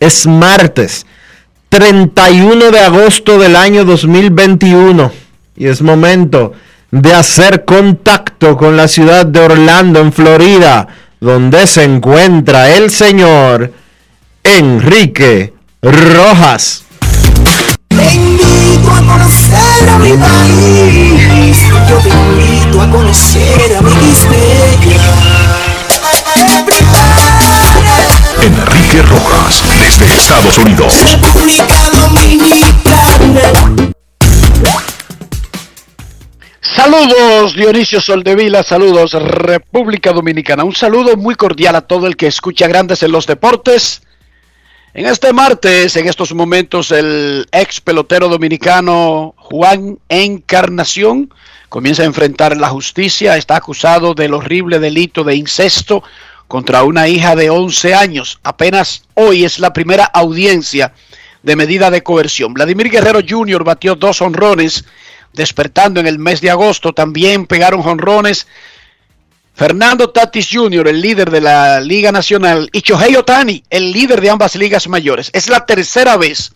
[0.00, 1.06] es martes
[1.68, 5.10] 31 de agosto del año 2021
[5.56, 6.52] y es momento
[6.90, 10.86] de hacer contacto con la ciudad de Orlando, en Florida,
[11.20, 13.72] donde se encuentra el señor
[14.44, 15.52] Enrique
[15.82, 16.84] Rojas.
[17.88, 21.58] Te invito a conocer a mi país.
[21.88, 23.90] Yo te invito a conocer a mi
[29.02, 30.94] Rojas, desde Estados Unidos.
[31.10, 33.92] República Dominicana.
[36.60, 40.64] Saludos Dionisio Soldevila, saludos República Dominicana.
[40.64, 44.02] Un saludo muy cordial a todo el que escucha Grandes en los Deportes.
[44.92, 51.32] En este martes, en estos momentos, el ex pelotero dominicano Juan Encarnación
[51.68, 53.36] comienza a enfrentar la justicia.
[53.36, 56.04] Está acusado del horrible delito de incesto
[56.54, 58.38] contra una hija de 11 años.
[58.44, 60.92] Apenas hoy es la primera audiencia
[61.42, 62.54] de medida de coerción.
[62.54, 63.64] Vladimir Guerrero Jr.
[63.64, 64.84] batió dos honrones
[65.32, 66.92] despertando en el mes de agosto.
[66.92, 68.46] También pegaron honrones
[69.56, 74.30] Fernando Tatis Jr., el líder de la Liga Nacional, y Shohei Otani, el líder de
[74.30, 75.30] ambas ligas mayores.
[75.32, 76.52] Es la tercera vez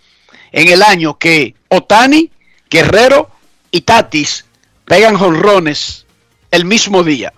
[0.53, 2.30] en el año que Otani,
[2.70, 3.32] Guerrero
[3.72, 4.44] y Tatis
[4.84, 6.06] pegan honrones
[6.53, 7.32] el mismo día.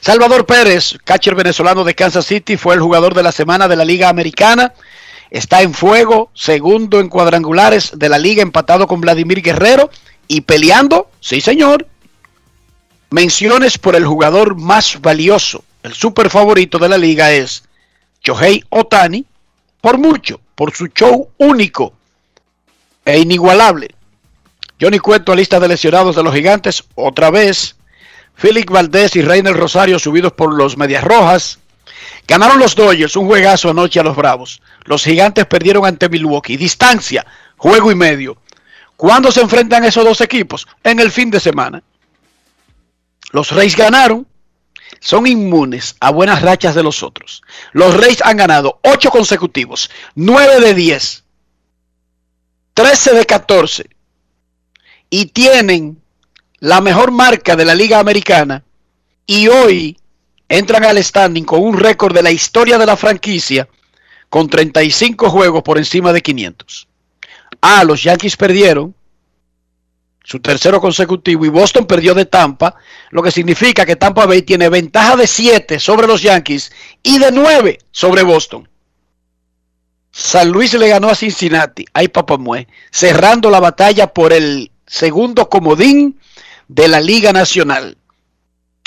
[0.00, 3.84] Salvador Pérez, catcher venezolano de Kansas City, fue el jugador de la semana de la
[3.84, 4.72] Liga Americana.
[5.30, 9.90] Está en fuego, segundo en cuadrangulares de la liga, empatado con Vladimir Guerrero
[10.26, 11.86] y peleando, sí señor,
[13.10, 17.64] menciones por el jugador más valioso, el super favorito de la liga es
[18.22, 19.24] Shohei Otani,
[19.80, 21.92] por mucho, por su show único
[23.04, 23.94] e inigualable.
[24.80, 27.76] Johnny Cueto, lista de lesionados de los gigantes, otra vez.
[28.40, 31.58] Félix Valdés y Reiner Rosario subidos por los Medias Rojas.
[32.26, 34.62] Ganaron los Dodgers, un juegazo anoche a los Bravos.
[34.84, 36.56] Los gigantes perdieron ante Milwaukee.
[36.56, 37.26] Distancia,
[37.58, 38.38] juego y medio.
[38.96, 40.66] ¿Cuándo se enfrentan esos dos equipos?
[40.82, 41.82] En el fin de semana.
[43.32, 44.26] Los Reyes ganaron.
[45.00, 47.42] Son inmunes a buenas rachas de los otros.
[47.72, 51.24] Los Reyes han ganado 8 consecutivos, 9 de 10,
[52.72, 53.90] 13 de 14
[55.10, 56.00] y tienen
[56.60, 58.62] la mejor marca de la Liga Americana
[59.26, 59.98] y hoy
[60.48, 63.68] entran al standing con un récord de la historia de la franquicia
[64.28, 66.88] con 35 juegos por encima de 500.
[67.60, 68.94] Ah, los Yankees perdieron
[70.22, 72.76] su tercero consecutivo y Boston perdió de Tampa,
[73.10, 76.70] lo que significa que Tampa Bay tiene ventaja de 7 sobre los Yankees
[77.02, 78.68] y de 9 sobre Boston.
[80.12, 86.20] San Luis le ganó a Cincinnati, ay papamue, cerrando la batalla por el segundo comodín
[86.70, 87.96] de la Liga Nacional.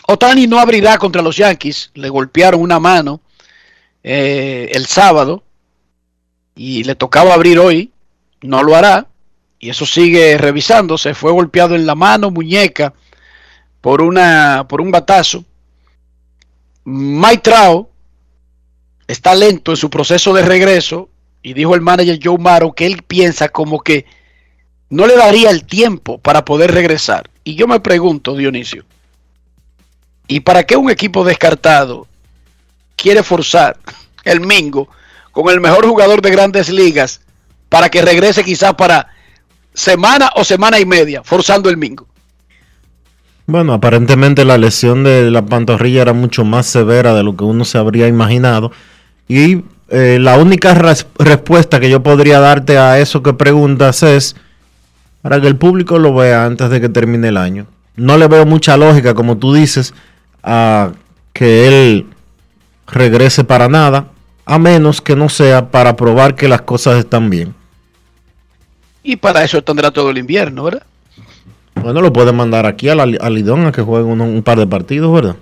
[0.08, 3.20] Otani no abrirá contra los Yankees, le golpearon una mano
[4.04, 5.44] eh, el sábado
[6.56, 7.92] y le tocaba abrir hoy,
[8.42, 9.08] no lo hará
[9.60, 11.14] y eso sigue revisándose.
[11.14, 12.94] Fue golpeado en la mano, muñeca
[13.82, 15.44] por, una, por un batazo.
[16.86, 17.90] Mike Trout
[19.08, 21.10] está lento en su proceso de regreso
[21.42, 24.06] y dijo el manager Joe Maro que él piensa como que
[24.90, 27.30] no le daría el tiempo para poder regresar.
[27.44, 28.84] Y yo me pregunto, Dionisio,
[30.28, 32.08] ¿y para qué un equipo descartado
[32.96, 33.78] quiere forzar
[34.24, 34.88] el Mingo
[35.32, 37.22] con el mejor jugador de grandes ligas
[37.70, 39.08] para que regrese quizás para
[39.74, 42.08] semana o semana y media, forzando el Mingo?
[43.46, 47.66] Bueno, aparentemente la lesión de la pantorrilla era mucho más severa de lo que uno
[47.66, 48.72] se habría imaginado.
[49.28, 54.38] Y eh, la única res- respuesta que yo podría darte a eso que preguntas es
[55.24, 57.66] para que el público lo vea antes de que termine el año.
[57.96, 59.94] No le veo mucha lógica, como tú dices,
[60.44, 60.92] a
[61.32, 62.06] que él
[62.88, 64.08] regrese para nada,
[64.46, 67.56] a menos que no sea para probar que las cosas están bien.
[69.02, 70.84] Y para eso tendrá todo el invierno, ¿verdad?
[71.76, 74.68] Bueno, lo puede mandar aquí a, la, a Lidón a que juegue un par de
[74.68, 75.38] partidos, ¿verdad?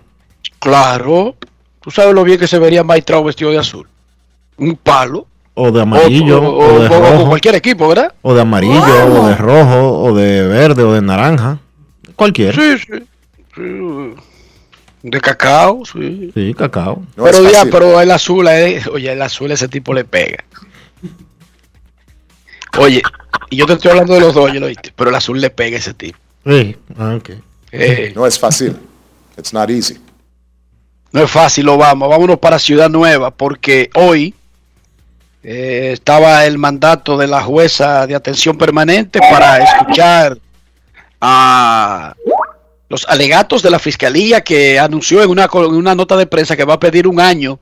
[0.60, 1.36] Claro.
[1.82, 3.88] Tú sabes lo bien que se vería Mike Trout vestido de azul.
[4.58, 5.26] Un palo.
[5.64, 8.14] O de amarillo, o, o, o- de o rojo, cualquier equipo, ¿verdad?
[8.22, 11.60] o de amarillo, o de rojo, o de verde, o de naranja.
[12.16, 12.54] Cualquiera.
[12.54, 13.04] Sí, sí.
[13.56, 14.16] sí.
[15.04, 16.32] De cacao, sí.
[16.34, 17.04] Sí, cacao.
[17.16, 20.44] No pero ya, pero el azul, eh, oye, el azul ese tipo le pega.
[22.80, 23.02] Oye,
[23.50, 24.94] y yo te estoy hablando de los dos, ¿lo oíste?
[24.96, 26.18] Pero el azul le pega a ese tipo.
[26.46, 27.30] Sí, ah, ok.
[27.72, 28.76] Eh, No es fácil.
[29.38, 29.98] It's not easy.
[31.12, 32.10] no es fácil, lo vamos.
[32.10, 34.34] Vámonos para Ciudad Nueva, porque hoy
[35.44, 40.38] eh, estaba el mandato de la jueza de atención permanente para escuchar
[41.20, 42.16] a
[42.90, 46.66] los alegatos de la fiscalía que anunció en una, en una nota de prensa que
[46.66, 47.60] va a pedir un año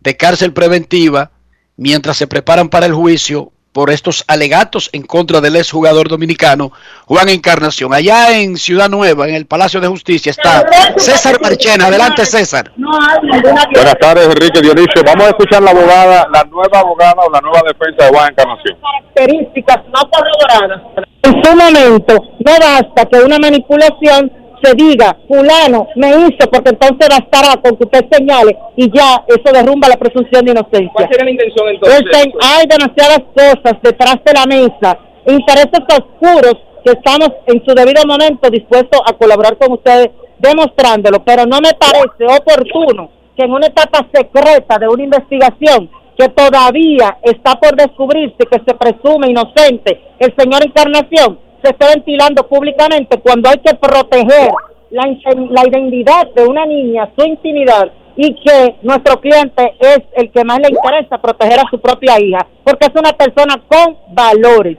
[0.00, 1.30] de cárcel preventiva
[1.76, 6.72] mientras se preparan para el juicio por estos alegatos en contra del exjugador dominicano
[7.04, 7.92] Juan Encarnación.
[7.92, 10.64] Allá en Ciudad Nueva, en el Palacio de Justicia, está
[10.96, 11.88] César Marchena.
[11.88, 12.72] Adelante, César.
[12.74, 15.02] Buenas tardes, Enrique Dionisio.
[15.04, 18.78] Vamos a escuchar la abogada, la nueva abogada o la nueva defensa de Juan Encarnación.
[18.80, 20.82] características no corroboradas.
[21.24, 22.14] En su momento,
[22.46, 24.32] no basta que una manipulación
[24.66, 29.52] se diga, fulano me hizo, porque entonces bastará con que usted señale y ya eso
[29.52, 30.90] derrumba la presunción de inocencia.
[30.92, 31.66] ¿Cuál sería la intención
[32.12, 38.02] sen- hay demasiadas cosas detrás de la mesa, intereses oscuros que estamos en su debido
[38.06, 43.66] momento dispuestos a colaborar con ustedes demostrándolo, pero no me parece oportuno que en una
[43.66, 50.34] etapa secreta de una investigación que todavía está por descubrirse que se presume inocente el
[50.38, 54.50] señor Encarnación se esté ventilando públicamente cuando hay que proteger
[54.90, 55.04] la,
[55.50, 60.58] la identidad de una niña, su intimidad y que nuestro cliente es el que más
[60.60, 64.78] le interesa proteger a su propia hija, porque es una persona con valores.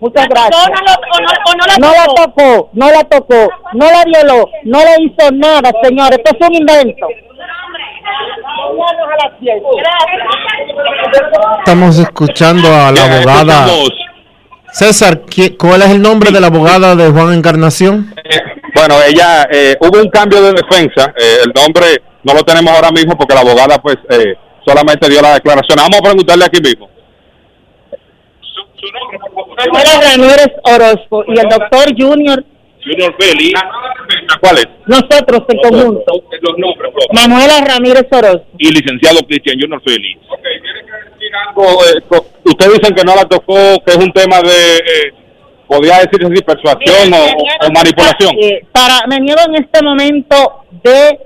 [0.00, 0.70] Muchas gracias.
[1.80, 6.12] No la tocó, no la tocó, no la violó, no le hizo nada, señor.
[6.12, 7.06] Esto es un invento.
[11.58, 13.66] Estamos escuchando a la abogada.
[14.78, 18.12] César, ¿qui- ¿cuál es el nombre de la abogada de Juan Encarnación?
[18.24, 18.40] eh,
[18.74, 21.14] bueno, ella, eh, hubo un cambio de defensa.
[21.16, 24.34] eh, el nombre no lo tenemos ahora mismo porque la abogada, pues, eh,
[24.66, 25.76] solamente dio la declaración.
[25.78, 26.88] Vamos a preguntarle aquí mismo.
[30.02, 32.44] Ramírez Orozco y el doctor Junior,
[32.84, 33.60] Junior Félix.
[34.40, 34.68] ¿Cuál es?
[34.86, 36.12] nosotros en conjunto.
[36.42, 38.44] Los nombres, Manuela Ramírez Orozco.
[38.58, 40.20] y licenciado Cristian Junior Félix.
[41.56, 45.12] eh, Ustedes dicen que no la tocó, que es un tema de, eh,
[45.66, 48.34] podría decirse así, persuasión Mira, o, niego o manipulación.
[48.40, 51.18] eh, para, me niego en este momento de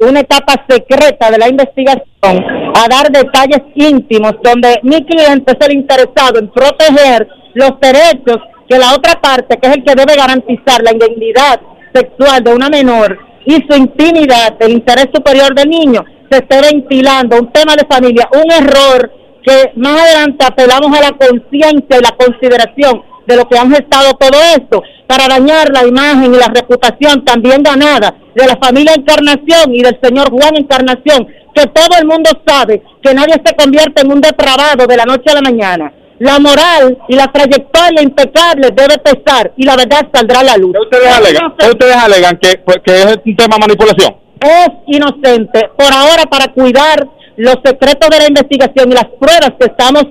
[0.00, 5.74] una etapa secreta de la investigación a dar detalles íntimos donde mi cliente es el
[5.74, 8.38] interesado en proteger los derechos
[8.72, 11.60] que la otra parte, que es el que debe garantizar la identidad
[11.92, 17.38] sexual de una menor y su intimidad, el interés superior del niño, se esté ventilando
[17.38, 19.12] un tema de familia, un error
[19.44, 24.14] que más adelante apelamos a la conciencia y la consideración de lo que han gestado
[24.14, 29.74] todo esto para dañar la imagen y la reputación también ganada de la familia Encarnación
[29.74, 34.12] y del señor Juan Encarnación, que todo el mundo sabe que nadie se convierte en
[34.12, 35.92] un depravado de la noche a la mañana.
[36.22, 40.72] La moral y la trayectoria impecable debe pesar y la verdad saldrá a la luz.
[40.72, 41.54] ¿Qué ustedes alegan?
[41.58, 44.22] ¿Qué ustedes alegan que, pues, que es un tema de manipulación?
[44.42, 49.66] es inocente por ahora para cuidar los secretos de la investigación y las pruebas que
[49.66, 50.04] estamos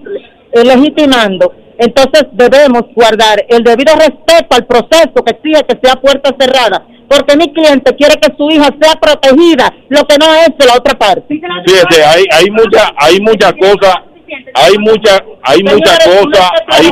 [0.54, 1.54] eh, legitimando.
[1.78, 7.36] Entonces debemos guardar el debido respeto al proceso que exige que sea puerta cerrada, porque
[7.36, 10.98] mi cliente quiere que su hija sea protegida, lo que no es de la otra
[10.98, 11.24] parte.
[11.28, 13.96] Fíjese, hay, hay mucha, hay muchas cosas,
[14.54, 16.86] hay mucha, hay muchas cosas, hay,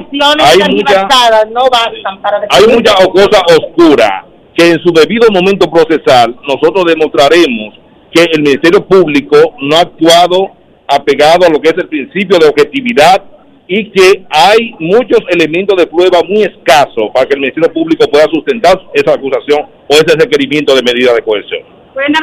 [0.71, 1.05] muchas,
[1.51, 4.11] no bastan para hay definir- muchas cosas oscuras
[4.55, 7.75] que en su debido momento procesal nosotros demostraremos
[8.11, 10.51] que el Ministerio Público no ha actuado
[10.87, 13.23] apegado a lo que es el principio de objetividad
[13.67, 18.25] y que hay muchos elementos de prueba muy escasos para que el Ministerio Público pueda
[18.33, 21.61] sustentar esa acusación o ese requerimiento de medida de coerción.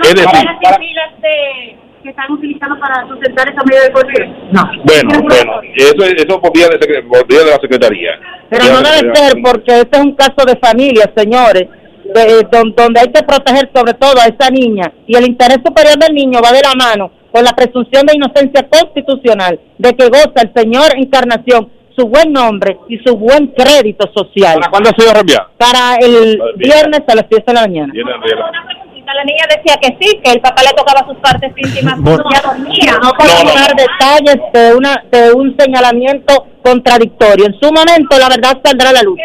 [0.03, 0.49] es decir,
[2.07, 4.37] que están utilizando para sustentar esa medida de coerción?
[4.53, 4.63] No.
[4.85, 8.11] Bueno, bueno, eso, eso por vía de, por vía de la Secretaría.
[8.49, 11.69] Pero no debe ser porque este es un caso de familia, señores
[12.77, 16.41] donde hay que proteger sobre todo a esa niña y el interés superior del niño
[16.43, 20.97] va de la mano con la presunción de inocencia constitucional de que goza el señor
[20.97, 24.59] Encarnación su buen nombre y su buen crédito social.
[24.61, 25.49] ¿Para cuándo ha sido reenviado?
[25.57, 27.93] Para el viernes a las 10 de la mañana.
[29.15, 31.97] La niña decía que sí, que el papá le tocaba sus partes íntimas
[32.33, 32.99] ya dormía.
[33.01, 33.13] No
[33.55, 37.47] dar detalles de, una, de un señalamiento contradictorio.
[37.47, 39.19] En su momento la verdad saldrá a la luz.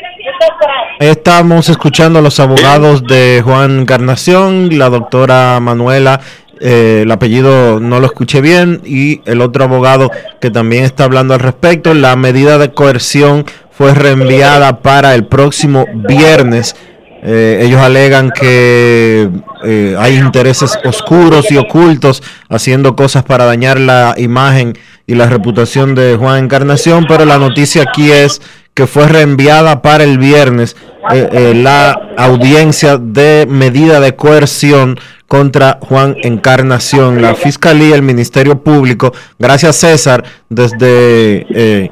[0.99, 6.21] Estamos escuchando a los abogados de Juan Encarnación, la doctora Manuela
[6.63, 11.33] eh, el apellido no lo escuché bien, y el otro abogado que también está hablando
[11.33, 11.95] al respecto.
[11.95, 16.75] La medida de coerción fue reenviada para el próximo viernes.
[17.23, 19.29] Eh, ellos alegan que
[19.63, 24.73] eh, hay intereses oscuros y ocultos haciendo cosas para dañar la imagen
[25.05, 28.41] y la reputación de Juan Encarnación, pero la noticia aquí es
[28.73, 30.75] que fue reenviada para el viernes
[31.09, 34.97] la audiencia de medida de coerción
[35.31, 37.21] contra Juan Encarnación.
[37.21, 41.89] La Fiscalía, el Ministerio Público, gracias César, desde, eh,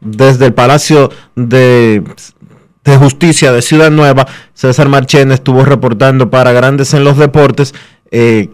[0.00, 2.04] desde el Palacio de,
[2.84, 7.74] de, Justicia de Ciudad Nueva, César Marchén estuvo reportando para Grandes en los Deportes.
[8.10, 8.48] Eh,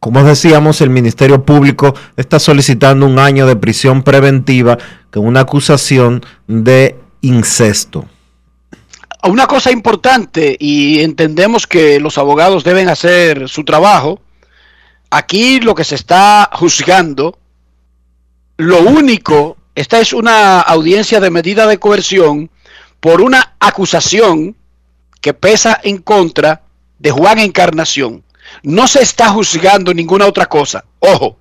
[0.00, 4.78] como decíamos, el Ministerio Público está solicitando un año de prisión preventiva
[5.10, 8.06] con una acusación de incesto
[9.24, 14.20] una cosa importante, y entendemos que los abogados deben hacer su trabajo,
[15.10, 17.38] aquí lo que se está juzgando,
[18.56, 22.50] lo único, esta es una audiencia de medida de coerción
[23.00, 24.56] por una acusación
[25.20, 26.62] que pesa en contra
[26.98, 28.24] de Juan Encarnación.
[28.62, 30.84] No se está juzgando ninguna otra cosa.
[31.00, 31.38] Ojo,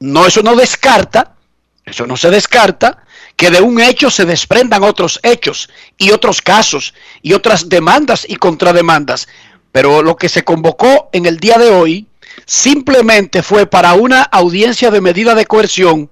[0.00, 1.36] no eso no descarta,
[1.84, 3.04] eso no se descarta
[3.36, 8.36] que de un hecho se desprendan otros hechos y otros casos y otras demandas y
[8.36, 9.28] contrademandas.
[9.72, 12.06] Pero lo que se convocó en el día de hoy
[12.44, 16.10] simplemente fue para una audiencia de medida de coerción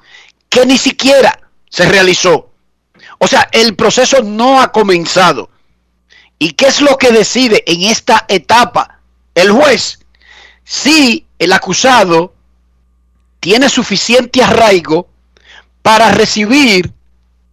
[0.49, 2.48] que ni siquiera se realizó.
[3.19, 5.51] O sea, el proceso no ha comenzado.
[6.39, 9.01] ¿Y qué es lo que decide en esta etapa
[9.35, 9.99] el juez?
[10.65, 12.35] Si el acusado
[13.41, 15.09] tiene suficiente arraigo
[15.83, 16.93] para recibir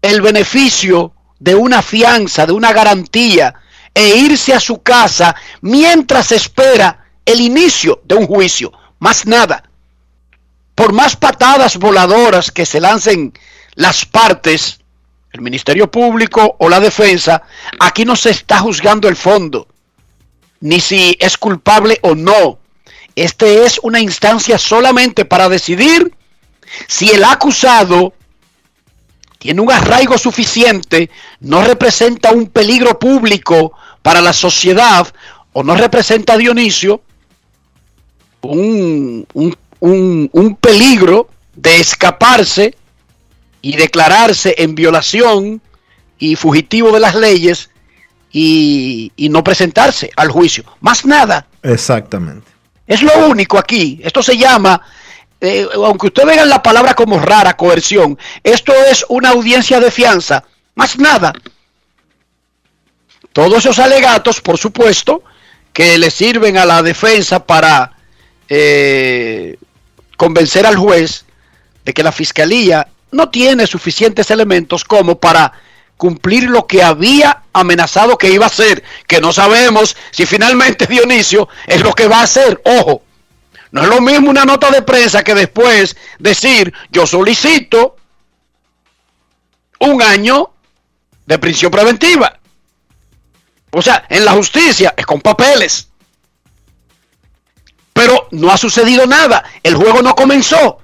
[0.02, 3.56] el beneficio de una fianza, de una garantía,
[3.94, 8.72] e irse a su casa mientras espera el inicio de un juicio.
[9.00, 9.64] Más nada.
[10.76, 13.34] Por más patadas voladoras que se lancen
[13.76, 14.80] las partes,
[15.36, 17.44] el Ministerio Público o la defensa,
[17.80, 19.68] aquí no se está juzgando el fondo,
[20.62, 22.58] ni si es culpable o no.
[23.16, 26.14] Este es una instancia solamente para decidir
[26.88, 28.14] si el acusado
[29.38, 31.10] tiene un arraigo suficiente,
[31.42, 35.08] no representa un peligro público para la sociedad
[35.52, 37.02] o no representa a Dionisio
[38.42, 39.28] un,
[39.80, 42.76] un, peligro de escaparse
[43.66, 45.60] y declararse en violación
[46.20, 47.72] y fugitivo de las leyes
[48.32, 50.64] y, y, no presentarse al juicio.
[50.82, 51.48] Más nada.
[51.64, 52.48] Exactamente.
[52.86, 54.00] Es lo único aquí.
[54.04, 54.80] Esto se llama
[55.42, 60.44] eh, aunque usted vea la palabra como rara, coerción, esto es una audiencia de fianza,
[60.76, 61.34] más nada.
[63.34, 65.24] Todos esos alegatos, por supuesto,
[65.74, 67.94] que le sirven a la defensa para
[68.48, 69.58] eh,
[70.18, 71.26] convencer al juez
[71.84, 75.54] de que la fiscalía no tiene suficientes elementos como para
[75.98, 81.48] cumplir lo que había amenazado que iba a hacer, que no sabemos si finalmente Dionisio
[81.68, 82.62] es lo que va a hacer.
[82.66, 83.04] Ojo,
[83.72, 87.96] no es lo mismo una nota de prensa que después decir yo solicito
[89.80, 90.52] un año
[91.26, 92.40] de prisión preventiva.
[93.72, 95.90] O sea, en la justicia es con papeles.
[97.92, 99.44] Pero no ha sucedido nada.
[99.64, 100.80] El juego no comenzó.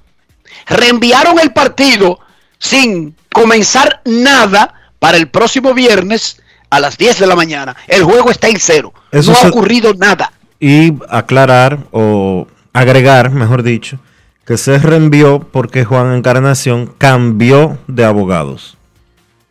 [0.66, 2.20] Reenviaron el partido
[2.58, 6.40] sin comenzar nada para el próximo viernes
[6.70, 7.76] a las 10 de la mañana.
[7.86, 8.92] El juego está en cero.
[9.12, 10.32] no ha ocurrido nada.
[10.60, 13.98] Y aclarar o agregar, mejor dicho,
[14.46, 18.76] que se reenvió porque Juan Encarnación cambió de abogados.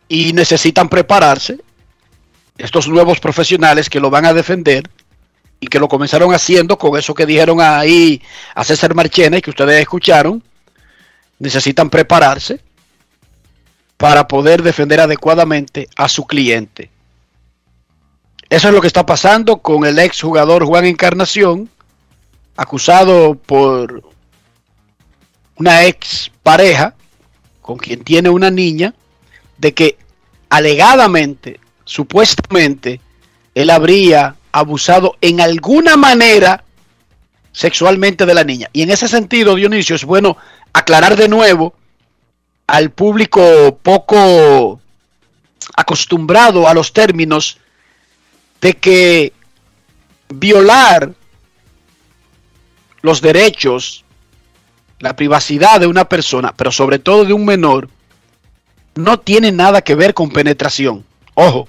[0.08, 1.58] Y necesitan prepararse
[2.58, 4.88] estos nuevos profesionales que lo van a defender
[5.60, 8.20] y que lo comenzaron haciendo con eso que dijeron ahí
[8.54, 10.42] a César Marchena y que ustedes escucharon,
[11.42, 12.60] necesitan prepararse
[13.96, 16.88] para poder defender adecuadamente a su cliente.
[18.48, 21.68] Eso es lo que está pasando con el ex jugador Juan Encarnación,
[22.56, 24.04] acusado por
[25.56, 26.94] una ex pareja
[27.60, 28.94] con quien tiene una niña,
[29.58, 29.98] de que
[30.48, 33.00] alegadamente, supuestamente,
[33.56, 36.64] él habría abusado en alguna manera
[37.52, 38.68] sexualmente de la niña.
[38.72, 40.36] Y en ese sentido, Dionisio, es bueno
[40.72, 41.74] aclarar de nuevo
[42.66, 44.80] al público poco
[45.76, 47.58] acostumbrado a los términos
[48.60, 49.32] de que
[50.28, 51.12] violar
[53.02, 54.04] los derechos,
[54.98, 57.88] la privacidad de una persona, pero sobre todo de un menor,
[58.94, 61.04] no tiene nada que ver con penetración.
[61.34, 61.68] Ojo,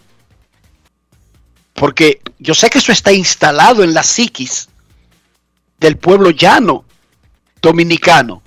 [1.74, 4.70] porque yo sé que eso está instalado en la psiquis
[5.84, 6.86] del pueblo llano
[7.62, 8.42] dominicano.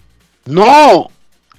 [0.47, 1.11] No,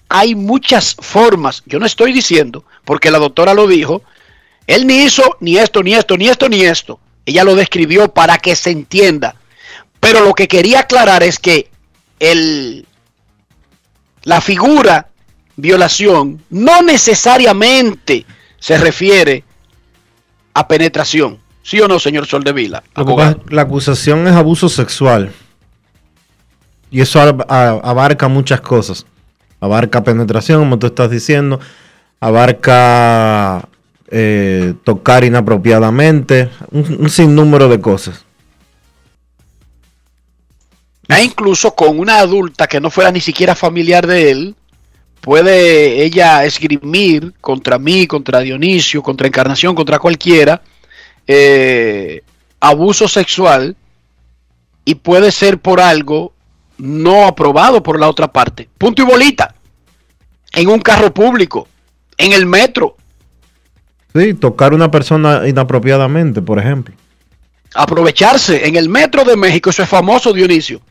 [0.10, 1.62] hay muchas formas.
[1.68, 4.02] Yo no estoy diciendo, porque la doctora lo dijo,
[4.66, 7.00] él ni hizo ni esto, ni esto, ni esto, ni esto.
[7.28, 9.36] Ella lo describió para que se entienda.
[10.00, 11.70] Pero lo que quería aclarar es que
[12.20, 12.88] el,
[14.24, 15.10] la figura
[15.58, 18.26] violación no necesariamente
[18.58, 19.44] se refiere
[20.56, 21.38] a penetración.
[21.62, 22.82] ¿Sí o no, señor Soldevila?
[22.96, 25.34] La, la acusación es abuso sexual.
[26.90, 29.06] Y eso abarca muchas cosas.
[29.60, 31.60] Abarca penetración, como tú estás diciendo.
[32.20, 33.68] Abarca
[34.10, 36.50] eh, tocar inapropiadamente.
[36.72, 38.24] Un, un sinnúmero de cosas.
[41.10, 44.56] E incluso con una adulta que no fuera ni siquiera familiar de él,
[45.22, 50.62] puede ella esgrimir contra mí, contra Dionisio, contra Encarnación, contra cualquiera,
[51.28, 52.22] eh,
[52.60, 53.76] abuso sexual
[54.86, 56.34] y puede ser por algo
[56.78, 58.70] no aprobado por la otra parte.
[58.78, 59.54] Punto y bolita.
[60.54, 61.68] En un carro público,
[62.18, 62.96] en el metro.
[64.16, 66.96] Sí, tocar a una persona inapropiadamente, por ejemplo.
[67.74, 70.82] Aprovecharse en el metro de México, eso es famoso, Dionisio.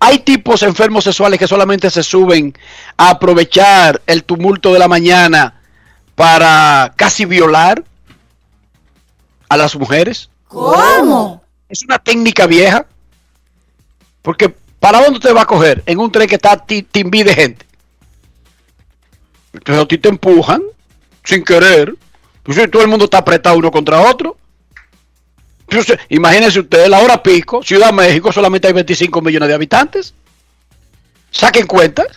[0.00, 2.54] Hay tipos enfermos sexuales que solamente se suben
[2.96, 5.60] a aprovechar el tumulto de la mañana
[6.14, 7.84] para casi violar
[9.48, 10.30] a las mujeres.
[10.48, 11.42] ¿Cómo?
[11.68, 12.86] Es una técnica vieja.
[14.22, 15.80] Porque ¿para dónde te va a coger?
[15.86, 17.64] En un tren que está timbi de gente.
[19.52, 20.60] Entonces a ti te empujan
[21.22, 21.94] sin querer.
[22.38, 24.36] Entonces todo el mundo está apretado uno contra otro.
[25.68, 30.14] Entonces, imagínense ustedes, la hora pico, Ciudad México, solamente hay 25 millones de habitantes.
[31.30, 32.08] Saquen cuentas.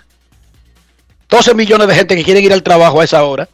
[1.30, 3.48] 12 millones de gente que quieren ir al trabajo a esa hora.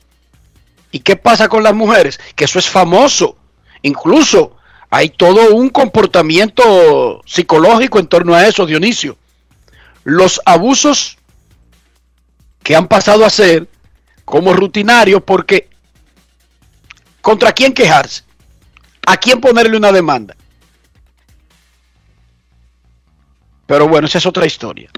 [0.90, 2.18] ¿Y qué pasa con las mujeres?
[2.34, 3.36] Que eso es famoso.
[3.82, 4.56] Incluso
[4.94, 9.18] hay todo un comportamiento psicológico en torno a eso, Dionisio.
[10.04, 11.18] Los abusos
[12.62, 13.70] que han pasado a ser
[14.26, 15.70] como rutinarios porque
[17.22, 18.24] ¿contra quién quejarse?
[19.08, 20.36] ¿A quién ponerle una demanda?
[23.66, 24.90] Pero bueno, esa es otra historia.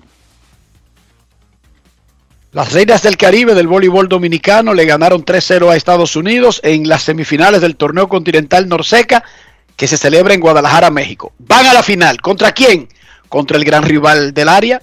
[2.51, 7.03] Las Reinas del Caribe del voleibol dominicano le ganaron 3-0 a Estados Unidos en las
[7.03, 9.23] semifinales del torneo continental Norseca
[9.75, 11.33] que se celebra en Guadalajara, México.
[11.39, 12.21] Van a la final.
[12.21, 12.87] ¿Contra quién?
[13.29, 14.81] Contra el gran rival del área.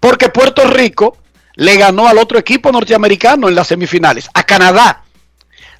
[0.00, 1.16] Porque Puerto Rico
[1.54, 5.02] le ganó al otro equipo norteamericano en las semifinales, a Canadá.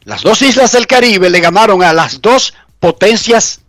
[0.04, 3.60] Las dos islas del Caribe le ganaron a las dos potencias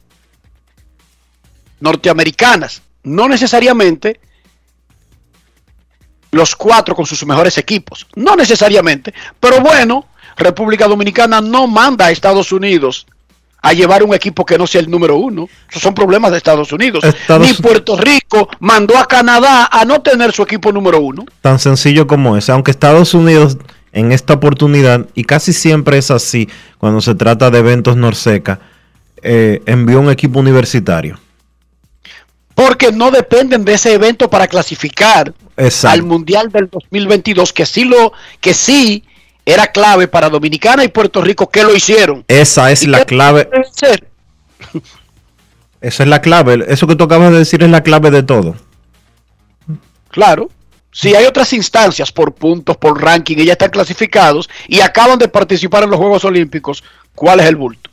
[1.80, 2.82] norteamericanas.
[3.04, 4.20] No necesariamente
[6.32, 8.08] los cuatro con sus mejores equipos.
[8.16, 9.14] No necesariamente.
[9.40, 13.06] Pero bueno, República Dominicana no manda a Estados Unidos
[13.62, 15.48] a llevar un equipo que no sea el número uno.
[15.70, 17.04] Esos son problemas de Estados Unidos.
[17.04, 21.26] Estados- Ni Puerto Rico mandó a Canadá a no tener su equipo número uno.
[21.42, 22.50] Tan sencillo como es.
[22.50, 23.58] Aunque Estados Unidos
[23.92, 28.60] en esta oportunidad, y casi siempre es así cuando se trata de eventos Norseca,
[29.22, 31.20] eh, envió un equipo universitario.
[32.56, 35.94] Porque no dependen de ese evento para clasificar Exacto.
[35.94, 39.04] al Mundial del 2022, que sí lo, que sí
[39.52, 42.24] era clave para Dominicana y Puerto Rico, que lo hicieron.
[42.28, 43.50] Esa es ¿Y la clave.
[45.82, 46.66] Esa es la clave.
[46.68, 48.56] Eso que tú acabas de decir es la clave de todo.
[50.10, 50.50] Claro.
[50.92, 55.28] Si hay otras instancias por puntos, por ranking, y ya están clasificados y acaban de
[55.28, 56.84] participar en los Juegos Olímpicos,
[57.16, 57.90] ¿cuál es el bulto?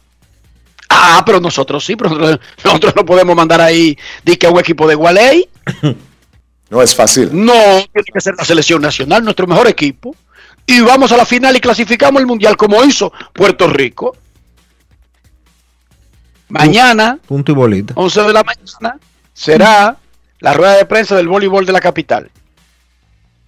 [0.88, 4.58] Ah, pero nosotros sí, pero nosotros, nosotros no podemos mandar ahí di que a un
[4.58, 5.48] equipo de Gualey.
[6.68, 7.28] No es fácil.
[7.32, 10.16] No, tiene que ser la selección nacional, nuestro mejor equipo.
[10.66, 14.16] Y vamos a la final y clasificamos el mundial como hizo Puerto Rico.
[16.48, 17.94] Mañana, Punto y bolita.
[17.96, 18.98] 11 de la mañana,
[19.32, 19.96] será
[20.40, 22.30] la rueda de prensa del voleibol de la capital.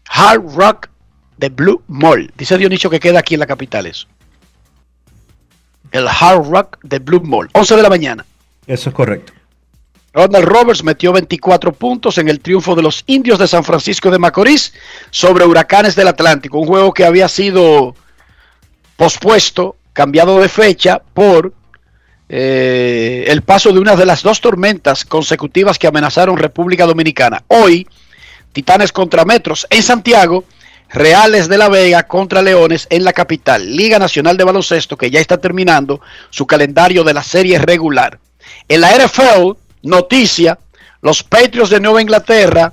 [0.08, 0.88] Hard Rock
[1.36, 2.32] de Blue Mall.
[2.36, 4.06] Dice Dionisio que queda aquí en la capital eso.
[5.90, 7.48] El Hard Rock de Blue Mall.
[7.52, 8.26] 11 de la mañana.
[8.66, 9.32] Eso es correcto.
[10.18, 14.18] Ronald Roberts metió 24 puntos en el triunfo de los indios de San Francisco de
[14.18, 14.72] Macorís
[15.10, 16.58] sobre Huracanes del Atlántico.
[16.58, 17.94] Un juego que había sido
[18.96, 21.52] pospuesto, cambiado de fecha por
[22.28, 27.44] eh, el paso de una de las dos tormentas consecutivas que amenazaron República Dominicana.
[27.46, 27.86] Hoy,
[28.52, 30.42] Titanes contra Metros en Santiago,
[30.88, 33.76] Reales de la Vega contra Leones en la capital.
[33.76, 36.00] Liga Nacional de Baloncesto que ya está terminando
[36.30, 38.18] su calendario de la serie regular.
[38.66, 40.58] En la NFL, noticia,
[41.00, 42.72] los Patriots de Nueva Inglaterra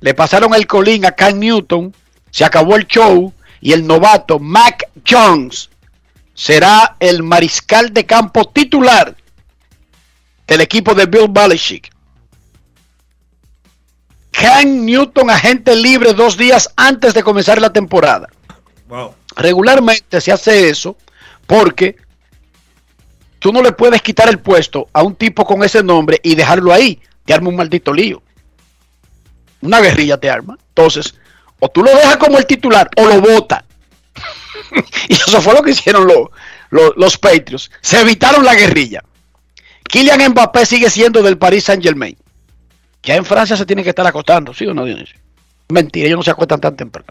[0.00, 1.94] le pasaron el colín a Cam Newton,
[2.30, 5.70] se acabó el show y el novato Mac Jones
[6.34, 9.16] será el mariscal de campo titular
[10.46, 11.90] del equipo de Bill Belichick.
[14.30, 18.28] Cam Newton, agente libre dos días antes de comenzar la temporada.
[19.34, 20.96] Regularmente se hace eso
[21.46, 21.96] porque
[23.38, 26.72] tú no le puedes quitar el puesto a un tipo con ese nombre y dejarlo
[26.72, 27.00] ahí.
[27.24, 28.22] Te arma un maldito lío.
[29.60, 30.56] Una guerrilla te arma.
[30.68, 31.14] Entonces,
[31.58, 33.64] o tú lo dejas como el titular o lo vota.
[35.08, 37.70] y eso fue lo que hicieron los, los, Patriots.
[37.80, 39.02] Se evitaron la guerrilla.
[39.84, 42.16] Kylian Mbappé sigue siendo del Paris Saint Germain.
[43.02, 45.16] Ya en Francia se tiene que estar acostando, ¿sí o no, Dionisio?
[45.68, 47.06] Mentira, ellos no se acuestan tan temprano.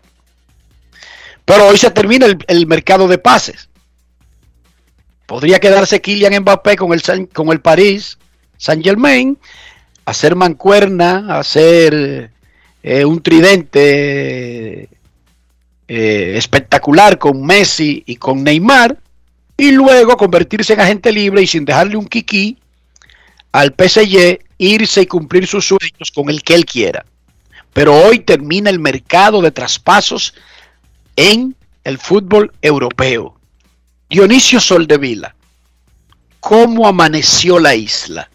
[1.46, 3.70] Pero hoy se termina el, el mercado de pases.
[5.26, 8.18] Podría quedarse Kylian Mbappé con el, con el París
[8.58, 9.38] Saint Germain,
[10.06, 12.32] hacer mancuerna, hacer
[12.84, 14.90] eh, un tridente
[15.88, 18.98] eh, espectacular con Messi y con Neymar,
[19.58, 22.58] y luego convertirse en agente libre y sin dejarle un kiki
[23.52, 27.06] al PSG, irse y cumplir sus sueños con el que él quiera.
[27.72, 30.34] Pero hoy termina el mercado de traspasos
[31.16, 33.36] en el fútbol europeo.
[34.08, 35.36] Dionisio Soldevila,
[36.40, 38.30] ¿cómo amaneció la isla?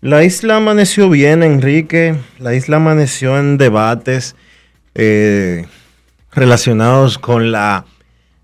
[0.00, 2.16] La isla amaneció bien, Enrique.
[2.38, 4.36] La isla amaneció en debates
[4.94, 5.66] eh,
[6.30, 7.84] relacionados con la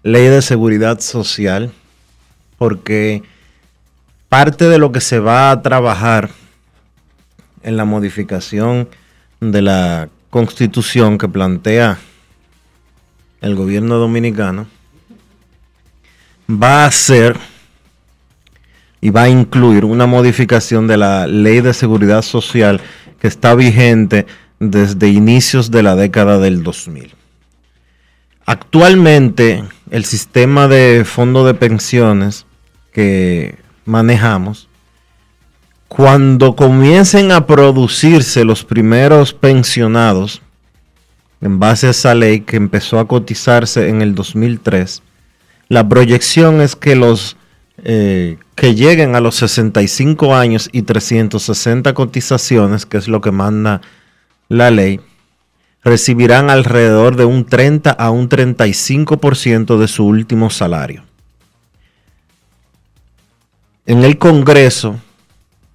[0.02, 1.72] ley de seguridad social,
[2.58, 3.22] porque
[4.28, 6.30] parte de lo que se va a trabajar
[7.62, 8.88] en la modificación
[9.40, 11.98] de la constitución que plantea
[13.40, 14.66] el gobierno dominicano
[16.48, 17.36] va a ser
[19.00, 22.80] y va a incluir una modificación de la ley de seguridad social
[23.20, 24.26] que está vigente
[24.58, 27.12] desde inicios de la década del 2000.
[28.46, 32.46] Actualmente el sistema de fondo de pensiones
[32.92, 34.68] que manejamos,
[35.88, 40.42] cuando comiencen a producirse los primeros pensionados,
[41.40, 45.02] en base a esa ley que empezó a cotizarse en el 2003,
[45.68, 47.36] la proyección es que los
[47.84, 53.82] eh, que lleguen a los 65 años y 360 cotizaciones, que es lo que manda
[54.48, 55.00] la ley,
[55.84, 61.04] recibirán alrededor de un 30 a un 35% de su último salario.
[63.84, 64.96] En el Congreso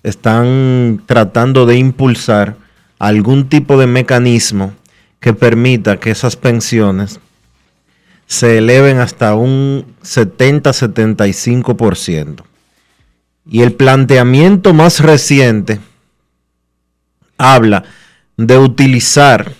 [0.03, 2.57] están tratando de impulsar
[2.99, 4.73] algún tipo de mecanismo
[5.19, 7.19] que permita que esas pensiones
[8.31, 12.43] se eleven hasta un 70-75%.
[13.45, 15.81] Y el planteamiento más reciente
[17.37, 17.83] habla
[18.37, 19.51] de utilizar,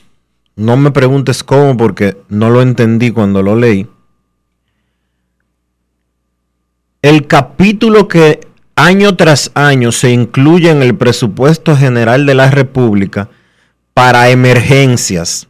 [0.56, 3.90] no me preguntes cómo porque no lo entendí cuando lo leí,
[7.02, 8.40] el capítulo que
[8.78, 13.28] año tras año se incluye en el presupuesto general de la República
[13.94, 15.50] para emergencias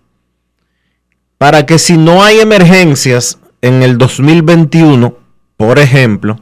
[1.41, 5.17] para que si no hay emergencias en el 2021,
[5.57, 6.39] por ejemplo,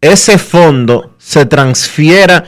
[0.00, 2.44] ese fondo se transfiera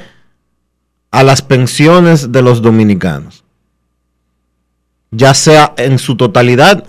[1.13, 3.45] a las pensiones de los dominicanos,
[5.13, 6.83] ya sea en su totalidad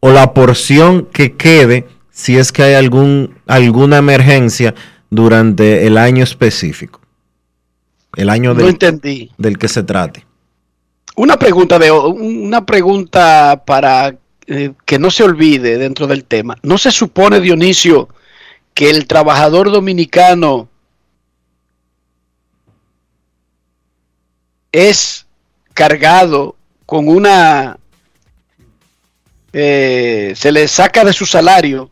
[0.00, 4.74] o la porción que quede si es que hay algún, alguna emergencia
[5.10, 7.02] durante el año específico,
[8.16, 9.32] el año No del, entendí.
[9.36, 10.29] del que se trate.
[11.16, 16.56] Una pregunta de una pregunta para eh, que no se olvide dentro del tema.
[16.62, 18.08] ¿No se supone, Dionisio,
[18.74, 20.68] que el trabajador dominicano
[24.72, 25.26] es
[25.74, 27.78] cargado con una...
[29.52, 31.90] eh, se le saca de su salario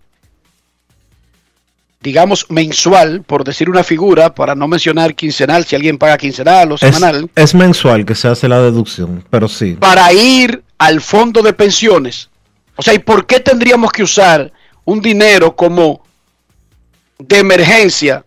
[2.01, 6.79] digamos, mensual, por decir una figura, para no mencionar quincenal, si alguien paga quincenal o
[6.79, 9.77] semanal, es mensual que se hace la deducción, pero sí.
[9.81, 12.31] para ir al fondo de pensiones.
[12.77, 14.53] O sea, ¿y por qué tendríamos que usar
[14.85, 16.05] un dinero como
[17.19, 18.25] de emergencia,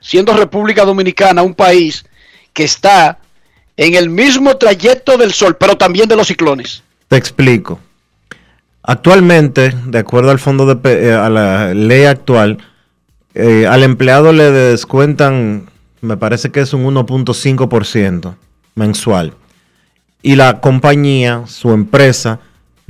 [0.00, 2.04] siendo República Dominicana un país
[2.52, 3.18] que está
[3.76, 6.84] en el mismo trayecto del sol, pero también de los ciclones?
[7.08, 7.80] Te explico.
[8.84, 12.58] Actualmente, de acuerdo al fondo de eh, a la ley actual,
[13.34, 15.68] eh, al empleado le descuentan,
[16.00, 18.34] me parece que es un 1.5%
[18.74, 19.34] mensual.
[20.22, 22.40] Y la compañía, su empresa,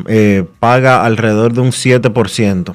[0.07, 2.75] eh, paga alrededor de un 7%.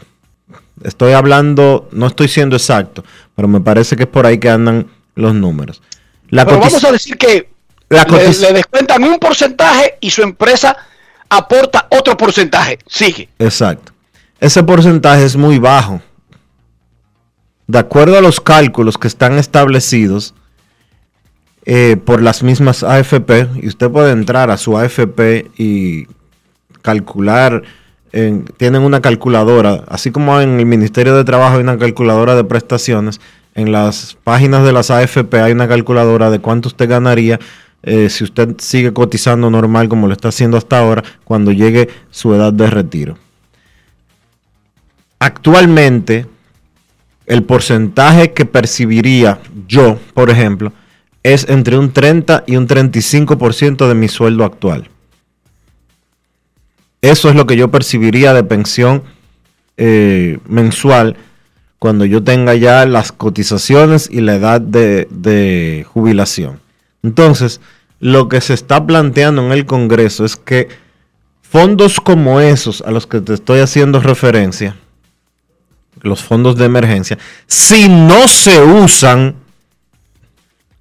[0.83, 3.03] Estoy hablando, no estoy siendo exacto,
[3.35, 5.81] pero me parece que es por ahí que andan los números.
[6.29, 7.49] La Pero vamos a decir que
[7.89, 10.75] La le, cotiz- le descuentan un porcentaje y su empresa
[11.29, 12.79] aporta otro porcentaje.
[12.87, 13.29] Sigue.
[13.39, 13.91] Exacto.
[14.39, 16.01] Ese porcentaje es muy bajo.
[17.69, 20.33] De acuerdo a los cálculos que están establecidos
[21.65, 26.07] eh, por las mismas AFP, y usted puede entrar a su AFP y
[26.81, 27.61] calcular,
[28.11, 32.43] en- tienen una calculadora, así como en el Ministerio de Trabajo hay una calculadora de
[32.43, 33.21] prestaciones,
[33.53, 37.39] en las páginas de las AFP hay una calculadora de cuánto usted ganaría
[37.83, 42.33] eh, si usted sigue cotizando normal como lo está haciendo hasta ahora cuando llegue su
[42.33, 43.15] edad de retiro.
[45.19, 46.25] Actualmente,
[47.29, 50.73] el porcentaje que percibiría yo, por ejemplo,
[51.21, 54.89] es entre un 30 y un 35% de mi sueldo actual.
[57.01, 59.03] Eso es lo que yo percibiría de pensión
[59.77, 61.17] eh, mensual
[61.77, 66.59] cuando yo tenga ya las cotizaciones y la edad de, de jubilación.
[67.03, 67.61] Entonces,
[67.99, 70.67] lo que se está planteando en el Congreso es que
[71.43, 74.75] fondos como esos a los que te estoy haciendo referencia,
[76.01, 79.35] los fondos de emergencia, si no se usan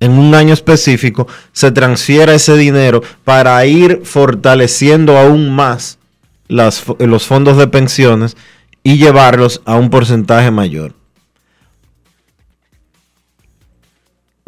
[0.01, 5.99] en un año específico, se transfiera ese dinero para ir fortaleciendo aún más
[6.49, 8.37] los fondos de pensiones
[8.83, 10.98] y llevarlos a un porcentaje mayor.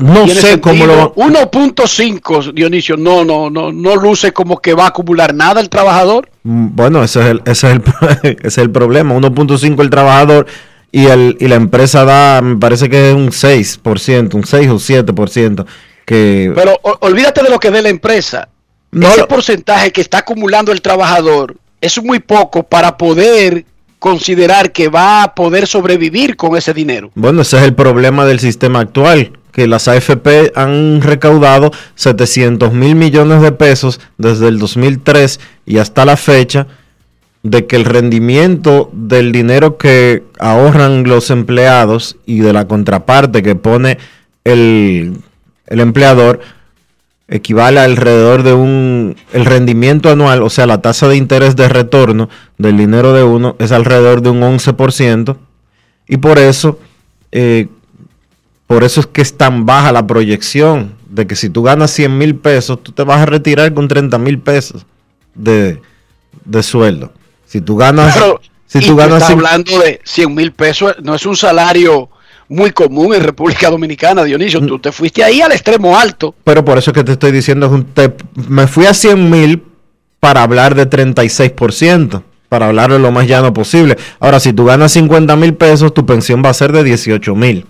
[0.01, 1.15] No sé cómo lo...
[1.15, 6.29] 1.5, Dionisio, no, no, no, no luce como que va a acumular nada el trabajador.
[6.43, 7.83] Mm, Bueno, ese es el, ese es el,
[8.23, 9.15] ese es el problema.
[9.15, 10.47] 1.5 el trabajador
[10.93, 14.75] y, el, y la empresa da, me parece que es un 6%, un 6 o
[14.77, 15.67] 7%.
[16.05, 18.49] Que, Pero o- olvídate de lo que dé la empresa.
[18.91, 23.65] No Ese porcentaje que está acumulando el trabajador es muy poco para poder
[24.01, 27.11] considerar que va a poder sobrevivir con ese dinero.
[27.15, 29.33] bueno, ese es el problema del sistema actual.
[29.61, 36.07] Que las AFP han recaudado 700 mil millones de pesos desde el 2003 y hasta
[36.07, 36.67] la fecha
[37.43, 43.55] de que el rendimiento del dinero que ahorran los empleados y de la contraparte que
[43.55, 43.99] pone
[44.45, 45.19] el,
[45.67, 46.41] el empleador
[47.29, 52.31] equivale alrededor de un el rendimiento anual, o sea, la tasa de interés de retorno
[52.57, 55.37] del dinero de uno es alrededor de un 11%
[56.09, 56.79] y por eso
[57.31, 57.69] eh,
[58.71, 62.17] por eso es que es tan baja la proyección de que si tú ganas 100
[62.17, 64.87] mil pesos, tú te vas a retirar con 30 mil pesos
[65.35, 65.81] de,
[66.45, 67.13] de sueldo.
[67.47, 71.27] Si tú ganas, Pero, si tú ganas estás hablando de 100 mil pesos, no es
[71.27, 72.09] un salario
[72.49, 74.27] muy común en República Dominicana, Mm.
[74.27, 74.61] Dionisio.
[74.65, 76.35] Tú te fuiste ahí al extremo alto.
[76.45, 78.15] pero por eso es que te estoy diciendo, es un- te-
[78.49, 79.63] me fui a 100 mil
[80.21, 83.97] para hablar de 36%, para hablar de lo más llano posible.
[84.21, 87.67] Ahora, si tú ganas 50 mil pesos, tu pensión va a ser de 18 mil.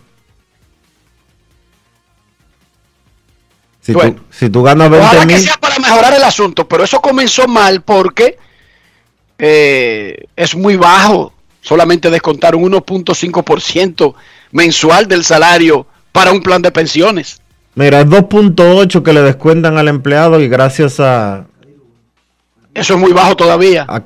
[3.80, 4.14] Si, Bueno.
[4.16, 7.00] tú, si tú ganas 20 Ojalá que mil, sea para mejorar el asunto, pero eso
[7.00, 8.36] comenzó mal porque
[9.38, 11.32] eh, es muy bajo.
[11.62, 14.14] Solamente descontar un 1.5%
[14.52, 17.40] mensual del salario para un plan de pensiones.
[17.74, 21.44] mira, es 2.8 que le descuentan al empleado y gracias a,
[22.74, 23.84] Eso es muy bajo todavía.
[23.88, 24.02] a,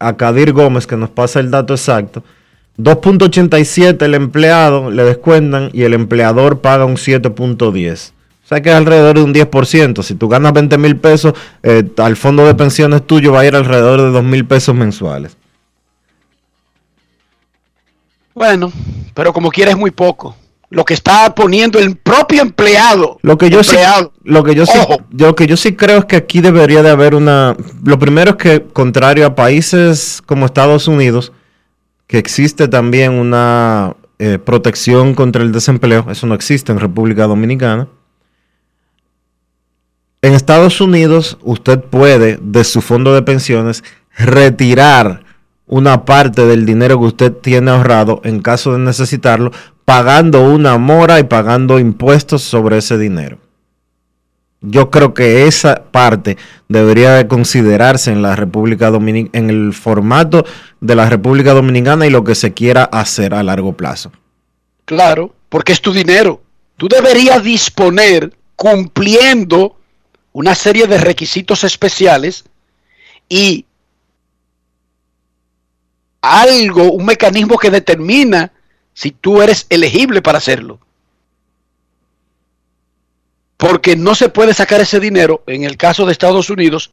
[0.00, 2.22] a Kadir Gómez que nos pasa el dato exacto.
[2.78, 8.12] 2.87 el empleado le descuentan y el empleador paga un 7.10.
[8.48, 10.02] O sea que es alrededor de un 10%.
[10.02, 13.54] Si tú ganas 20 mil pesos, eh, al fondo de pensiones tuyo va a ir
[13.54, 15.36] alrededor de 2 mil pesos mensuales.
[18.32, 18.72] Bueno,
[19.12, 20.34] pero como quiera es muy poco.
[20.70, 23.18] Lo que está poniendo el propio empleado.
[23.20, 24.14] Lo que yo sí, empleado.
[24.22, 24.78] lo que yo sí,
[25.10, 27.54] lo que yo sí creo es que aquí debería de haber una.
[27.84, 31.32] Lo primero es que, contrario a países como Estados Unidos,
[32.06, 37.88] que existe también una eh, protección contra el desempleo, eso no existe en República Dominicana.
[40.20, 43.84] En Estados Unidos, usted puede de su fondo de pensiones
[44.16, 45.22] retirar
[45.68, 49.52] una parte del dinero que usted tiene ahorrado en caso de necesitarlo,
[49.84, 53.38] pagando una mora y pagando impuestos sobre ese dinero.
[54.60, 56.36] Yo creo que esa parte
[56.68, 60.44] debería de considerarse en la República Dominicana, en el formato
[60.80, 64.10] de la República Dominicana y lo que se quiera hacer a largo plazo.
[64.84, 66.42] Claro, porque es tu dinero.
[66.76, 69.77] Tú deberías disponer cumpliendo
[70.32, 72.44] una serie de requisitos especiales
[73.28, 73.64] y
[76.20, 78.52] algo, un mecanismo que determina
[78.92, 80.80] si tú eres elegible para hacerlo.
[83.56, 86.90] Porque no se puede sacar ese dinero, en el caso de Estados Unidos,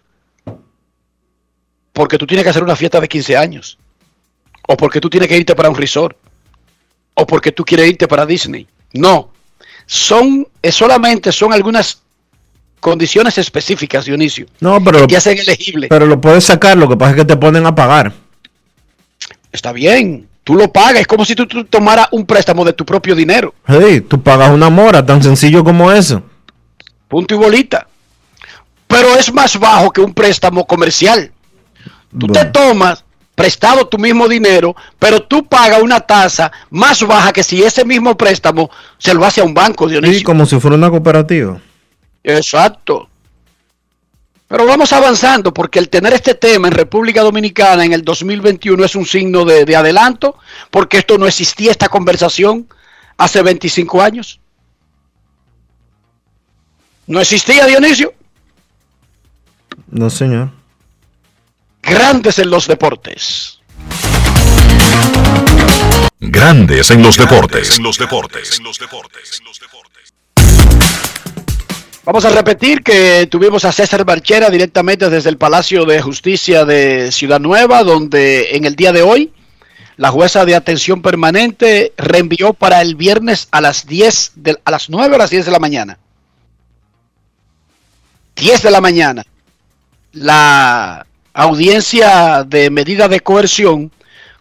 [1.93, 3.77] porque tú tienes que hacer una fiesta de 15 años,
[4.67, 6.17] o porque tú tienes que irte para un resort,
[7.13, 8.67] o porque tú quieres irte para Disney.
[8.93, 9.31] No,
[9.85, 12.01] son solamente son algunas
[12.85, 15.87] condiciones específicas, Dionisio, no, pero, que hacen elegible.
[15.87, 18.13] Pero lo puedes sacar, lo que pasa es que te ponen a pagar.
[19.51, 22.85] Está bien, tú lo pagas, es como si tú, tú tomaras un préstamo de tu
[22.85, 23.55] propio dinero.
[23.65, 26.21] Hey, tú pagas una mora, tan sencillo como eso.
[27.07, 27.87] Punto y bolita.
[28.85, 31.31] Pero es más bajo que un préstamo comercial.
[32.19, 37.41] Tú te tomas prestado tu mismo dinero, pero tú pagas una tasa más baja que
[37.41, 38.69] si ese mismo préstamo
[38.99, 40.23] se lo hace a un banco, Sí, Dionisio.
[40.23, 41.59] como si fuera una cooperativa.
[42.25, 43.07] Exacto.
[44.47, 48.95] Pero vamos avanzando porque el tener este tema en República Dominicana en el 2021 es
[48.95, 50.37] un signo de, de adelanto,
[50.71, 52.67] porque esto no existía, esta conversación,
[53.17, 54.39] hace 25 años.
[57.07, 58.13] No existía, Dionisio.
[59.87, 60.51] No, señor.
[61.81, 63.59] Grandes en los deportes.
[66.19, 67.77] Grandes en los deportes.
[67.77, 68.59] En los deportes.
[72.05, 77.11] Vamos a repetir que tuvimos a César Barchera directamente desde el Palacio de Justicia de
[77.11, 79.33] Ciudad Nueva, donde en el día de hoy
[79.97, 84.87] la jueza de atención permanente reenvió para el viernes a las 10 de, a las
[84.87, 85.97] 9 o las 10 de la mañana.
[88.35, 89.23] 10 de la mañana.
[90.11, 93.91] La audiencia de medida de coerción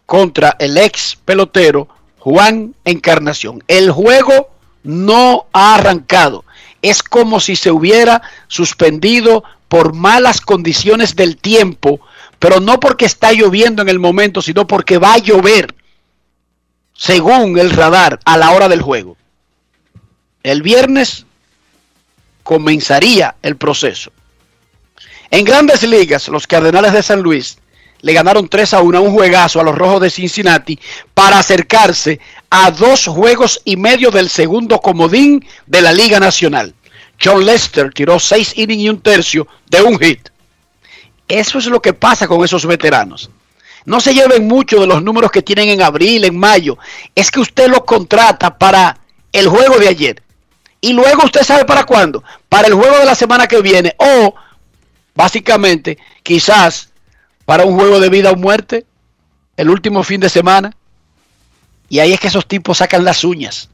[0.04, 3.64] contra el ex pelotero Juan Encarnación.
[3.68, 4.50] El juego
[4.82, 6.43] no ha arrancado.
[6.84, 11.98] Es como si se hubiera suspendido por malas condiciones del tiempo,
[12.38, 15.74] pero no porque está lloviendo en el momento, sino porque va a llover,
[16.92, 19.16] según el radar, a la hora del juego.
[20.42, 21.24] El viernes
[22.42, 24.12] comenzaría el proceso.
[25.30, 27.56] En grandes ligas, los Cardenales de San Luis
[28.04, 30.78] le ganaron 3 a 1 a un juegazo a los Rojos de Cincinnati
[31.14, 36.74] para acercarse a dos juegos y medio del segundo comodín de la Liga Nacional.
[37.22, 40.28] John Lester tiró 6 innings y un tercio de un hit.
[41.26, 43.30] Eso es lo que pasa con esos veteranos.
[43.86, 46.76] No se lleven mucho de los números que tienen en abril, en mayo.
[47.14, 48.98] Es que usted los contrata para
[49.32, 50.22] el juego de ayer.
[50.82, 52.22] Y luego usted sabe para cuándo.
[52.50, 53.94] Para el juego de la semana que viene.
[53.96, 54.34] O,
[55.14, 56.90] básicamente, quizás
[57.44, 58.86] para un juego de vida o muerte.
[59.56, 60.74] El último fin de semana.
[61.88, 63.68] Y ahí es que esos tipos sacan las uñas.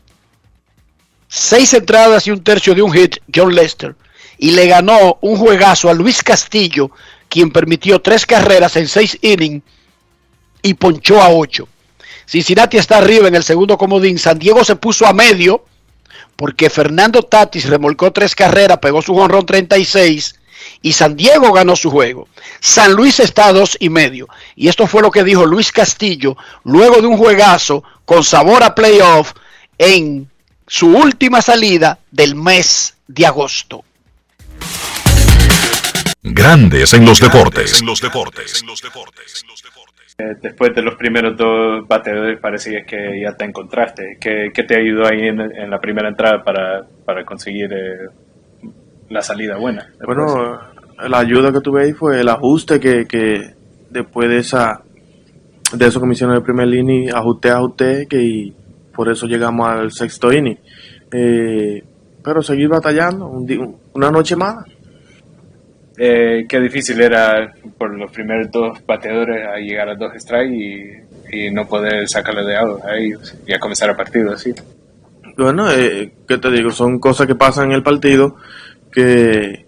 [1.28, 3.94] Seis entradas y un tercio de un hit, John Lester.
[4.36, 6.90] Y le ganó un juegazo a Luis Castillo,
[7.28, 9.62] quien permitió tres carreras en seis innings
[10.62, 11.68] y ponchó a ocho.
[12.26, 14.18] Cincinnati está arriba en el segundo comodín.
[14.18, 15.64] San Diego se puso a medio
[16.36, 20.39] porque Fernando Tatis remolcó tres carreras, pegó su jonrón 36
[20.82, 22.28] y San Diego ganó su juego.
[22.60, 24.28] San Luis está a dos y medio.
[24.56, 28.74] Y esto fue lo que dijo Luis Castillo luego de un juegazo con sabor a
[28.74, 29.32] playoff
[29.78, 30.30] en
[30.66, 33.84] su última salida del mes de agosto.
[36.22, 37.80] Grandes en los deportes.
[37.80, 38.62] En los deportes.
[40.18, 44.18] Eh, Después de los primeros dos bateadores parecía que ya te encontraste.
[44.20, 48.08] ¿Qué, qué te ayudó ahí en, en la primera entrada para, para conseguir eh,
[49.10, 49.86] la salida buena?
[50.06, 50.58] Bueno,
[51.08, 53.54] la ayuda que tuve ahí fue el ajuste que, que
[53.90, 54.82] después de esa
[55.72, 58.54] de eso que me hicieron el primer inning, ajusté, ajusté, que y
[58.94, 60.58] por eso llegamos al sexto inning.
[61.12, 61.82] Eh,
[62.22, 64.64] pero seguir batallando, un una noche más.
[65.96, 71.36] Eh, qué difícil era por los primeros dos bateadores a llegar a dos strikes y,
[71.36, 74.54] y no poder sacarle de out a ellos y a comenzar el partido así.
[75.36, 76.70] Bueno, eh, ¿qué te digo?
[76.70, 78.36] Son cosas que pasan en el partido
[78.90, 79.66] que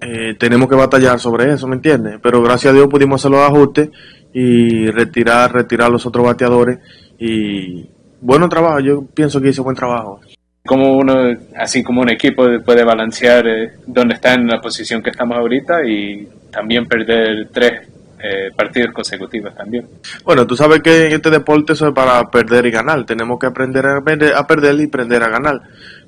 [0.00, 2.18] eh, tenemos que batallar sobre eso, ¿me entiendes?
[2.22, 3.90] Pero gracias a Dios pudimos hacer los ajustes
[4.32, 6.78] y retirar, retirar los otros bateadores
[7.18, 7.88] y
[8.20, 10.20] bueno trabajo, yo pienso que hice buen trabajo.
[10.64, 15.10] Como uno, así como un equipo puede balancear eh, dónde está en la posición que
[15.10, 17.88] estamos ahorita y también perder tres
[18.24, 19.88] eh, partidos consecutivos también.
[20.24, 23.04] Bueno, tú sabes que en este deporte eso es para perder y ganar.
[23.04, 25.60] Tenemos que aprender a perder, a perder y aprender a ganar.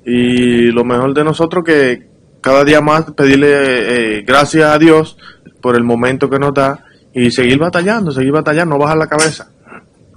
[0.05, 2.07] Y lo mejor de nosotros que
[2.41, 5.17] cada día más pedirle eh, gracias a Dios
[5.61, 9.49] por el momento que nos da y seguir batallando, seguir batallando, no bajar la cabeza.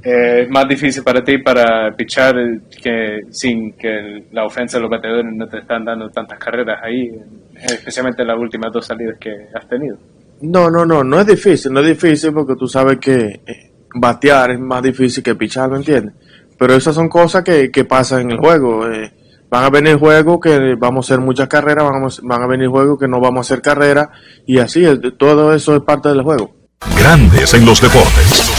[0.05, 2.35] Eh, es más difícil para ti para pichar
[2.83, 7.11] que sin que la ofensa de los bateadores no te están dando tantas carreras ahí,
[7.55, 9.97] especialmente en las últimas dos salidas que has tenido.
[10.43, 14.53] No, no, no, no es difícil, no es difícil porque tú sabes que eh, batear
[14.53, 16.15] es más difícil que pichar, ¿me entiendes?
[16.59, 18.87] Pero esas son cosas que, que pasan en el juego.
[18.89, 19.13] eh.
[19.51, 21.85] Van a venir juegos que vamos a hacer muchas carreras,
[22.23, 24.09] van a venir juegos que no vamos a hacer carreras
[24.47, 26.55] y así, eh, todo eso es parte del juego.
[26.99, 28.58] Grandes en los deportes.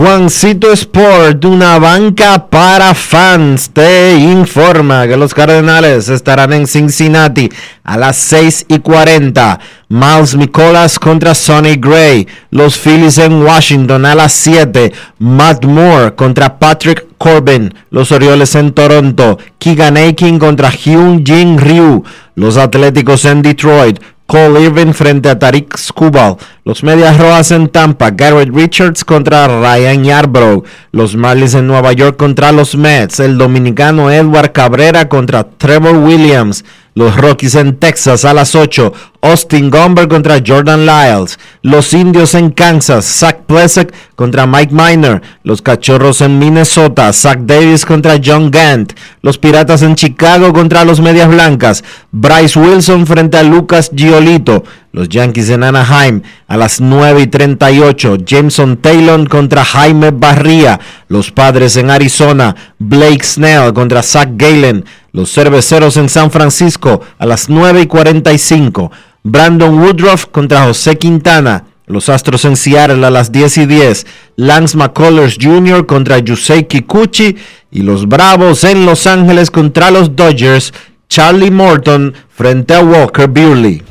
[0.00, 7.50] Juancito Sport, una banca para fans, te informa que los Cardenales estarán en Cincinnati
[7.84, 9.60] a las 6 y 40.
[9.90, 12.26] Miles Nicolas contra Sonny Gray.
[12.50, 14.90] Los Phillies en Washington a las 7.
[15.18, 17.74] Matt Moore contra Patrick Corbin.
[17.90, 19.36] Los Orioles en Toronto.
[19.58, 22.04] Keegan Aiken contra Hyun Jin Ryu.
[22.36, 24.00] Los Atléticos en Detroit.
[24.30, 26.36] Cole Irvin frente a Tariq Skubal.
[26.64, 28.12] Los Medias Rojas en Tampa.
[28.12, 30.62] Garrett Richards contra Ryan Yarbrough.
[30.92, 33.18] Los Marlins en Nueva York contra los Mets.
[33.18, 36.64] El dominicano Edward Cabrera contra Trevor Williams.
[36.94, 38.92] Los Rockies en Texas a las 8.
[39.22, 41.38] Austin Gomber contra Jordan Lyles.
[41.62, 43.04] Los Indios en Kansas.
[43.04, 45.20] Zach Plesak contra Mike Miner.
[45.42, 47.12] Los Cachorros en Minnesota.
[47.12, 48.94] Zach Davis contra John Gant.
[49.22, 51.84] Los Piratas en Chicago contra los Medias Blancas.
[52.10, 54.64] Bryce Wilson frente a Lucas Giolito.
[54.92, 58.16] Los Yankees en Anaheim a las 9 y 38.
[58.24, 60.80] Jameson Taylor contra Jaime Barría.
[61.08, 62.56] Los Padres en Arizona.
[62.78, 64.84] Blake Snell contra Zach Galen.
[65.12, 68.90] Los Cerveceros en San Francisco a las 9 y 45.
[69.22, 71.64] Brandon Woodruff contra José Quintana.
[71.86, 74.06] Los Astros en Seattle a las 10 y 10.
[74.36, 75.84] Lance McCullers Jr.
[75.86, 77.36] contra Yusei Kikuchi.
[77.70, 80.72] Y los Bravos en Los Ángeles contra los Dodgers.
[81.08, 83.82] Charlie Morton frente a Walker Buehler.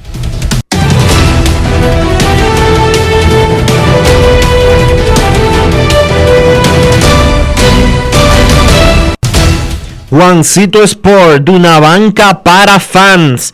[10.10, 13.54] Juancito Sport, una banca para fans.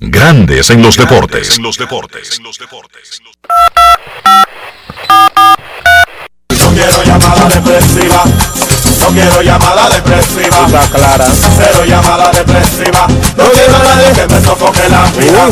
[0.00, 1.60] Grandes en los deportes.
[1.60, 1.70] No
[6.74, 8.24] quiero llamada depresiva.
[9.00, 10.66] No quiero llamada depresiva.
[10.66, 11.26] Está clara.
[11.56, 13.06] Cero llamada depresiva.
[13.36, 15.48] No quiero a nadie que me sofoque la vida.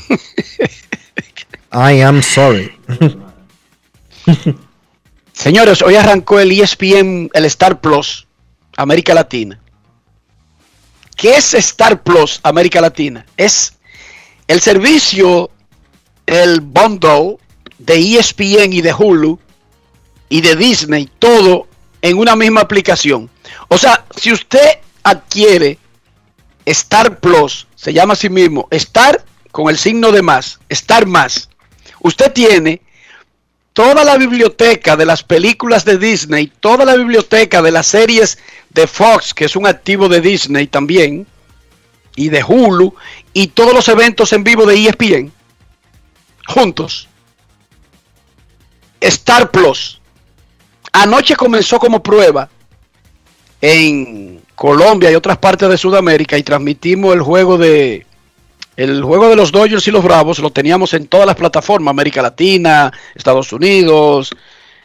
[1.71, 2.71] I am sorry.
[5.33, 8.27] Señores, hoy arrancó el ESPN, el Star Plus,
[8.75, 9.57] América Latina.
[11.15, 13.25] ¿Qué es Star Plus, América Latina?
[13.37, 13.77] Es
[14.47, 15.49] el servicio,
[16.25, 17.37] el bundle
[17.77, 19.39] de ESPN y de Hulu
[20.29, 21.67] y de Disney, todo
[22.01, 23.29] en una misma aplicación.
[23.67, 25.77] O sea, si usted adquiere
[26.65, 31.49] Star Plus, se llama así mismo, Star con el signo de más, Star más,
[32.01, 32.81] usted tiene
[33.73, 38.39] toda la biblioteca de las películas de Disney, toda la biblioteca de las series
[38.71, 41.27] de Fox, que es un activo de Disney también,
[42.15, 42.95] y de Hulu,
[43.33, 45.31] y todos los eventos en vivo de ESPN,
[46.47, 47.07] juntos.
[49.01, 50.01] Star Plus.
[50.91, 52.49] Anoche comenzó como prueba
[53.61, 58.05] en Colombia y otras partes de Sudamérica y transmitimos el juego de
[58.75, 62.21] el juego de los Dodgers y los Bravos lo teníamos en todas las plataformas, América
[62.21, 64.29] Latina, Estados Unidos,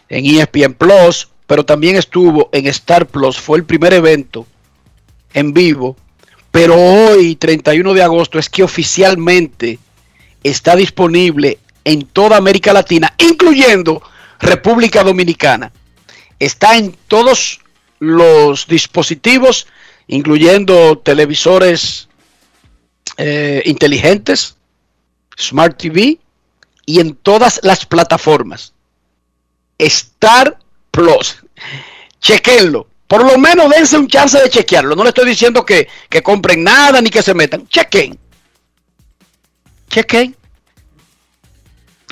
[0.09, 4.47] en ESPN Plus, pero también estuvo en Star Plus, fue el primer evento
[5.35, 5.97] en vivo
[6.51, 9.79] Pero hoy, 31 de agosto, es que oficialmente
[10.43, 14.03] está disponible en toda América Latina, incluyendo
[14.41, 15.73] República Dominicana.
[16.39, 17.61] Está en todos
[17.99, 19.67] los dispositivos,
[20.09, 22.09] incluyendo televisores
[23.17, 24.57] eh, inteligentes,
[25.39, 26.19] Smart TV
[26.87, 28.73] y en todas las plataformas.
[29.79, 30.59] Star
[30.91, 31.37] Plus.
[32.21, 32.87] Chequenlo.
[33.07, 34.97] Por lo menos dense un chance de chequearlo.
[34.97, 37.69] No le estoy diciendo que, que compren nada ni que se metan.
[37.69, 38.19] Chequen.
[39.91, 40.37] Chequen.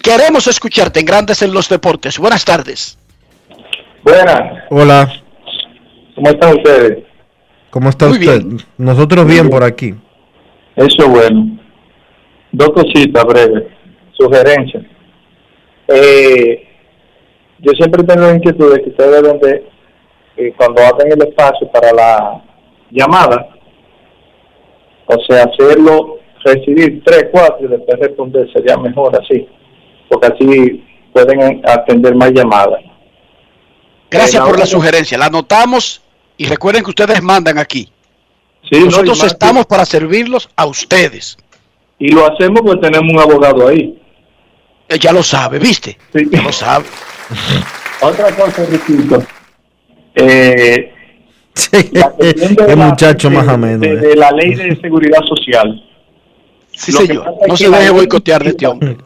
[0.03, 2.19] Queremos escucharte en Grandes en los Deportes.
[2.19, 2.99] Buenas tardes.
[4.03, 5.13] Buenas, Hola,
[6.15, 7.05] ¿cómo están ustedes?
[7.69, 8.43] ¿cómo está Muy usted?
[8.79, 9.51] Nosotros bien bien.
[9.51, 9.95] por aquí.
[10.75, 11.59] Eso es bueno.
[12.53, 13.65] Dos cositas breves,
[14.19, 14.85] sugerencias.
[15.89, 16.67] Eh,
[17.59, 19.69] yo siempre tengo la inquietud de que ustedes deben de,
[20.39, 22.43] eh, cuando abren el espacio para la
[22.91, 23.51] llamada,
[25.07, 29.47] o sea, hacerlo, recibir tres, cuatro y después responder, sería mejor así,
[30.11, 32.81] porque así pueden atender más llamadas.
[34.11, 35.17] Gracias Eh, por la sugerencia.
[35.17, 36.03] La anotamos
[36.37, 37.91] y recuerden que ustedes mandan aquí.
[38.71, 41.39] Sí, Nosotros estamos para servirlos a ustedes.
[41.99, 43.99] Y lo hacemos porque tenemos un abogado ahí.
[44.89, 45.97] Eh, Ya lo sabe, ¿viste?
[46.13, 46.25] Sí.
[46.31, 46.85] Ya lo sabe.
[48.03, 49.23] Otra cosa, Riquito.
[50.15, 50.93] Eh,
[51.73, 53.79] de Qué muchacho de- más ameno.
[53.81, 53.97] De, eh.
[53.97, 55.85] de la ley de seguridad social.
[56.73, 57.35] Sí, Lo señor.
[57.47, 58.97] No se la deje boicotear de este hombre.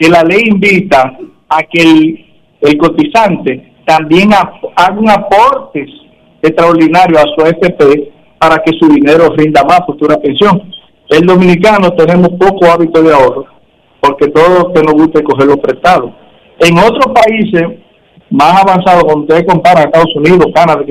[0.00, 1.16] Que la ley invita
[1.48, 2.26] a que el,
[2.62, 5.86] el cotizante también haga un aporte
[6.42, 10.72] extraordinario a su FP para que su dinero rinda más futura pensión.
[11.10, 13.60] El dominicano tenemos poco hábito de ahorro
[14.00, 16.12] porque todo que nos gusta es cogerlo prestado.
[16.60, 17.78] En otros países
[18.30, 20.82] más avanzados, cuando ustedes comparan Estados Unidos, Canadá,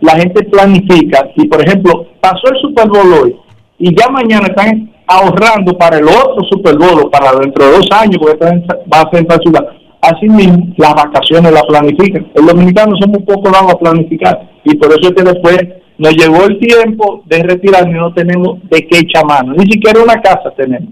[0.00, 3.36] la gente planifica y, por ejemplo, pasó el Super Bowl hoy
[3.78, 8.16] y ya mañana están ahorrando para el otro Super Bowl para dentro de dos años,
[8.20, 9.66] porque va a ser en ciudad.
[10.02, 12.30] Así mismo, las vacaciones las planifican.
[12.34, 15.58] El dominicano somos un poco dados a planificar y por eso es que después
[15.98, 19.52] nos llegó el tiempo de retirarnos y no tenemos de qué echar mano.
[19.52, 20.88] Ni siquiera una casa tenemos.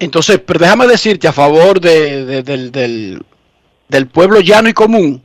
[0.00, 3.22] Entonces, pero déjame decirte a favor de- de- del, del-
[3.88, 5.22] del pueblo llano y común.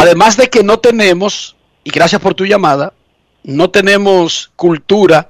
[0.00, 2.92] Además de que no tenemos, y gracias por tu llamada,
[3.42, 5.28] no tenemos cultura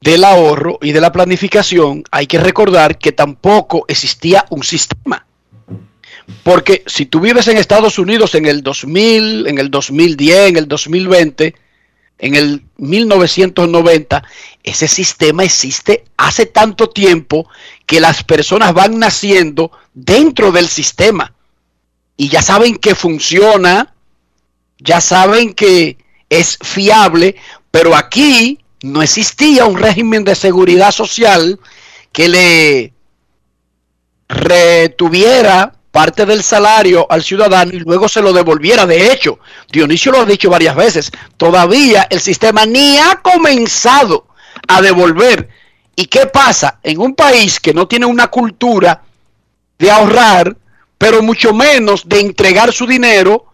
[0.00, 5.26] del ahorro y de la planificación, hay que recordar que tampoco existía un sistema.
[6.42, 10.68] Porque si tú vives en Estados Unidos en el 2000, en el 2010, en el
[10.68, 11.54] 2020,
[12.18, 14.22] en el 1990,
[14.62, 17.48] ese sistema existe hace tanto tiempo
[17.86, 21.34] que las personas van naciendo dentro del sistema
[22.16, 23.94] y ya saben que funciona,
[24.78, 25.96] ya saben que
[26.28, 27.36] es fiable,
[27.70, 31.58] pero aquí no existía un régimen de seguridad social
[32.12, 32.92] que le
[34.28, 38.86] retuviera parte del salario al ciudadano y luego se lo devolviera.
[38.86, 44.26] De hecho, Dionisio lo ha dicho varias veces, todavía el sistema ni ha comenzado
[44.68, 45.48] a devolver.
[45.96, 46.78] ¿Y qué pasa?
[46.82, 49.02] En un país que no tiene una cultura
[49.78, 50.56] de ahorrar,
[50.96, 53.46] pero mucho menos de entregar su dinero,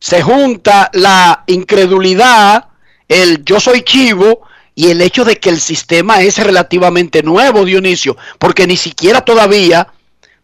[0.00, 2.68] se junta la incredulidad,
[3.08, 4.45] el yo soy chivo
[4.78, 9.88] y el hecho de que el sistema es relativamente nuevo, Dionisio, porque ni siquiera todavía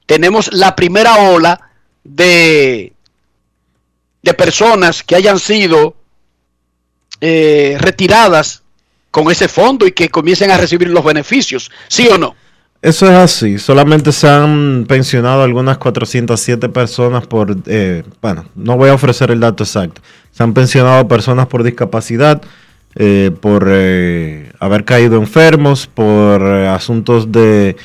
[0.06, 1.70] tenemos la primera ola
[2.02, 2.94] de,
[4.22, 5.94] de personas que hayan sido
[7.20, 8.62] eh, retiradas
[9.10, 12.34] con ese fondo y que comiencen a recibir los beneficios, ¿sí o no?
[12.80, 13.58] Eso es así.
[13.58, 19.40] Solamente se han pensionado algunas 407 personas por, eh, bueno, no voy a ofrecer el
[19.40, 20.00] dato exacto.
[20.32, 22.42] Se han pensionado personas por discapacidad,
[22.94, 27.76] eh, por eh, haber caído enfermos, por eh, asuntos de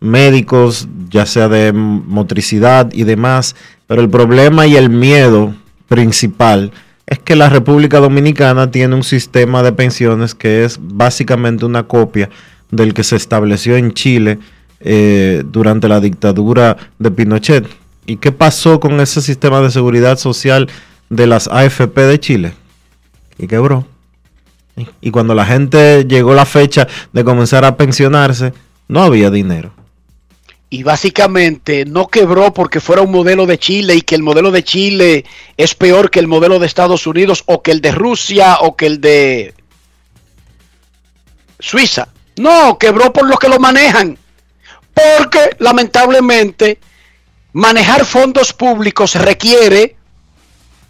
[0.00, 3.56] médicos, ya sea de motricidad y demás.
[3.86, 5.54] Pero el problema y el miedo
[5.88, 6.72] principal
[7.06, 12.28] es que la República Dominicana tiene un sistema de pensiones que es básicamente una copia
[12.70, 14.38] del que se estableció en Chile
[14.80, 17.66] eh, durante la dictadura de Pinochet.
[18.06, 20.68] ¿Y qué pasó con ese sistema de seguridad social
[21.08, 22.52] de las AFP de Chile?
[23.38, 23.86] Y quebró.
[25.00, 28.52] Y cuando la gente llegó la fecha de comenzar a pensionarse,
[28.88, 29.72] no había dinero.
[30.70, 34.62] y básicamente no quebró porque fuera un modelo de Chile y que el modelo de
[34.62, 35.24] Chile
[35.56, 38.86] es peor que el modelo de Estados Unidos o que el de Rusia o que
[38.86, 39.54] el de
[41.58, 42.08] Suiza.
[42.36, 44.18] No, quebró por los que lo manejan.
[44.92, 46.78] Porque lamentablemente
[47.52, 49.96] manejar fondos públicos requiere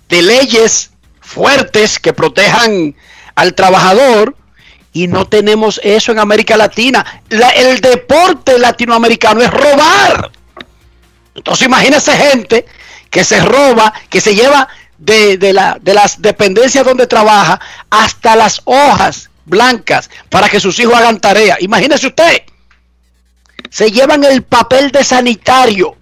[0.09, 2.95] de leyes fuertes que protejan
[3.41, 4.35] al trabajador
[4.93, 7.05] Y no tenemos eso en América Latina.
[7.29, 10.31] La- el deporte latinoamericano es robar.
[11.35, 12.65] Entonces imagínese gente
[13.11, 14.67] que se roba, que se lleva
[14.97, 17.61] de, de la- de las dependencias donde trabaja
[17.91, 21.57] hasta las hojas blancas para que sus hijos hagan tarea.
[21.61, 22.43] Imagínese usted.
[23.71, 25.97] Se llevan el papel de sanitario.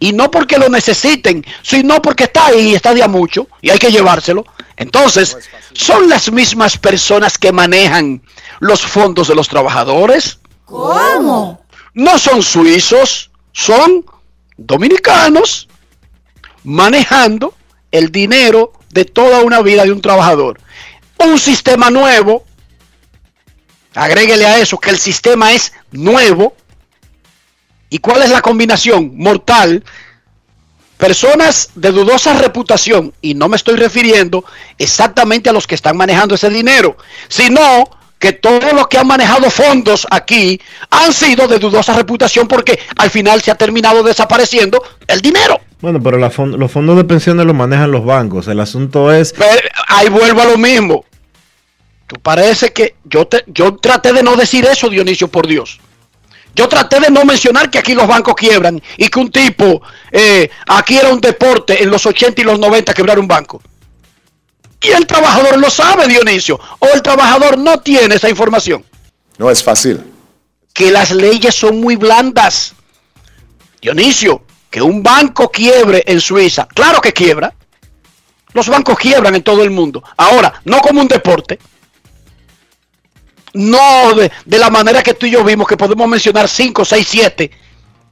[0.00, 3.78] Y no porque lo necesiten, sino porque está ahí, está de a mucho, y hay
[3.78, 4.44] que llevárselo.
[4.76, 5.36] Entonces,
[5.72, 8.22] son las mismas personas que manejan
[8.58, 10.40] los fondos de los trabajadores.
[10.64, 11.62] ¿Cómo?
[11.94, 14.04] No son suizos, son
[14.56, 15.68] dominicanos
[16.64, 17.54] manejando
[17.90, 20.60] el dinero de toda una vida de un trabajador.
[21.18, 22.44] Un sistema nuevo,
[23.94, 26.54] agréguele a eso que el sistema es nuevo.
[27.90, 29.84] ¿Y cuál es la combinación mortal?
[30.96, 34.44] Personas de dudosa reputación, y no me estoy refiriendo
[34.78, 36.96] exactamente a los que están manejando ese dinero,
[37.28, 40.60] sino que todos los que han manejado fondos aquí
[40.90, 45.58] han sido de dudosa reputación porque al final se ha terminado desapareciendo el dinero.
[45.80, 48.46] Bueno, pero la los fondos de pensiones los manejan los bancos.
[48.46, 49.32] El asunto es...
[49.32, 51.06] Pero ahí vuelvo a lo mismo.
[52.06, 55.80] Tú parece que yo, te, yo traté de no decir eso, Dionisio, por Dios.
[56.60, 59.80] Yo traté de no mencionar que aquí los bancos quiebran y que un tipo,
[60.12, 63.62] eh, aquí era un deporte en los 80 y los 90 quebrar un banco.
[64.82, 66.60] Y el trabajador lo sabe, Dionisio.
[66.78, 68.84] O el trabajador no tiene esa información.
[69.38, 70.04] No es fácil.
[70.74, 72.74] Que las leyes son muy blandas.
[73.80, 77.54] Dionisio, que un banco quiebre en Suiza, claro que quiebra.
[78.52, 80.04] Los bancos quiebran en todo el mundo.
[80.14, 81.58] Ahora, no como un deporte.
[83.54, 87.06] No de, de la manera que tú y yo vimos, que podemos mencionar 5, 6,
[87.08, 87.50] 7,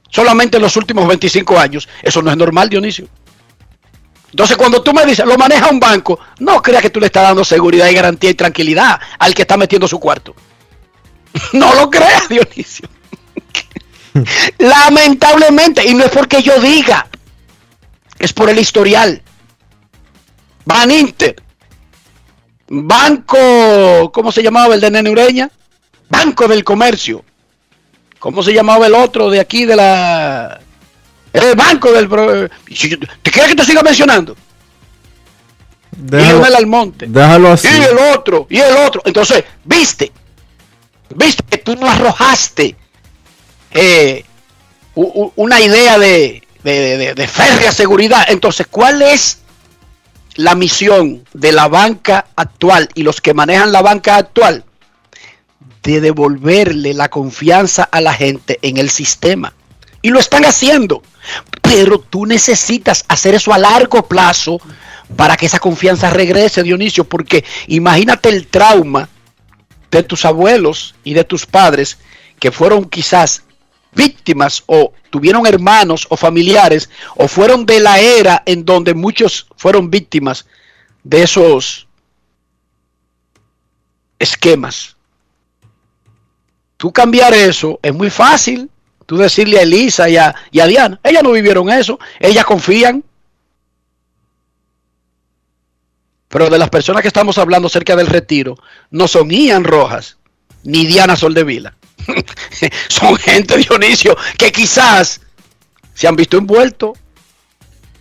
[0.09, 1.87] solamente en los últimos 25 años.
[2.01, 3.07] Eso no es normal, Dionisio.
[4.31, 7.23] Entonces, cuando tú me dices, lo maneja un banco, no creas que tú le estás
[7.23, 10.35] dando seguridad y garantía y tranquilidad al que está metiendo su cuarto.
[11.53, 12.89] No lo creas, Dionisio.
[14.57, 17.07] Lamentablemente, y no es porque yo diga,
[18.17, 19.21] es por el historial.
[20.65, 21.35] Ban Inter,
[22.69, 25.49] Banco, ¿cómo se llamaba el de Nene Ureña?
[26.09, 27.23] Banco del Comercio.
[28.19, 30.59] ¿Cómo se llamaba el otro de aquí de la...
[31.33, 32.07] El Banco del...
[33.21, 34.35] ¿Te quieres que te siga mencionando?
[36.07, 37.07] y Leonel Almonte.
[37.09, 37.67] déjalo así.
[37.67, 39.01] Y el otro, y el otro.
[39.05, 40.11] Entonces, viste,
[41.13, 42.75] viste que tú no arrojaste
[43.71, 44.23] eh,
[44.95, 48.25] una idea de, de, de- de férrea seguridad.
[48.29, 49.39] Entonces, ¿cuál es
[50.39, 54.63] la misión de la banca actual y los que manejan la banca actual?
[55.83, 59.53] De devolverle la confianza a la gente en el sistema.
[60.01, 61.03] Y lo están haciendo.
[61.61, 64.61] Pero tú necesitas hacer eso a largo plazo
[65.17, 69.09] para que esa confianza regrese, Dionisio, porque imagínate el trauma
[69.91, 71.97] de tus abuelos y de tus padres
[72.39, 73.43] que fueron quizás
[73.93, 79.89] víctimas o tuvieron hermanos o familiares o fueron de la era en donde muchos fueron
[79.89, 80.45] víctimas
[81.03, 81.87] de esos
[84.19, 84.95] esquemas.
[86.77, 88.69] Tú cambiar eso es muy fácil.
[89.05, 93.03] Tú decirle a Elisa y a, y a Diana, ellas no vivieron eso, ellas confían.
[96.27, 98.55] Pero de las personas que estamos hablando cerca del retiro,
[98.91, 100.19] no son Ian Rojas
[100.63, 101.75] ni Diana Soldevila.
[102.87, 105.21] son gente, Dionisio, que quizás
[105.93, 106.97] se han visto envueltos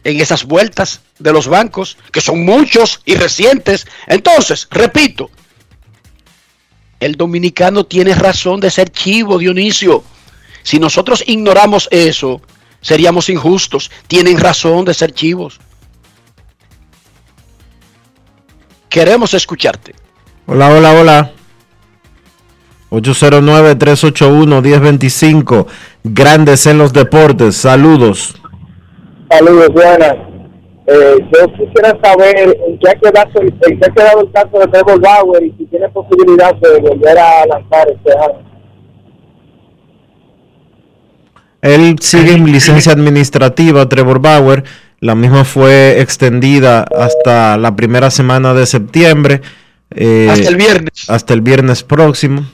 [0.05, 3.86] en esas vueltas de los bancos, que son muchos y recientes.
[4.07, 5.30] Entonces, repito,
[7.01, 10.03] el dominicano tiene razón de ser chivo, Dionisio.
[10.62, 12.42] Si nosotros ignoramos eso,
[12.80, 13.90] seríamos injustos.
[14.07, 15.61] Tienen razón de ser chivos.
[18.88, 19.94] Queremos escucharte.
[20.46, 21.32] Hola, hola, hola.
[22.91, 25.66] 809-381-1025.
[26.05, 27.57] Grandes en los deportes.
[27.57, 28.34] Saludos.
[29.30, 30.14] Saludos, buenas.
[30.86, 34.66] Eh, yo quisiera saber en qué, ha quedado, en qué ha quedado el caso de
[34.68, 38.49] Trevor Bauer y si tiene posibilidad de volver a lanzar este año.
[41.61, 44.64] Él sigue en licencia administrativa, Trevor Bauer.
[45.01, 49.43] La misma fue extendida hasta la primera semana de septiembre.
[49.95, 51.11] eh, Hasta el viernes.
[51.11, 52.45] Hasta el viernes próximo.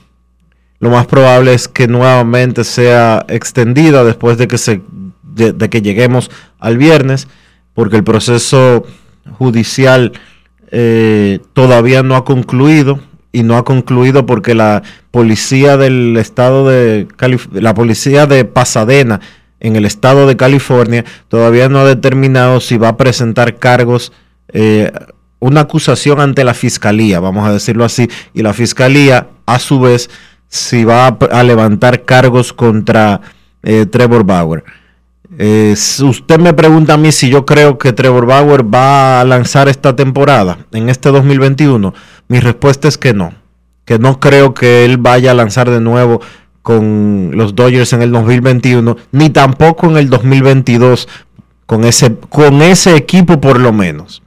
[0.78, 4.82] Lo más probable es que nuevamente sea extendida después de que, se,
[5.22, 7.28] de, que lleguemos al viernes,
[7.74, 8.84] porque el proceso
[9.38, 10.12] judicial
[10.70, 13.00] eh, todavía no ha concluido
[13.32, 19.20] y no ha concluido porque la policía del estado de Calif la policía de Pasadena
[19.60, 24.12] en el estado de California todavía no ha determinado si va a presentar cargos
[24.52, 24.92] eh,
[25.40, 30.08] una acusación ante la fiscalía, vamos a decirlo así, y la fiscalía a su vez
[30.48, 33.20] si va a, levantar cargos contra
[33.62, 34.64] eh, Trevor Bauer.
[35.36, 39.96] Usted me pregunta a mí si yo creo que Trevor Bauer va a lanzar esta
[39.96, 41.92] temporada, en este 2021.
[42.28, 43.34] Mi respuesta es que no.
[43.84, 46.20] Que no creo que él vaya a lanzar de nuevo
[46.62, 51.08] con los Dodgers en el 2021, ni tampoco en el 2022
[51.66, 54.22] con ese, con ese equipo por lo menos.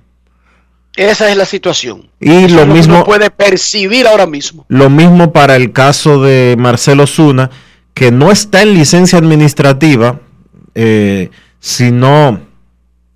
[0.98, 2.10] Esa es la situación.
[2.20, 4.66] Y Eso lo es mismo, uno puede percibir ahora mismo.
[4.68, 7.50] lo mismo para el caso de Marcelo Zuna,
[7.94, 10.20] que no está en licencia administrativa,
[10.76, 11.30] eh,
[11.60, 12.42] sino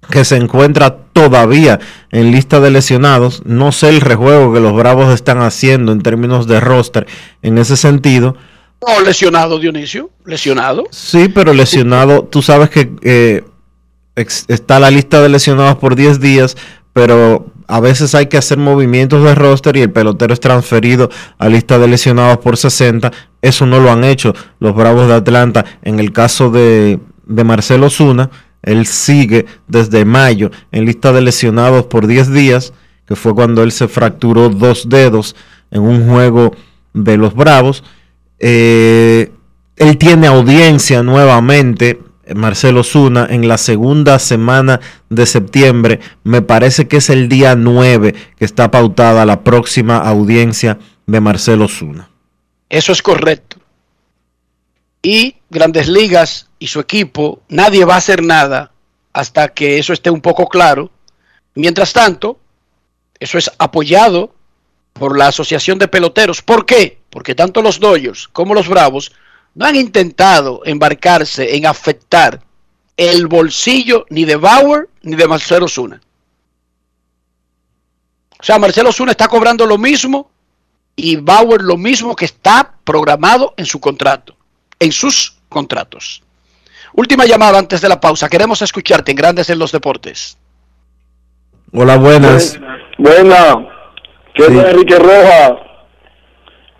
[0.10, 1.80] que se encuentra todavía
[2.12, 3.42] en lista de lesionados.
[3.46, 7.08] No sé el rejuego que los Bravos están haciendo en términos de roster
[7.42, 8.36] en ese sentido.
[8.86, 10.10] No, lesionado, Dionisio.
[10.26, 10.86] Lesionado.
[10.92, 13.44] Sí, pero lesionado, tú sabes que eh,
[14.16, 16.58] está la lista de lesionados por 10 días,
[16.94, 21.48] pero a veces hay que hacer movimientos de roster y el pelotero es transferido a
[21.48, 23.14] lista de lesionados por 60.
[23.42, 25.64] Eso no lo han hecho los Bravos de Atlanta.
[25.82, 28.30] En el caso de, de Marcelo Zuna,
[28.62, 32.74] él sigue desde mayo en lista de lesionados por 10 días,
[33.06, 35.38] que fue cuando él se fracturó dos dedos
[35.72, 36.54] en un juego
[36.94, 37.86] de los Bravos.
[38.38, 39.32] Eh,
[39.78, 42.02] él tiene audiencia nuevamente,
[42.36, 44.80] Marcelo Zuna, en la segunda semana
[45.10, 46.00] de septiembre.
[46.24, 51.68] Me parece que es el día 9 que está pautada la próxima audiencia de Marcelo
[51.68, 52.10] Zuna.
[52.70, 53.58] Eso es correcto.
[55.02, 58.72] Y Grandes Ligas y su equipo, nadie va a hacer nada
[59.14, 60.92] hasta que eso esté un poco claro.
[61.56, 62.40] Mientras tanto,
[63.20, 64.34] eso es apoyado
[64.94, 66.42] por la Asociación de Peloteros.
[66.42, 67.00] ¿Por qué?
[67.10, 69.12] Porque tanto los Dodgers como los Bravos
[69.56, 72.42] no han intentado embarcarse en afectar
[72.98, 76.02] el bolsillo ni de Bauer ni de Marcelo Zuna.
[78.40, 80.30] O sea, Marcelo Zuna está cobrando lo mismo
[80.96, 84.36] y Bauer lo mismo que está programado en su contrato,
[84.80, 86.24] en sus contratos.
[86.94, 88.28] Última llamada antes de la pausa.
[88.30, 90.38] Queremos escucharte en Grandes en los Deportes.
[91.72, 92.60] Hola, buenas.
[92.98, 93.56] Buena,
[94.36, 94.58] que Sí.
[94.58, 95.52] es Enrique Rojas.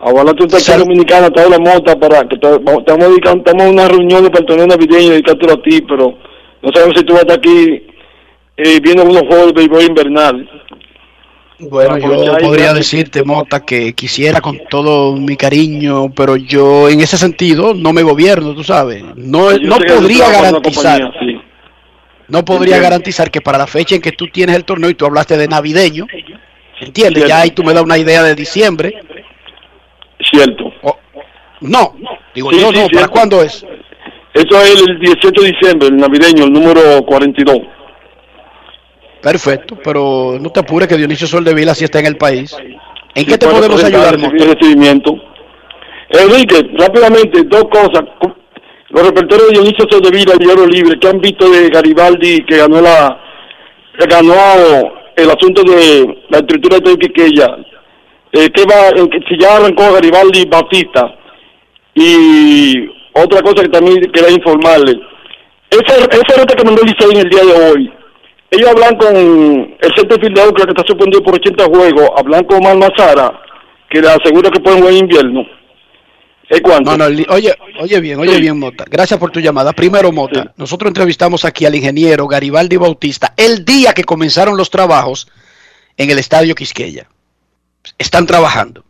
[0.04, 4.24] Ojalá tú aquí dominicana, toda la mota para que estamos dedicando, estamos en una reunión
[4.26, 6.18] para el torneo navideño dedicándolo a ti, pero
[6.60, 7.86] no sabemos si tú vas a estar aquí
[8.56, 10.50] eh, viendo unos juegos de béisbol invernal.
[11.60, 17.16] Bueno, yo podría decirte, Mota, que quisiera con todo mi cariño, pero yo en ese
[17.16, 19.04] sentido no me gobierno, tú sabes.
[19.14, 21.40] No, no podría garantizar, compañía, sí.
[22.26, 22.82] no podría Entiendo.
[22.82, 25.46] garantizar que para la fecha en que tú tienes el torneo y tú hablaste de
[25.46, 26.08] navideño,
[26.80, 27.28] ¿entiendes?
[27.28, 28.96] Ya ahí tú me das una idea de diciembre.
[30.32, 30.72] Cierto.
[31.60, 31.94] No,
[32.34, 33.10] digo Sí, yo sí, no, ¿para cierto.
[33.10, 33.64] cuándo es?
[34.34, 37.58] Eso es el 18 de diciembre, el navideño, el número 42.
[39.20, 42.56] Perfecto, pero no te apures que Dionisio Soldevila sí está en el país.
[43.14, 45.14] ¿En Sí, qué te podemos presentar, ayudar, recibimiento.
[46.08, 48.02] Enrique, rápidamente, dos cosas.
[48.88, 52.80] Los reporteros de Dionisio Soldevila y Oro Libre, que han visto de Garibaldi que ganó
[52.80, 53.18] la
[53.98, 54.34] que ganó
[55.14, 57.46] el asunto de la estructura de Quiqueya.
[58.32, 58.88] Eh, que va,
[59.28, 61.14] si ya arrancó Garibaldi Bautista.
[61.94, 64.98] Y otra cosa que también quería informarle.
[65.70, 67.92] Esa, esa ruta que mandó Licey en el día de hoy,
[68.50, 72.58] ellos hablan con el centro de Filadelfia que está suspendido por 80 juegos, hablan con
[72.58, 73.40] Omar Mazara,
[73.90, 75.46] que le asegura que pueden jugar en invierno.
[76.50, 76.90] ¿Es cuánto?
[76.90, 78.84] No, no, li- oye, oye bien, oye bien, Mota.
[78.90, 79.72] Gracias por tu llamada.
[79.72, 85.28] Primero, Mota, nosotros entrevistamos aquí al ingeniero Garibaldi Bautista el día que comenzaron los trabajos
[85.96, 87.06] en el estadio Quisqueya.
[87.98, 88.84] Están trabajando.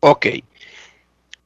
[0.00, 0.26] Ok.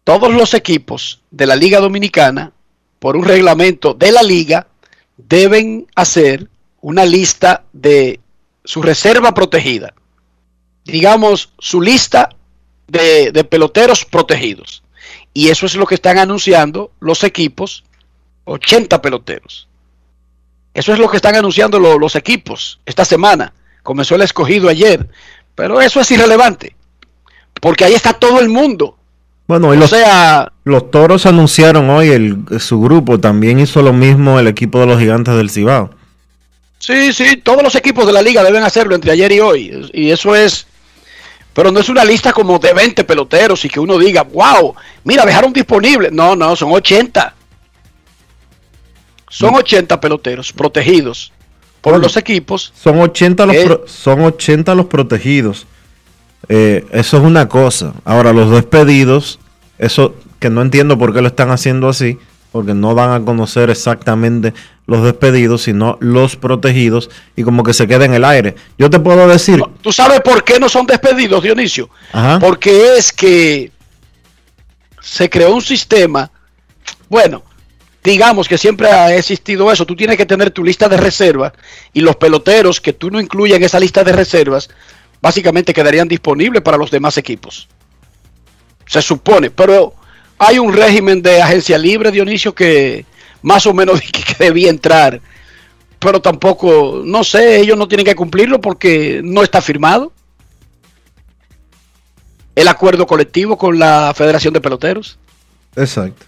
[0.05, 2.53] Todos los equipos de la Liga Dominicana,
[2.99, 4.67] por un reglamento de la liga,
[5.17, 6.49] deben hacer
[6.81, 8.21] una lista de
[8.65, 9.95] su reserva protegida.
[10.85, 12.29] Digamos, su lista
[12.87, 14.83] de, de peloteros protegidos.
[15.33, 17.85] Y eso es lo que están anunciando los equipos,
[18.45, 19.69] 80 peloteros.
[20.75, 23.55] Eso es lo que están anunciando lo- los equipos esta semana.
[23.83, 25.09] Comenzó el escogido ayer,
[25.55, 26.77] pero eso es irrelevante,
[27.65, 28.95] porque ahí está todo el mundo.
[29.47, 33.19] Bueno, y O los, sea, los toros anunciaron hoy el, su grupo.
[33.19, 35.89] También hizo lo mismo el equipo de los gigantes del Cibao.
[36.79, 39.91] sí, sí, todos los equipos de la liga deben hacerlo entre ayer y hoy.
[39.95, 40.67] Y eso es,
[41.55, 45.25] pero no es una lista como de 20 peloteros y que uno diga, wow, mira,
[45.25, 46.11] dejaron disponible.
[46.13, 47.35] No, no, son 80.
[49.31, 51.33] Son 80 peloteros protegidos
[51.81, 52.75] por Bueno, los equipos.
[52.79, 55.67] Son 80 los, son 80 los protegidos.
[56.49, 57.95] Eh, eso es una cosa.
[58.05, 59.39] Ahora, los despedidos,
[59.79, 62.19] eso que no entiendo por qué lo están haciendo así,
[62.53, 64.55] porque no dan a conocer exactamente
[64.87, 68.55] los despedidos, sino los protegidos, y como que se queda en el aire.
[68.79, 71.89] Yo te puedo decir, ¿Tú sabes por qué no son despedidos, Dionisio?
[72.13, 72.39] Ajá.
[72.39, 73.73] Porque es que
[75.01, 76.31] se creó un sistema,
[77.09, 77.43] bueno,
[78.03, 81.53] digamos que siempre ha existido eso, tú tienes que tener tu lista de reservas
[81.93, 84.69] y los peloteros que tú no incluyas en esa lista de reservas,
[85.25, 87.67] básicamente quedarían disponibles para los demás equipos.
[88.87, 89.95] Se supone, pero
[90.37, 93.07] hay un régimen de agencia libre, Dionisio, que
[93.41, 95.23] más o menos que debía entrar,
[95.99, 100.13] pero tampoco, no sé, ellos no tienen que cumplirlo porque no está firmado
[102.55, 105.19] el acuerdo colectivo con la Federación de Peloteros.
[105.75, 106.27] Exacto.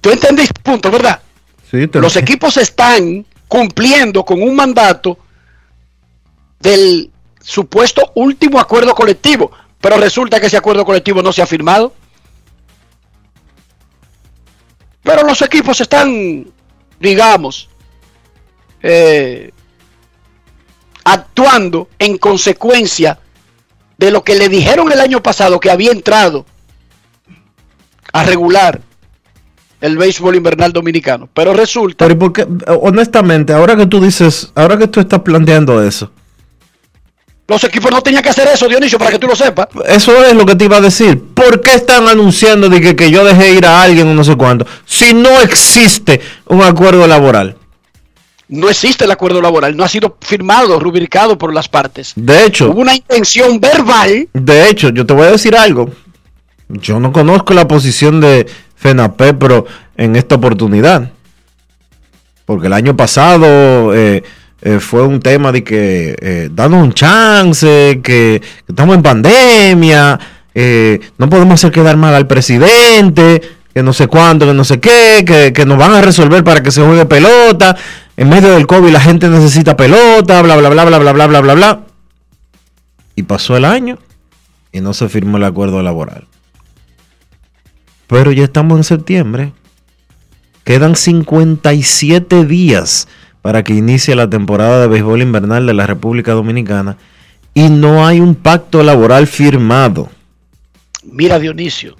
[0.00, 1.22] ¿Tú entendiste punto, verdad?
[1.70, 5.16] Sí, te Los equipos están cumpliendo con un mandato
[6.58, 7.12] del
[7.44, 11.92] supuesto último acuerdo colectivo, pero resulta que ese acuerdo colectivo no se ha firmado.
[15.02, 16.46] Pero los equipos están,
[16.98, 17.68] digamos,
[18.82, 19.50] eh,
[21.04, 23.18] actuando en consecuencia
[23.98, 26.46] de lo que le dijeron el año pasado que había entrado
[28.12, 28.80] a regular
[29.82, 31.28] el béisbol invernal dominicano.
[31.34, 32.06] Pero resulta...
[32.06, 32.46] Pero ¿y por qué?
[32.80, 36.10] honestamente, ahora que tú dices, ahora que tú estás planteando eso,
[37.46, 39.68] Los equipos no tenían que hacer eso, Dionisio, para que tú lo sepas.
[39.86, 41.22] eso es lo que te iba a decir.
[41.34, 44.34] ¿Por qué están anunciando de que, que yo dejé ir a alguien o no sé
[44.34, 44.66] cuánto?
[44.86, 47.56] Si no existe un acuerdo laboral.
[48.48, 52.12] No existe el acuerdo laboral, no ha sido firmado, rubricado por las partes.
[52.14, 54.28] De hecho, Hubo una intención verbal.
[54.32, 55.90] de hecho, yo te voy a decir algo.
[56.68, 59.66] Yo no conozco la posición de FENAPE, pero
[59.96, 61.10] en esta oportunidad.
[62.46, 64.22] Porque el año pasado eh,
[64.66, 70.18] eh, fue un tema de que eh, danos un chance, que, estamos en pandemia,
[70.54, 73.42] eh, no podemos hacer quedar mal al presidente,
[73.74, 76.62] que no sé cuánto, que no sé qué, que, que nos van a resolver para
[76.62, 77.76] que se juegue pelota.
[78.16, 81.40] En medio del COVID la gente necesita pelota, bla, bla, bla, bla, bla, bla, bla,
[81.42, 81.80] bla, bla.
[83.16, 83.98] Y pasó el año
[84.72, 86.26] y no se firmó el acuerdo laboral.
[88.06, 89.52] Pero ya estamos en septiembre.
[90.64, 93.08] Quedan 57 días
[93.44, 96.96] para que inicie la temporada de béisbol invernal de la República Dominicana
[97.52, 100.08] y no hay un pacto laboral firmado.
[101.02, 101.94] Mira, Dionisio,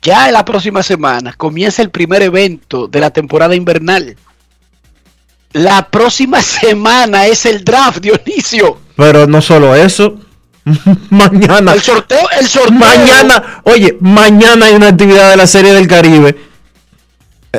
[0.00, 4.16] ya en la próxima semana comienza el primer evento de la temporada invernal.
[5.52, 8.78] La próxima semana es el draft, Dionisio.
[8.96, 10.18] Pero no solo eso.
[11.10, 11.74] mañana.
[11.74, 12.78] El sorteo, el sorteo.
[12.78, 16.53] Mañana, oye, mañana hay una actividad de la Serie del Caribe.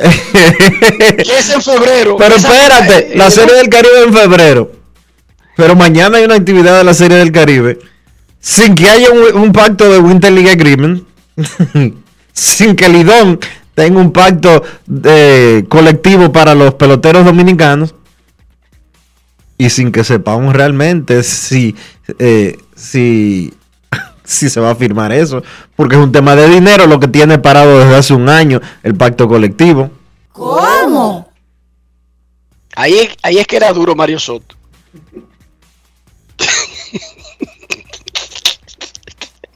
[1.18, 2.16] es en febrero.
[2.16, 4.72] Pero espérate, la eh, Serie del Caribe en febrero.
[5.56, 7.78] Pero mañana hay una actividad de la Serie del Caribe.
[8.40, 11.04] Sin que haya un, un pacto de Winter League Agreement.
[12.32, 13.40] sin que Lidón
[13.74, 17.94] tenga un pacto de- colectivo para los peloteros dominicanos.
[19.58, 21.74] Y sin que sepamos realmente si,
[22.18, 23.54] eh, si,
[24.26, 25.42] si se va a firmar eso.
[25.74, 28.94] Porque es un tema de dinero lo que tiene parado desde hace un año el
[28.94, 29.90] pacto colectivo.
[30.32, 31.30] ¿Cómo?
[32.74, 34.54] Ahí, es- ahí es que era duro Mario Soto.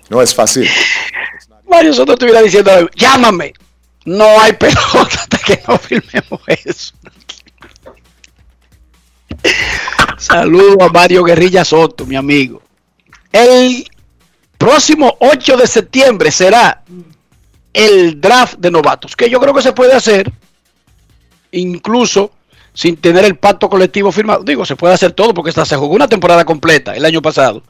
[0.09, 0.69] No es fácil.
[1.69, 3.53] Mario Soto estuviera diciendo, llámame.
[4.05, 6.95] No hay pelota hasta que no firmemos eso.
[10.19, 12.63] Saludo a Mario Guerrilla Soto, mi amigo.
[13.33, 13.87] El
[14.61, 16.83] próximo 8 de septiembre será
[17.73, 20.31] el draft de novatos, que yo creo que se puede hacer
[21.51, 22.31] incluso
[22.75, 24.45] sin tener el pacto colectivo firmado.
[24.45, 27.63] Digo, se puede hacer todo porque hasta se jugó una temporada completa el año pasado,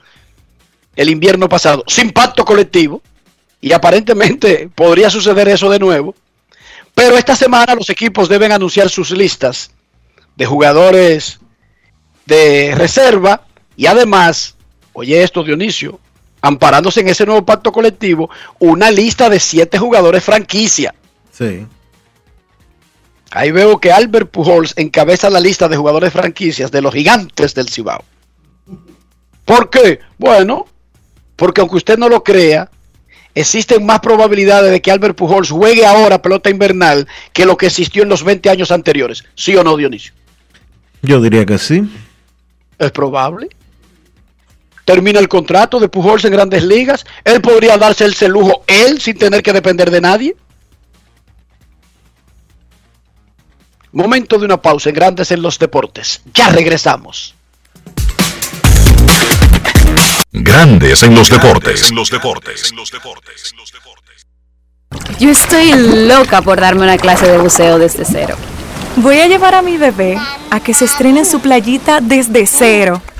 [0.96, 3.00] el invierno pasado, sin pacto colectivo.
[3.60, 6.16] Y aparentemente podría suceder eso de nuevo.
[6.94, 9.70] Pero esta semana los equipos deben anunciar sus listas
[10.34, 11.38] de jugadores
[12.26, 14.56] de reserva y además,
[14.92, 16.00] oye esto Dionisio,
[16.40, 20.94] amparándose en ese nuevo pacto colectivo, una lista de siete jugadores franquicia.
[21.32, 21.66] Sí.
[23.30, 27.68] Ahí veo que Albert Pujols encabeza la lista de jugadores franquicias de los gigantes del
[27.68, 28.04] Cibao.
[29.44, 30.00] ¿Por qué?
[30.18, 30.66] Bueno,
[31.36, 32.70] porque aunque usted no lo crea,
[33.34, 38.02] existen más probabilidades de que Albert Pujols juegue ahora pelota invernal que lo que existió
[38.02, 39.24] en los 20 años anteriores.
[39.34, 40.12] ¿Sí o no, Dionisio?
[41.02, 41.88] Yo diría que sí.
[42.78, 43.48] Es probable.
[44.84, 47.04] Termina el contrato de Pujols en grandes ligas.
[47.24, 50.36] Él podría darse ese lujo él sin tener que depender de nadie.
[53.92, 56.22] Momento de una pausa en Grandes en los Deportes.
[56.32, 57.34] Ya regresamos.
[60.32, 61.90] Grandes en los deportes.
[61.90, 62.72] En los deportes.
[65.18, 65.72] Yo estoy
[66.06, 68.36] loca por darme una clase de buceo desde cero.
[68.96, 70.16] Voy a llevar a mi bebé
[70.50, 73.02] a que se estrene en su playita desde cero.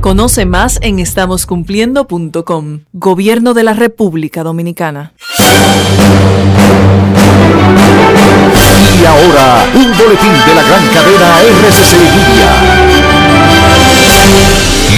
[0.00, 2.80] Conoce más en estamoscumpliendo.com.
[2.94, 5.12] Gobierno de la República Dominicana.
[8.98, 12.89] Y ahora, un boletín de la gran cadena RCC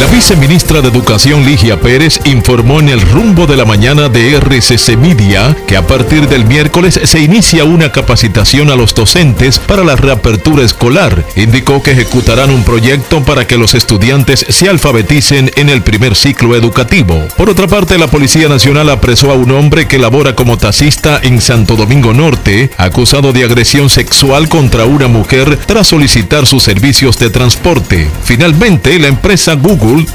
[0.03, 4.97] La viceministra de Educación Ligia Pérez informó en el rumbo de la mañana de RCC
[4.97, 9.95] Media que a partir del miércoles se inicia una capacitación a los docentes para la
[9.95, 11.25] reapertura escolar.
[11.37, 16.57] Indicó que ejecutarán un proyecto para que los estudiantes se alfabeticen en el primer ciclo
[16.57, 17.17] educativo.
[17.37, 21.41] Por otra parte, la Policía Nacional apresó a un hombre que labora como taxista en
[21.41, 27.31] Santo Domingo Norte, acusado de agresión sexual contra una mujer tras solicitar sus servicios de
[27.31, 28.11] transporte.
[28.25, 29.55] Finalmente, la empresa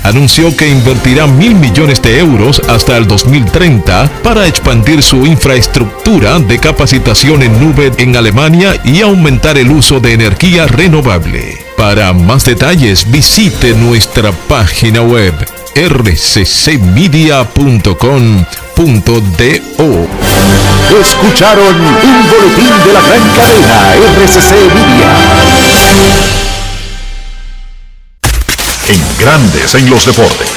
[0.03, 6.59] Anunció que invertirá mil millones de euros hasta el 2030 para expandir su infraestructura de
[6.59, 11.57] capacitación en nube en Alemania y aumentar el uso de energía renovable.
[11.77, 15.33] Para más detalles visite nuestra página web
[15.75, 17.17] rccmedia.com.do.
[20.99, 25.09] Escucharon un boletín de la gran cadena RCC Media.
[28.89, 30.49] En grandes en los deportes.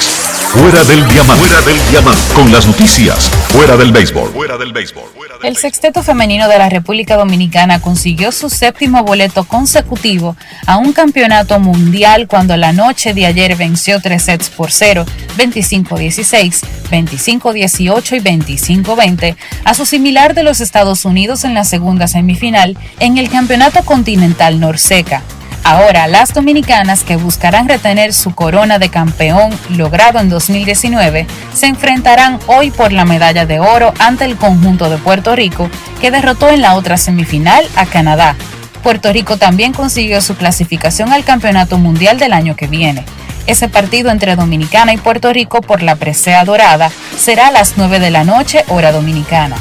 [0.53, 1.45] Fuera del diamante.
[1.45, 2.23] Fuera del diamante.
[2.33, 3.29] Con las noticias.
[3.49, 4.31] Fuera del béisbol.
[4.31, 5.03] Fuera del béisbol.
[5.43, 11.59] El sexteto femenino de la República Dominicana consiguió su séptimo boleto consecutivo a un campeonato
[11.59, 15.07] mundial cuando la noche de ayer venció tres sets por cero,
[15.37, 22.79] 25-16, 25-18 y 25-20 a su similar de los Estados Unidos en la segunda semifinal
[23.01, 25.25] en el Campeonato Continental Norseca.
[25.63, 32.39] Ahora, las dominicanas que buscarán retener su corona de campeón logrado en 2019 se enfrentarán
[32.47, 36.63] hoy por la medalla de oro ante el conjunto de Puerto Rico que derrotó en
[36.63, 38.37] la otra semifinal a Canadá.
[38.83, 43.05] Puerto Rico también consiguió su clasificación al Campeonato Mundial del año que viene.
[43.47, 48.01] Ese partido entre Dominicana y Puerto Rico por la presea dorada será a las 9
[48.01, 49.57] de la noche hora dominicana.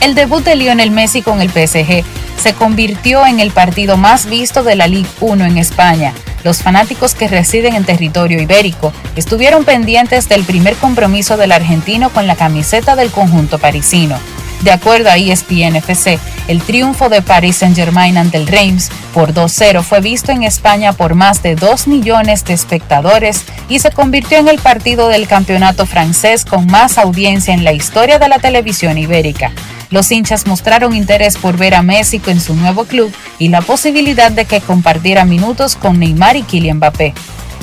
[0.00, 2.04] El debut de Lionel Messi con el PSG
[2.36, 6.12] se convirtió en el partido más visto de la Ligue 1 en España.
[6.44, 12.26] Los fanáticos que residen en territorio ibérico estuvieron pendientes del primer compromiso del argentino con
[12.26, 14.18] la camiseta del conjunto parisino.
[14.64, 19.34] De acuerdo a E ESPN FC, el triunfo de Paris Saint-Germain ante el Reims por
[19.34, 24.38] 2-0 fue visto en España por más de 2 millones de espectadores y se convirtió
[24.38, 28.96] en el partido del campeonato francés con más audiencia en la historia de la televisión
[28.96, 29.52] ibérica.
[29.90, 34.32] Los hinchas mostraron interés por ver a Messi en su nuevo club y la posibilidad
[34.32, 37.12] de que compartiera minutos con Neymar y Kylian Mbappé.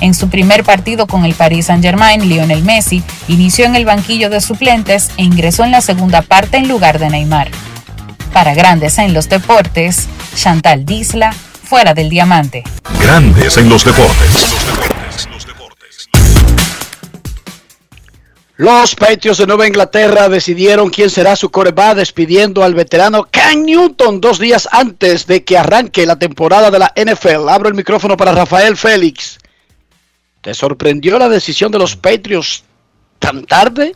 [0.02, 4.41] En su primer partido con el Paris Saint-Germain, Lionel Messi inició en el banquillo de
[4.41, 7.52] suplentes e ingresó en la segunda parte en lugar de Neymar.
[8.34, 12.64] Para Grandes en los Deportes, Chantal Disla, fuera del diamante.
[12.99, 14.56] Grandes en los deportes.
[18.58, 24.22] Los Patriots de Nueva Inglaterra decidieron quién será su coreback despidiendo al veterano Cam Newton
[24.22, 27.49] dos días antes de que arranque la temporada de la NFL.
[27.49, 29.40] Abro el micrófono para Rafael Félix.
[30.41, 32.63] ¿Te sorprendió la decisión de los Patriots
[33.19, 33.95] tan tarde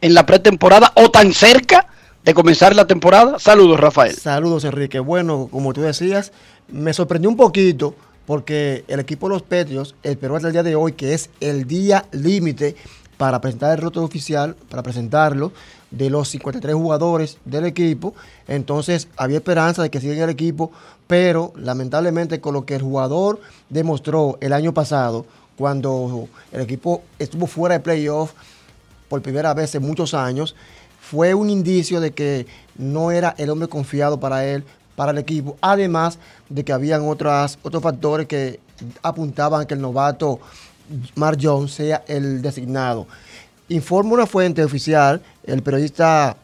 [0.00, 1.88] en la pretemporada o tan cerca
[2.24, 3.38] de comenzar la temporada?
[3.38, 4.16] Saludos, Rafael.
[4.16, 4.98] Saludos, Enrique.
[4.98, 6.32] Bueno, como tú decías,
[6.68, 7.94] me sorprendió un poquito
[8.24, 11.66] porque el equipo de los Patriots esperó hasta el día de hoy, que es el
[11.66, 12.74] día límite
[13.18, 15.52] para presentar el roto oficial, para presentarlo,
[15.90, 18.14] de los 53 jugadores del equipo.
[18.48, 20.72] Entonces había esperanza de que sigan el equipo,
[21.06, 25.26] pero lamentablemente con lo que el jugador demostró el año pasado,
[25.56, 28.32] cuando el equipo estuvo fuera de playoff
[29.08, 30.54] por primera vez en muchos años,
[31.00, 34.64] fue un indicio de que no era el hombre confiado para él,
[34.96, 35.56] para el equipo.
[35.60, 36.18] Además
[36.48, 38.60] de que habían otras, otros factores que
[39.02, 40.40] apuntaban que el novato
[41.14, 43.06] Mark Jones sea el designado.
[43.68, 46.36] Informa una fuente oficial, el periodista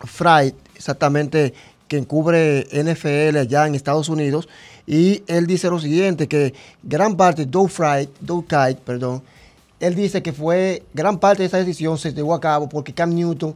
[0.00, 1.52] Fried, exactamente
[1.88, 4.48] quien cubre NFL allá en Estados Unidos,
[4.86, 9.22] y él dice lo siguiente, que gran parte, Doug Fried, Doug Kite, perdón,
[9.80, 13.14] él dice que fue, gran parte de esa decisión se llevó a cabo porque Cam
[13.14, 13.54] Newton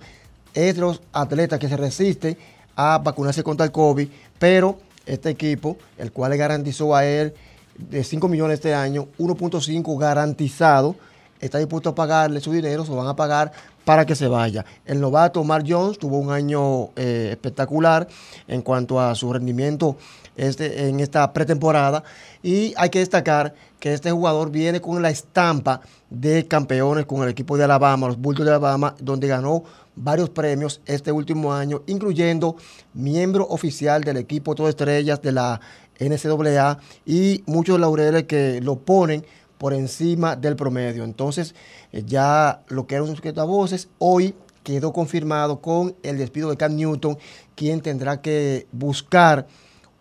[0.53, 2.37] es de los atletas que se resiste
[2.77, 7.33] a vacunarse contra el COVID, pero este equipo, el cual le garantizó a él
[7.77, 10.97] de 5 millones este año, 1.5 garantizado,
[11.41, 13.53] está dispuesto a pagarle su dinero, se lo van a pagar
[13.85, 14.65] para que se vaya.
[14.85, 18.07] El novato Mark Jones tuvo un año eh, espectacular
[18.47, 19.97] en cuanto a su rendimiento
[20.37, 22.05] este, en esta pretemporada
[22.43, 27.31] y hay que destacar que este jugador viene con la estampa de campeones con el
[27.31, 29.65] equipo de Alabama, los Bulls de Alabama, donde ganó
[29.97, 32.57] varios premios este último año, incluyendo
[32.95, 35.61] miembro oficial del equipo Todo Estrellas de la
[35.99, 39.25] NCAA y muchos laureles que lo ponen
[39.61, 41.05] por encima del promedio.
[41.05, 41.55] Entonces,
[41.93, 44.35] eh, ya lo que era un sujeto a voces, hoy
[44.65, 47.19] quedó confirmado con el despido de Cam Newton,
[47.57, 49.47] quien tendrá que buscar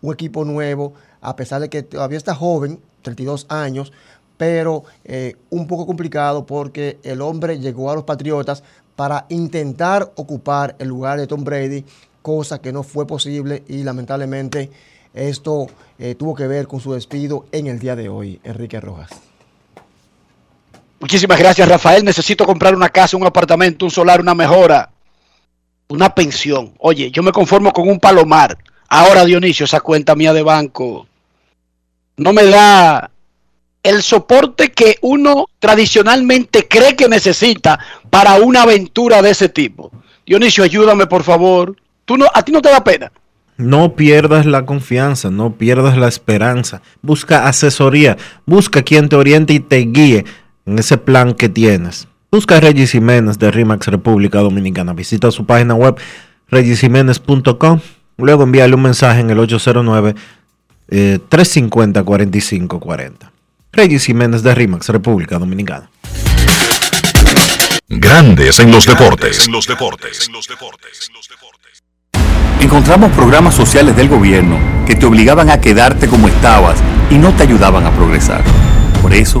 [0.00, 3.92] un equipo nuevo, a pesar de que todavía está joven, 32 años,
[4.38, 8.64] pero eh, un poco complicado porque el hombre llegó a los Patriotas
[8.96, 11.84] para intentar ocupar el lugar de Tom Brady,
[12.22, 14.70] cosa que no fue posible y lamentablemente
[15.12, 15.66] esto
[15.98, 19.29] eh, tuvo que ver con su despido en el día de hoy, Enrique Rojas.
[21.00, 22.04] Muchísimas gracias, Rafael.
[22.04, 24.90] Necesito comprar una casa, un apartamento, un solar, una mejora,
[25.88, 26.74] una pensión.
[26.78, 28.58] Oye, yo me conformo con un palomar.
[28.86, 31.06] Ahora, Dionisio, esa cuenta mía de banco
[32.18, 33.10] no me da
[33.82, 37.78] el soporte que uno tradicionalmente cree que necesita
[38.10, 39.90] para una aventura de ese tipo.
[40.26, 41.76] Dionisio, ayúdame, por favor.
[42.04, 43.10] ¿Tú no, ¿A ti no te da pena?
[43.56, 46.82] No pierdas la confianza, no pierdas la esperanza.
[47.00, 50.24] Busca asesoría, busca quien te oriente y te guíe
[50.70, 52.08] en ese plan que tienes.
[52.30, 54.92] Busca a Regis Jiménez de RIMAX República Dominicana.
[54.92, 55.96] Visita su página web
[56.48, 57.80] regisjiménez.com.
[58.18, 60.14] Luego envíale un mensaje en el 809
[60.88, 63.32] 350 4540.
[63.72, 65.90] Regis Jiménez de RIMAX República Dominicana.
[67.88, 69.46] Grandes en los deportes.
[69.46, 70.28] En los deportes.
[70.28, 71.10] En los deportes.
[72.60, 76.78] Encontramos programas sociales del gobierno que te obligaban a quedarte como estabas
[77.10, 78.44] y no te ayudaban a progresar.
[79.02, 79.40] Por eso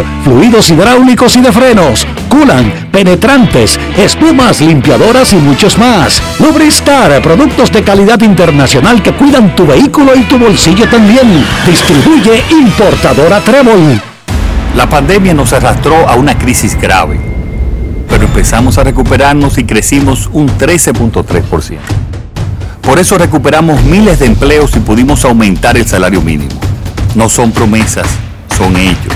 [0.23, 6.21] fluidos hidráulicos y de frenos, culan, penetrantes, espumas, limpiadoras y muchos más.
[6.39, 11.45] Lubristar, productos de calidad internacional que cuidan tu vehículo y tu bolsillo también.
[11.65, 14.01] Distribuye importadora Trébol.
[14.75, 17.19] La pandemia nos arrastró a una crisis grave,
[18.09, 21.77] pero empezamos a recuperarnos y crecimos un 13.3%.
[22.81, 26.51] Por eso recuperamos miles de empleos y pudimos aumentar el salario mínimo.
[27.15, 28.07] No son promesas,
[28.57, 29.13] son hechos.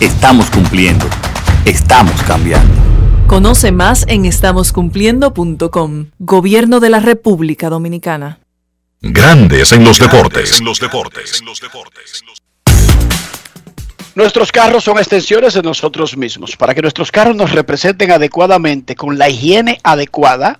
[0.00, 1.06] Estamos cumpliendo.
[1.64, 2.74] Estamos cambiando.
[3.28, 6.06] Conoce más en estamoscumpliendo.com.
[6.18, 8.40] Gobierno de la República Dominicana.
[9.00, 10.58] Grandes en los deportes.
[10.58, 11.42] En los deportes.
[14.16, 16.56] Nuestros carros son extensiones de nosotros mismos.
[16.56, 20.58] Para que nuestros carros nos representen adecuadamente, con la higiene adecuada,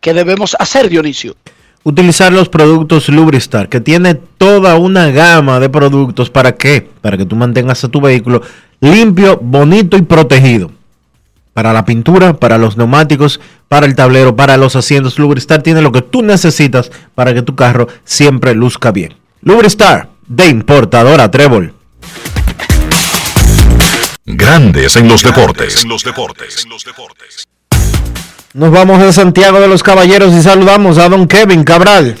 [0.00, 1.34] ¿qué debemos hacer, Dionisio?
[1.82, 6.30] Utilizar los productos Lubristar, que tiene toda una gama de productos.
[6.30, 6.88] ¿Para qué?
[7.00, 8.42] Para que tú mantengas a tu vehículo
[8.80, 10.70] limpio, bonito y protegido.
[11.52, 15.18] Para la pintura, para los neumáticos, para el tablero, para los asientos.
[15.18, 19.14] Lubristar tiene lo que tú necesitas para que tu carro siempre luzca bien.
[19.40, 21.72] Lubristar, de importadora Trébol.
[24.26, 25.82] Grandes en los deportes.
[25.82, 26.66] En los deportes.
[28.52, 32.16] Nos vamos a Santiago de los Caballeros y saludamos a don Kevin Cabral.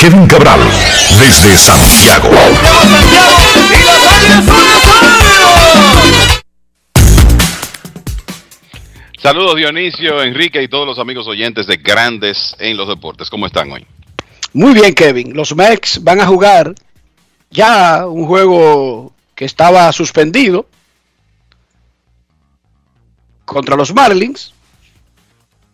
[0.00, 0.60] Kevin Cabral,
[1.18, 2.30] desde Santiago.
[9.20, 13.30] Saludos Dionisio, Enrique y todos los amigos oyentes de Grandes en los Deportes.
[13.30, 13.86] ¿Cómo están hoy?
[14.52, 15.34] Muy bien, Kevin.
[15.34, 16.74] Los Mex van a jugar
[17.50, 20.66] ya un juego que estaba suspendido
[23.44, 24.53] contra los Marlins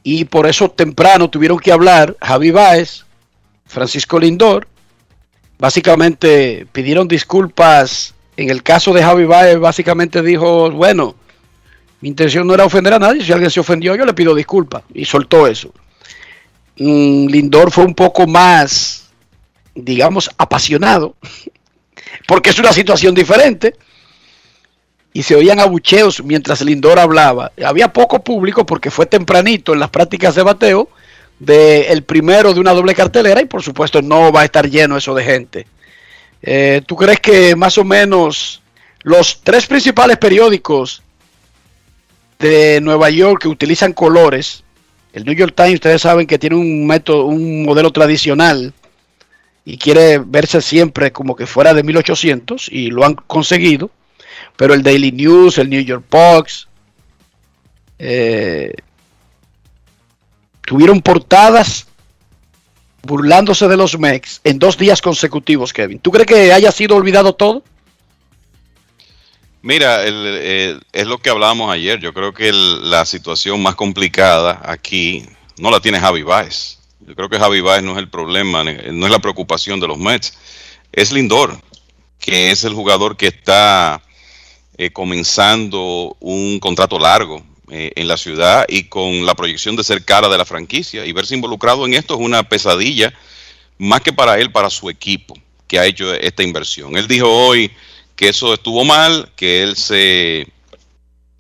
[0.03, 3.05] y por eso temprano tuvieron que hablar Javi Baez,
[3.67, 4.67] Francisco Lindor.
[5.59, 8.15] Básicamente pidieron disculpas.
[8.37, 11.15] En el caso de Javi Baez, básicamente dijo, bueno,
[12.01, 13.23] mi intención no era ofender a nadie.
[13.23, 14.83] Si alguien se ofendió, yo le pido disculpas.
[14.95, 15.73] Y soltó eso.
[16.79, 19.11] Mm, Lindor fue un poco más,
[19.75, 21.17] digamos, apasionado,
[22.27, 23.77] porque es una situación diferente.
[25.13, 27.53] Y se oían abucheos mientras Lindor hablaba.
[27.65, 30.89] Había poco público porque fue tempranito en las prácticas de bateo
[31.41, 34.97] del el primero de una doble cartelera y por supuesto no va a estar lleno
[34.97, 35.67] eso de gente.
[36.43, 38.63] Eh, ¿Tú crees que más o menos
[39.03, 41.03] los tres principales periódicos
[42.39, 44.65] de Nueva York que utilizan colores,
[45.13, 48.73] el New York Times, ustedes saben que tiene un método, un modelo tradicional
[49.65, 53.91] y quiere verse siempre como que fuera de 1800 y lo han conseguido,
[54.61, 56.67] pero el Daily News, el New York Post,
[57.99, 58.75] eh,
[60.61, 61.87] tuvieron portadas
[63.03, 65.99] burlándose de los Mex en dos días consecutivos, Kevin.
[65.99, 67.65] ¿Tú crees que haya sido olvidado todo?
[69.63, 71.99] Mira, el, es lo que hablábamos ayer.
[71.99, 75.25] Yo creo que la situación más complicada aquí
[75.57, 76.81] no la tiene Javi Baez.
[77.01, 79.97] Yo creo que Javi Baez no es el problema, no es la preocupación de los
[79.97, 80.37] Mets.
[80.93, 81.59] Es Lindor,
[82.19, 84.03] que es el jugador que está
[84.83, 90.07] eh, comenzando un contrato largo eh, en la ciudad y con la proyección de ser
[90.07, 91.05] cara de la franquicia.
[91.05, 93.13] Y verse involucrado en esto es una pesadilla,
[93.77, 95.35] más que para él, para su equipo,
[95.67, 96.97] que ha hecho esta inversión.
[96.97, 97.71] Él dijo hoy
[98.17, 100.47] que eso estuvo mal, que él se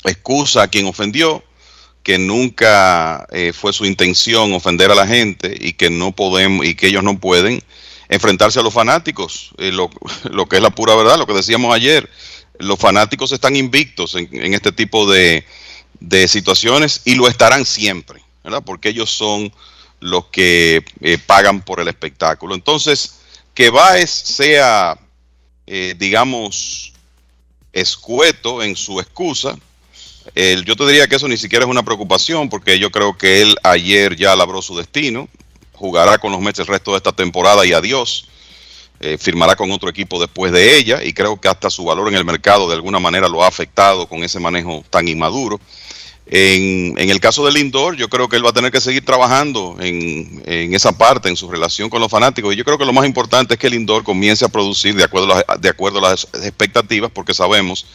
[0.05, 1.43] excusa a quien ofendió,
[2.03, 6.75] que nunca eh, fue su intención ofender a la gente y que no podemos y
[6.75, 7.63] que ellos no pueden
[8.11, 9.89] enfrentarse a los fanáticos, lo,
[10.31, 12.11] lo, que es la pura verdad, lo que decíamos ayer,
[12.61, 15.45] los fanáticos están invictos en, este tipo de,
[15.99, 18.63] de, situaciones y lo estarán siempre, ¿verdad?
[18.65, 19.53] Porque ellos son
[20.01, 22.55] los que eh, pagan por el espectáculo.
[22.55, 23.21] Entonces,
[23.55, 24.99] que Baez sea
[25.73, 26.93] eh, digamos,
[27.73, 29.57] escueto en su excusa.
[30.35, 33.55] Yo te diría que eso ni siquiera es una preocupación porque yo creo que él
[33.63, 35.29] ayer ya labró su destino,
[35.73, 38.27] jugará con los Mets el resto de esta temporada y adiós.
[39.03, 42.17] Eh, firmará con otro equipo después de ella y creo que hasta su valor en
[42.17, 45.59] el mercado de alguna manera lo ha afectado con ese manejo tan inmaduro.
[46.27, 49.77] En, el caso de Lindor, yo creo que él va a tener que seguir trabajando
[49.81, 52.53] en, en, esa parte, en su relación con los fanáticos.
[52.53, 55.33] Y yo creo que lo más importante es que Lindor comience a producir de acuerdo
[55.33, 57.87] a, las, de acuerdo a las expectativas, porque sabemos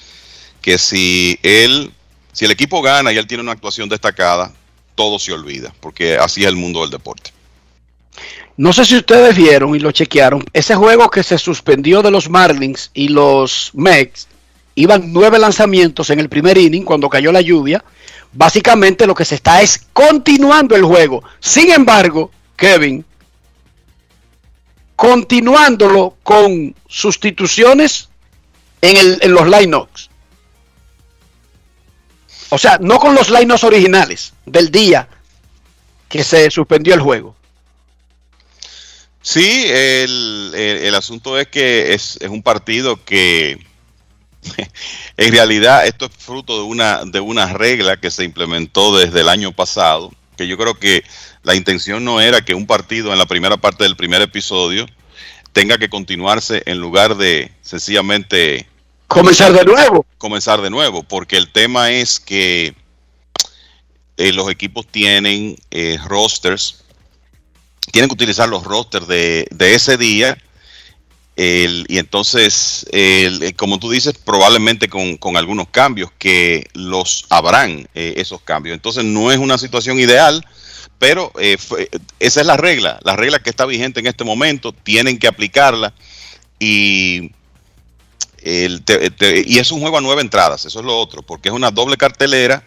[0.59, 1.93] que si él,
[2.33, 4.51] si el equipo gana y él tiene una actuación destacada,
[4.95, 7.31] todo se olvida, porque así es el mundo del deporte.
[8.57, 12.29] No sé si ustedes vieron y lo chequearon, ese juego que se suspendió de los
[12.29, 14.27] Marlins y los Mex,
[14.75, 17.83] iban nueve lanzamientos en el primer inning cuando cayó la lluvia
[18.35, 21.23] básicamente lo que se está es continuando el juego.
[21.39, 23.03] Sin embargo, Kevin,
[24.95, 28.09] continuándolo con sustituciones
[28.81, 30.09] en, el, en los lineups.
[32.49, 35.07] O sea, no con los lineups originales del día
[36.07, 37.35] que se suspendió el juego.
[39.25, 43.57] Sí, el, el, el asunto es que es, es un partido que
[45.17, 49.29] en realidad esto es fruto de una, de una regla que se implementó desde el
[49.29, 51.03] año pasado, que yo creo que
[51.41, 54.85] la intención no era que un partido en la primera parte del primer episodio
[55.53, 58.67] tenga que continuarse en lugar de sencillamente
[59.07, 60.05] comenzar de nuevo.
[60.19, 62.75] Comenzar de nuevo, porque el tema es que
[64.17, 66.84] eh, los equipos tienen eh, rosters,
[67.91, 70.37] tienen que utilizar los rosters de, ese día.
[71.37, 78.41] Y entonces, eh, como tú dices, probablemente con, algunos cambios que los habrán eh, esos
[78.41, 78.75] cambios.
[78.75, 80.45] Entonces, no es una situación ideal,
[80.97, 81.57] pero eh,
[82.19, 85.93] esa es la regla, la regla que está vigente en este momento, tienen que aplicarla
[86.57, 87.31] y,
[88.41, 91.55] el te- y es un juego a nueve entradas, eso es lo otro, porque es
[91.55, 92.63] una doble cartelera,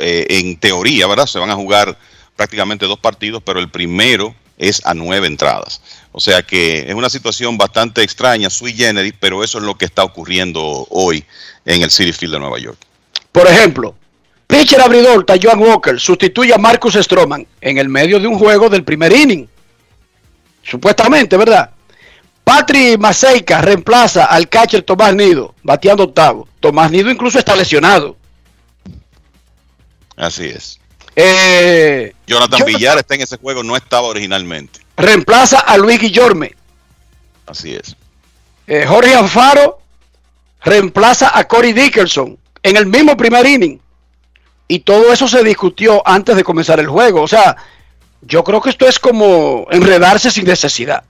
[0.00, 1.26] eh, en teoría, ¿verdad?
[1.26, 1.98] Se van a jugar
[2.36, 5.80] prácticamente dos partidos, pero el primero es a nueve entradas.
[6.12, 9.84] O sea que es una situación bastante extraña, sui generis, pero eso es lo que
[9.84, 11.24] está ocurriendo hoy
[11.64, 12.78] en el City Field de Nueva York.
[13.32, 13.96] Por ejemplo,
[14.46, 18.84] pitcher abridor Joan Walker sustituye a Marcus Stroman en el medio de un juego del
[18.84, 19.48] primer inning.
[20.62, 21.70] Supuestamente, ¿verdad?
[22.44, 26.46] Patrick Maseika reemplaza al catcher Tomás Nido, bateando octavo.
[26.60, 28.16] Tomás Nido incluso está lesionado.
[30.16, 30.78] Así es.
[31.16, 34.80] Eh, Jonathan Jonathan- Villar está en ese juego, no estaba originalmente.
[34.96, 36.54] reemplaza a Luis Guillorme.
[37.46, 37.96] Así es.
[38.66, 39.80] Eh, Jorge Alfaro
[40.62, 43.78] reemplaza a Corey Dickerson en el mismo primer inning.
[44.68, 47.20] Y todo eso se discutió antes de comenzar el juego.
[47.22, 47.56] O sea,
[48.22, 51.04] yo creo que esto es como enredarse sin necesidad.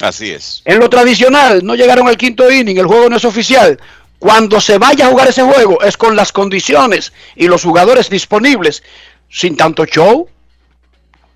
[0.00, 0.62] Así es.
[0.64, 3.78] En lo tradicional, no llegaron al quinto inning, el juego no es oficial.
[4.20, 8.82] Cuando se vaya a jugar ese juego es con las condiciones y los jugadores disponibles,
[9.30, 10.28] sin tanto show,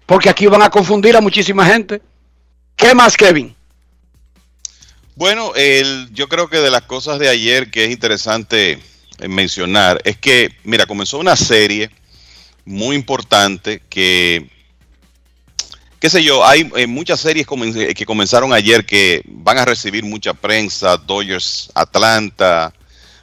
[0.05, 2.02] porque aquí van a confundir a muchísima gente.
[2.77, 3.56] ¿Qué más, Kevin?
[5.16, 5.55] Bueno,
[6.12, 8.78] yo creo que de las cosas de ayer que es interesante
[9.19, 11.90] eh, mencionar es que, mira, comenzó una serie
[12.66, 14.51] muy importante que,
[16.05, 20.05] qué sé yo, hay eh, muchas series comen- que comenzaron ayer que van a recibir
[20.05, 22.74] mucha prensa, Dodgers Atlanta,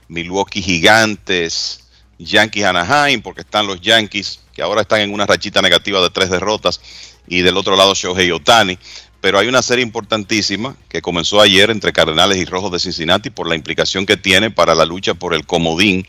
[0.08, 1.82] Milwaukee Gigantes,
[2.18, 6.32] Yankees Anaheim, porque están los Yankees, que ahora están en una rachita negativa de tres
[6.32, 6.82] derrotas,
[7.28, 8.80] y del otro lado Shohei Otani.
[9.22, 13.48] Pero hay una serie importantísima que comenzó ayer entre Cardenales y Rojos de Cincinnati por
[13.48, 16.08] la implicación que tiene para la lucha por el comodín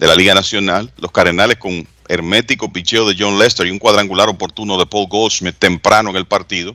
[0.00, 0.90] de la Liga Nacional.
[0.96, 5.56] Los Cardenales con hermético picheo de John Lester y un cuadrangular oportuno de Paul Goldschmidt
[5.58, 6.74] temprano en el partido.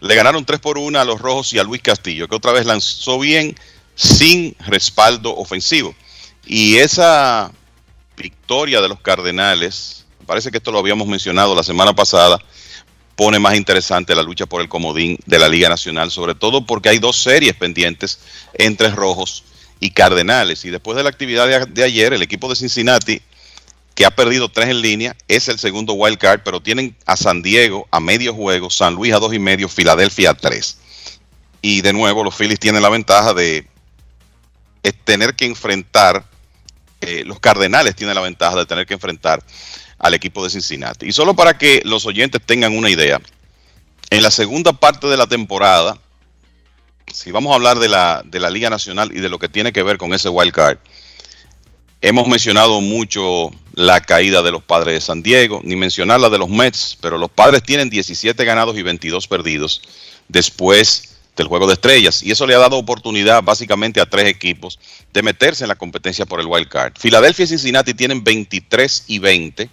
[0.00, 2.66] Le ganaron 3 por 1 a los Rojos y a Luis Castillo, que otra vez
[2.66, 3.56] lanzó bien
[3.94, 5.94] sin respaldo ofensivo.
[6.44, 7.50] Y esa
[8.18, 12.38] victoria de los Cardenales, parece que esto lo habíamos mencionado la semana pasada,
[13.16, 16.90] pone más interesante la lucha por el comodín de la Liga Nacional, sobre todo porque
[16.90, 18.20] hay dos series pendientes
[18.52, 19.42] entre Rojos
[19.80, 20.64] y Cardenales.
[20.64, 23.20] Y después de la actividad de, ayer, el equipo de Cincinnati,
[23.94, 27.42] que ha perdido tres en línea, es el segundo wild card, pero tienen a San
[27.42, 30.78] Diego a medio juego, San Luis a dos y medio, Filadelfia a tres.
[31.62, 33.66] Y de nuevo, los Phillies tienen la ventaja de
[35.04, 36.24] tener que enfrentar,
[37.00, 39.42] eh, los Cardenales tienen la ventaja de tener que enfrentar
[39.98, 41.06] al equipo de Cincinnati.
[41.06, 43.20] Y solo para que los oyentes tengan una idea,
[44.10, 45.98] en la segunda parte de la temporada,
[47.16, 49.72] si vamos a hablar de la, de la Liga Nacional y de lo que tiene
[49.72, 50.76] que ver con ese wild card,
[52.02, 56.36] hemos mencionado mucho la caída de los padres de San Diego, ni mencionar la de
[56.36, 59.80] los Mets, pero los padres tienen 17 ganados y 22 perdidos
[60.28, 62.22] después del juego de estrellas.
[62.22, 64.78] Y eso le ha dado oportunidad básicamente a tres equipos
[65.14, 66.92] de meterse en la competencia por el wild card.
[66.98, 69.70] Filadelfia y Cincinnati tienen 23 y 20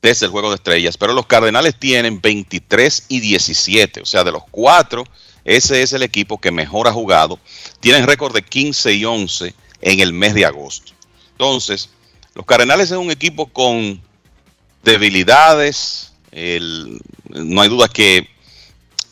[0.00, 4.30] desde el juego de estrellas, pero los Cardenales tienen 23 y 17, o sea, de
[4.30, 5.04] los cuatro,
[5.46, 7.38] ese es el equipo que mejor ha jugado.
[7.80, 10.92] Tienen récord de 15 y 11 en el mes de agosto.
[11.32, 11.88] Entonces,
[12.34, 14.00] los Cardenales es un equipo con
[14.82, 18.28] debilidades, no hay duda que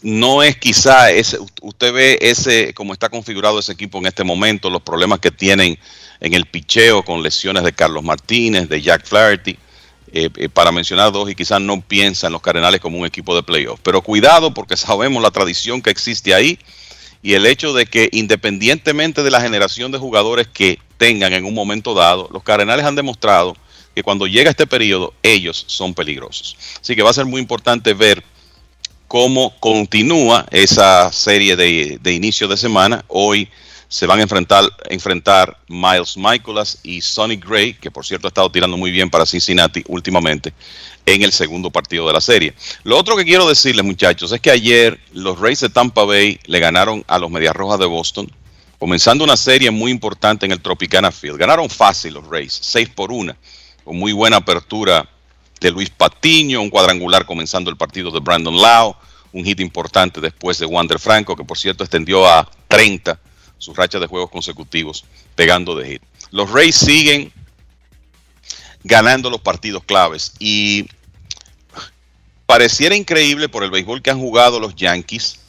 [0.02, 4.68] no es quizá ese, usted ve ese como está configurado ese equipo en este momento,
[4.68, 5.78] los problemas que tienen
[6.20, 9.56] en el picheo con lesiones de Carlos Martínez, de Jack Flaherty,
[10.16, 13.34] eh, eh, para mencionar dos y quizás no piensa en los Cardenales como un equipo
[13.34, 13.80] de playoff.
[13.82, 16.56] Pero cuidado porque sabemos la tradición que existe ahí
[17.20, 21.52] y el hecho de que independientemente de la generación de jugadores que tengan en un
[21.52, 23.56] momento dado, los Cardenales han demostrado
[23.92, 26.56] que cuando llega este periodo ellos son peligrosos.
[26.80, 28.22] Así que va a ser muy importante ver
[29.08, 33.04] cómo continúa esa serie de, de inicio de semana.
[33.08, 33.48] Hoy
[33.94, 34.22] se van a
[34.90, 39.24] enfrentar, Miles Michaelas y Sonny Gray, que por cierto ha estado tirando muy bien para
[39.24, 40.52] Cincinnati últimamente,
[41.06, 42.54] en el segundo partido de la serie.
[42.82, 46.58] Lo otro que quiero decirles, muchachos, es que ayer los Rays de Tampa Bay le
[46.58, 48.28] ganaron a los Medias Rojas de Boston
[48.80, 51.38] comenzando una serie muy importante en el Tropicana Field.
[51.38, 53.32] Ganaron fácil los Rays, 6 por 1,
[53.84, 55.08] con muy buena apertura
[55.60, 58.96] de Luis Patiño, un cuadrangular comenzando el partido de Brandon Lau,
[59.32, 63.20] un hit importante después de Wander Franco, que por cierto extendió a 30
[63.64, 65.04] sus rachas de juegos consecutivos
[65.34, 66.02] pegando de hit.
[66.30, 67.32] Los Rays siguen
[68.82, 70.86] ganando los partidos claves y
[72.46, 75.40] pareciera increíble por el béisbol que han jugado los Yankees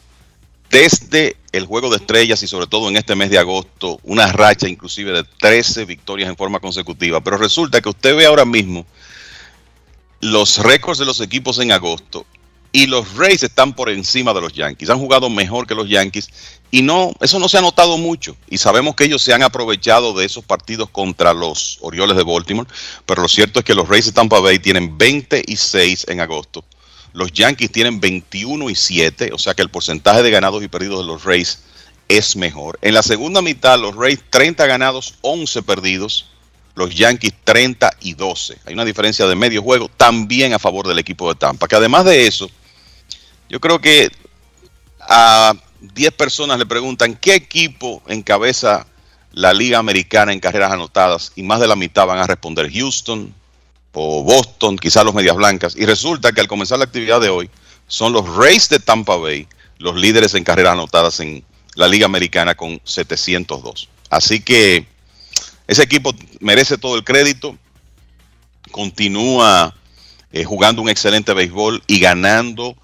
[0.70, 4.68] desde el juego de estrellas y sobre todo en este mes de agosto, una racha
[4.68, 7.22] inclusive de 13 victorias en forma consecutiva.
[7.22, 8.86] Pero resulta que usted ve ahora mismo
[10.22, 12.26] los récords de los equipos en agosto
[12.76, 14.90] y los Rays están por encima de los Yankees.
[14.90, 16.28] Han jugado mejor que los Yankees
[16.72, 18.36] y no, eso no se ha notado mucho.
[18.50, 22.68] Y sabemos que ellos se han aprovechado de esos partidos contra los Orioles de Baltimore.
[23.06, 26.66] Pero lo cierto es que los Rays de Tampa Bay tienen 26 en agosto.
[27.14, 31.00] Los Yankees tienen 21 y 7, o sea que el porcentaje de ganados y perdidos
[31.00, 31.60] de los Rays
[32.10, 32.78] es mejor.
[32.82, 36.26] En la segunda mitad, los Rays 30 ganados, 11 perdidos.
[36.76, 38.58] Los Yankees 30 y 12.
[38.66, 41.70] Hay una diferencia de medio juego también a favor del equipo de Tampa.
[41.70, 42.52] Que además de eso,
[43.50, 44.12] yo creo que
[45.00, 48.88] a 10 personas le preguntan qué equipo encabeza
[49.32, 53.34] la Liga Americana en carreras anotadas y más de la mitad van a responder Houston
[53.92, 55.76] o Boston, quizás los Medias Blancas.
[55.78, 57.50] Y resulta que al comenzar la actividad de hoy
[57.88, 59.48] son los Rays de Tampa Bay
[59.78, 61.44] los líderes en carreras anotadas en
[61.76, 63.90] la Liga Americana con 702.
[64.10, 64.88] Así que
[65.68, 67.58] ese equipo merece todo el crédito,
[68.72, 69.76] continúa
[70.32, 72.76] eh, jugando un excelente béisbol y ganando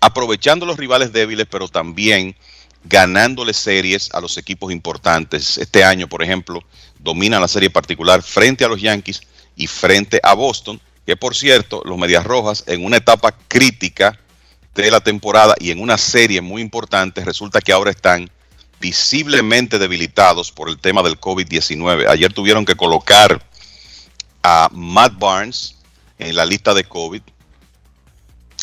[0.00, 2.36] aprovechando los rivales débiles, pero también
[2.84, 5.58] ganándole series a los equipos importantes.
[5.58, 6.62] Este año, por ejemplo,
[6.98, 9.20] domina la serie particular frente a los Yankees
[9.56, 14.18] y frente a Boston, que por cierto, los Medias Rojas en una etapa crítica
[14.74, 18.30] de la temporada y en una serie muy importante, resulta que ahora están
[18.80, 22.08] visiblemente debilitados por el tema del COVID-19.
[22.08, 23.44] Ayer tuvieron que colocar
[24.42, 25.74] a Matt Barnes
[26.18, 27.22] en la lista de COVID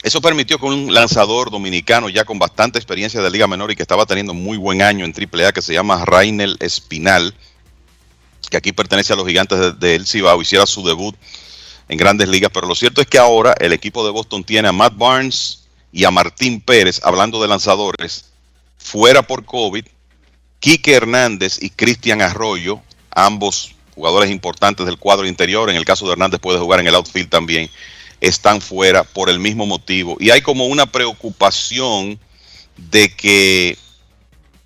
[0.06, 3.82] eso permitió que un lanzador dominicano ya con bastante experiencia de Liga Menor y que
[3.82, 7.34] estaba teniendo muy buen año en AAA, que se llama Rainel Espinal,
[8.52, 11.15] que aquí pertenece a los gigantes de, El Cibao, hiciera su debut
[11.90, 12.52] en grandes ligas.
[12.53, 16.03] Pero lo cierto es que ahora el equipo de Boston tiene a Matt Barnes y
[16.03, 18.26] a Martín Pérez, hablando de lanzadores,
[18.77, 19.88] fuera por COVID.
[20.60, 22.80] Quique Hernández y Cristian Arroyo,
[23.10, 25.72] ambos jugadores importantes del cuadro interior.
[25.72, 27.72] En el caso de Hernández puede jugar en el outfield también
[28.22, 30.18] están fuera por el mismo motivo.
[30.20, 32.20] Y hay como una preocupación
[32.78, 33.78] de que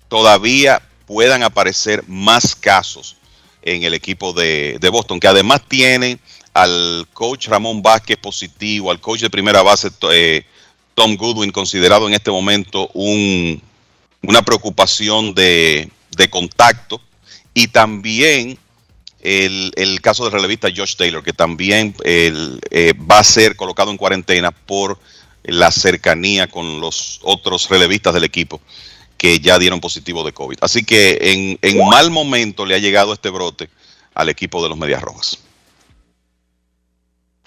[0.08, 3.16] todavía puedan aparecer más casos
[3.62, 6.18] en el equipo de, Boston, que además tiene
[6.54, 10.44] al coach Ramón Vázquez positivo, al coach de primera base eh,
[10.94, 13.62] Tom Goodwin considerado en este momento un,
[14.22, 17.00] una preocupación de, de contacto
[17.54, 18.58] y también
[19.22, 24.50] el, caso del relevista Josh Taylor, que también eh, va a ser colocado en cuarentena
[24.50, 24.98] por
[25.44, 28.60] la cercanía con los otros relevistas del equipo
[29.16, 30.58] que ya dieron positivo de COVID.
[30.62, 33.68] Así que en, en mal momento le ha llegado este brote
[34.14, 35.38] al equipo de los Medias Rojas.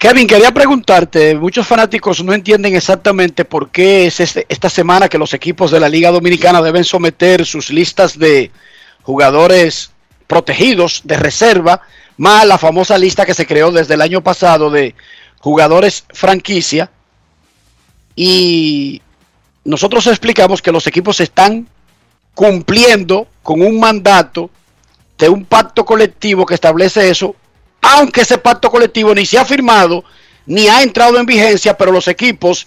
[0.04, 5.16] Kevin, quería preguntarte, muchos fanáticos no entienden exactamente por qué es este, esta semana que
[5.16, 8.50] los equipos de la Liga Dominicana deben someter sus listas de
[9.02, 9.93] jugadores
[10.26, 11.80] protegidos de reserva,
[12.16, 14.94] más la famosa lista que se creó desde el año pasado de
[15.40, 16.90] jugadores franquicia.
[18.16, 19.02] Y
[19.64, 21.68] nosotros explicamos que los equipos están
[22.34, 24.50] cumpliendo con un mandato
[25.18, 27.36] de un pacto colectivo que establece eso,
[27.80, 30.04] aunque ese pacto colectivo ni se ha firmado
[30.46, 32.66] ni ha entrado en vigencia, pero los equipos,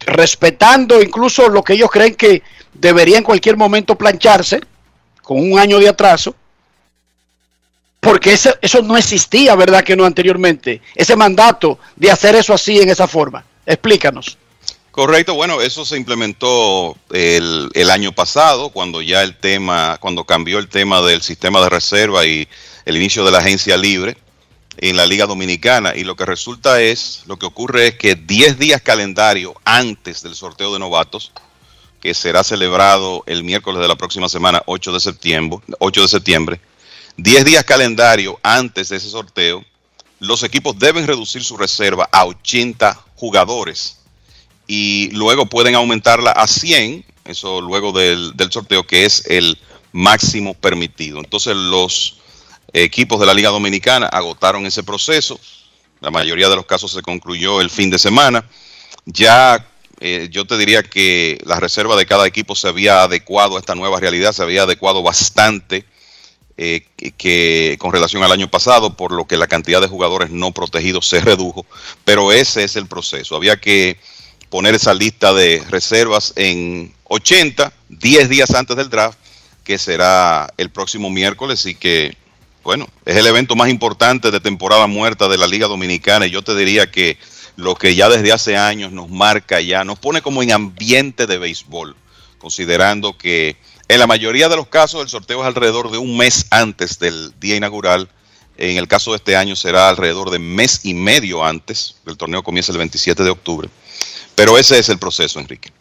[0.00, 2.42] respetando incluso lo que ellos creen que
[2.74, 4.60] debería en cualquier momento plancharse,
[5.28, 6.34] con un año de atraso,
[8.00, 9.84] porque eso, eso no existía, ¿verdad?
[9.84, 10.80] Que no anteriormente.
[10.94, 13.44] Ese mandato de hacer eso así en esa forma.
[13.66, 14.38] Explícanos.
[14.90, 20.58] Correcto, bueno, eso se implementó el, el, año pasado, cuando ya el tema, cuando cambió
[20.58, 22.48] el tema del sistema de reserva y
[22.86, 24.16] el inicio de la agencia libre
[24.78, 25.92] en la Liga Dominicana.
[25.94, 30.34] Y lo que resulta es, lo que ocurre es que 10 días calendario antes del
[30.34, 31.32] sorteo de novatos,
[32.00, 36.60] que será celebrado el miércoles de la próxima semana, 8 de septiembre, 8 de septiembre,
[37.16, 39.64] 10 días calendario antes de ese sorteo,
[40.20, 43.98] los equipos deben reducir su reserva a 80 jugadores
[44.66, 49.58] y luego pueden aumentarla a 100, eso luego del, del sorteo, que es el
[49.92, 51.18] máximo permitido.
[51.18, 52.18] Entonces los
[52.72, 55.38] equipos de la Liga Dominicana agotaron ese proceso,
[56.00, 58.44] la mayoría de los casos se concluyó el fin de semana,
[59.04, 59.66] ya
[60.00, 63.74] eh, yo te diría que la reserva de cada equipo se había adecuado a esta
[63.74, 65.84] nueva realidad, se había adecuado bastante
[66.56, 66.84] eh,
[67.16, 71.08] que, con relación al año pasado, por lo que la cantidad de jugadores no protegidos
[71.08, 71.66] se redujo,
[72.04, 73.36] pero ese es el proceso.
[73.36, 73.98] Había que
[74.50, 79.18] poner esa lista de reservas en 80, 10 días antes del draft,
[79.64, 82.16] que será el próximo miércoles y que,
[82.62, 86.42] bueno, es el evento más importante de temporada muerta de la Liga Dominicana y yo
[86.42, 87.18] te diría que
[87.58, 91.38] lo que ya desde hace años nos marca ya, nos pone como en ambiente de
[91.38, 91.96] béisbol,
[92.38, 93.56] considerando que
[93.88, 97.32] en la mayoría de los casos el sorteo es alrededor de un mes antes del
[97.40, 98.08] día inaugural.
[98.58, 101.96] En el caso de este año será alrededor de mes y medio antes.
[102.06, 103.68] El torneo comienza el 27 de octubre.
[104.36, 105.72] Pero ese es el proceso, Enrique.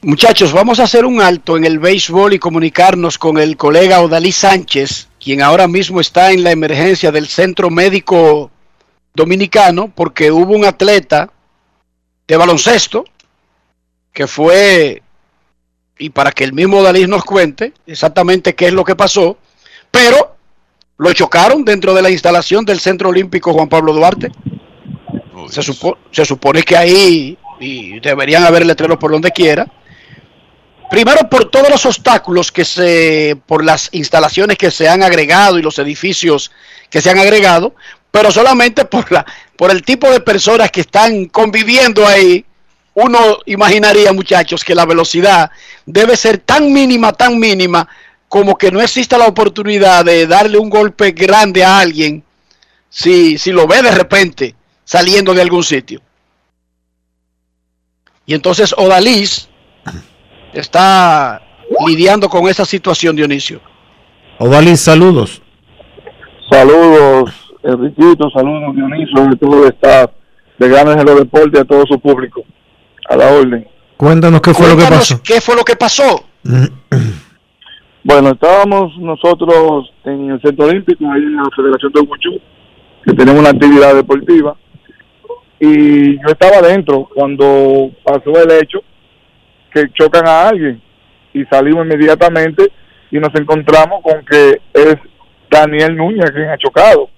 [0.00, 4.32] Muchachos, vamos a hacer un alto en el béisbol y comunicarnos con el colega Odalí
[4.32, 8.50] Sánchez, quien ahora mismo está en la emergencia del Centro Médico
[9.18, 11.30] Dominicano, porque hubo un atleta
[12.26, 13.04] de baloncesto
[14.12, 15.02] que fue,
[15.98, 19.36] y para que el mismo Odalí nos cuente exactamente qué es lo que pasó,
[19.90, 20.36] pero
[20.98, 24.30] lo chocaron dentro de la instalación del Centro Olímpico Juan Pablo Duarte.
[25.50, 29.66] Se, supo- se supone que ahí y deberían haber letreros por donde quiera.
[30.90, 35.62] Primero por todos los obstáculos que se, por las instalaciones que se han agregado y
[35.62, 36.50] los edificios
[36.90, 37.74] que se han agregado,
[38.10, 39.24] pero solamente por la,
[39.56, 42.44] por el tipo de personas que están conviviendo ahí.
[42.94, 45.50] Uno imaginaría, muchachos, que la velocidad
[45.86, 47.88] debe ser tan mínima, tan mínima,
[48.28, 52.24] como que no exista la oportunidad de darle un golpe grande a alguien
[52.90, 54.54] si, si lo ve de repente
[54.84, 56.00] saliendo de algún sitio.
[58.26, 59.48] Y entonces Odalis
[60.52, 61.40] está
[61.86, 63.60] lidiando con esa situación, Dionisio.
[64.38, 65.42] Odalis, saludos.
[66.50, 70.10] Saludos, Enriquito, saludos, Dionisio, de todo el staff
[70.58, 72.44] de Ganas en los Deportes, a todo su público.
[73.08, 73.66] A la orden.
[73.96, 75.20] Cuéntanos qué fue lo que pasó.
[75.22, 76.24] ¿Qué fue lo que pasó?
[78.04, 82.40] Bueno, estábamos nosotros en el Centro Olímpico, ahí en la Federación de Guchú,
[83.04, 84.56] que tenemos una actividad deportiva,
[85.60, 88.78] y yo estaba adentro cuando pasó el hecho
[89.74, 90.80] que chocan a alguien,
[91.34, 92.70] y salimos inmediatamente
[93.10, 94.96] y nos encontramos con que es
[95.50, 97.10] Daniel Núñez quien ha chocado.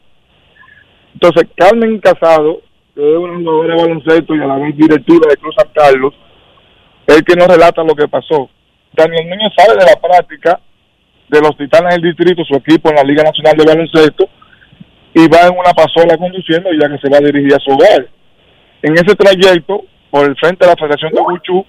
[1.14, 2.60] Entonces, Carmen Casado,
[2.94, 6.14] que es una jugadora de baloncesto y a la vez directiva de Cruz San Carlos,
[7.06, 8.48] es el que nos relata lo que pasó.
[8.92, 10.60] Daniel Núñez sale de la práctica
[11.28, 14.28] de los Titanes del Distrito, su equipo en la Liga Nacional de Baloncesto,
[15.14, 18.06] y va en una pasola conduciendo ya que se va a dirigir a su hogar.
[18.82, 21.64] En ese trayecto, por el frente de la Federación de Buchú,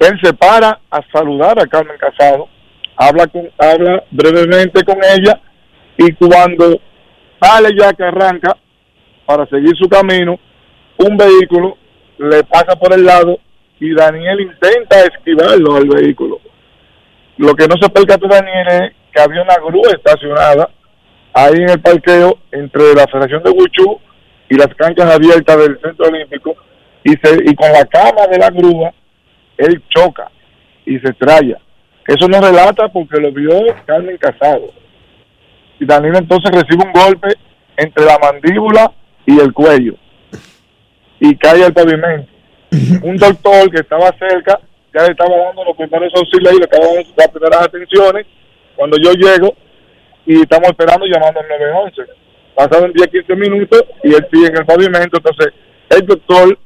[0.00, 2.48] él se para a saludar a Carmen Casado,
[2.96, 5.40] habla, con, habla brevemente con ella,
[5.96, 6.80] y cuando
[7.40, 8.56] sale ya que arranca
[9.30, 10.40] para seguir su camino,
[10.98, 11.76] un vehículo
[12.18, 13.38] le pasa por el lado
[13.78, 16.40] y Daniel intenta esquivarlo al vehículo.
[17.36, 20.68] Lo que no se percató Daniel es que había una grúa estacionada
[21.32, 24.00] ahí en el parqueo entre la Federación de Huichú
[24.48, 26.56] y las canchas abiertas del Centro Olímpico
[27.04, 28.92] y, con la cama de la grúa
[29.58, 30.28] él choca
[30.84, 31.58] y se estrella.
[32.04, 34.72] Eso no relata porque lo vio Carmen Casado.
[35.78, 37.28] Y Daniel entonces recibe un golpe
[37.76, 38.92] entre la mandíbula
[39.30, 39.94] y el cuello
[41.20, 42.28] y cae al pavimento.
[43.02, 44.58] Un doctor que estaba cerca
[44.92, 48.26] ya le estaba dando los primeros auxilios y le estaba dando las primeras atenciones.
[48.74, 49.54] Cuando yo llego
[50.26, 52.02] y estamos esperando llamando al 911.
[52.54, 55.18] Pasaron 10, 15 minutos y él sigue en el pavimento.
[55.18, 55.52] Entonces,
[55.90, 56.58] el doctor,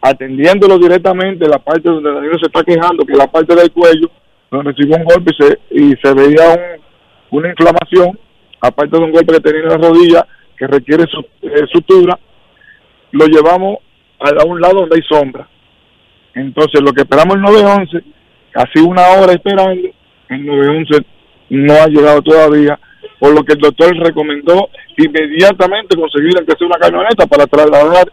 [0.00, 4.10] atendiéndolo directamente, la parte donde Danilo se está quejando, que es la parte del cuello,
[4.50, 6.78] donde recibió un golpe y se, y se veía
[7.30, 8.18] un, una inflamación,
[8.60, 10.26] aparte de un golpe que tenía en la rodilla,
[10.62, 12.16] que requiere su, eh, sutura,
[13.10, 13.78] lo llevamos
[14.20, 15.48] a, un lado donde hay sombra.
[16.34, 18.04] Entonces, lo que esperamos el 911,
[18.52, 19.88] casi una hora esperando,
[20.28, 21.06] el 911
[21.50, 22.78] no ha llegado todavía,
[23.18, 24.68] por lo que el doctor recomendó
[24.98, 28.12] inmediatamente conseguir aunque sea una camioneta para trasladar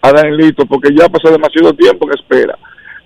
[0.00, 2.56] a Danielito, porque ya pasó demasiado tiempo que espera.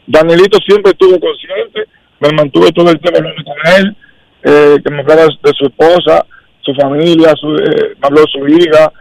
[0.06, 1.89] Danielito siempre estuvo consciente,
[2.20, 3.97] me mantuve todo el tiempo con él,
[4.43, 6.27] eh, que me hablara de su esposa,
[6.62, 8.93] su familia, su, eh, habló de su hija,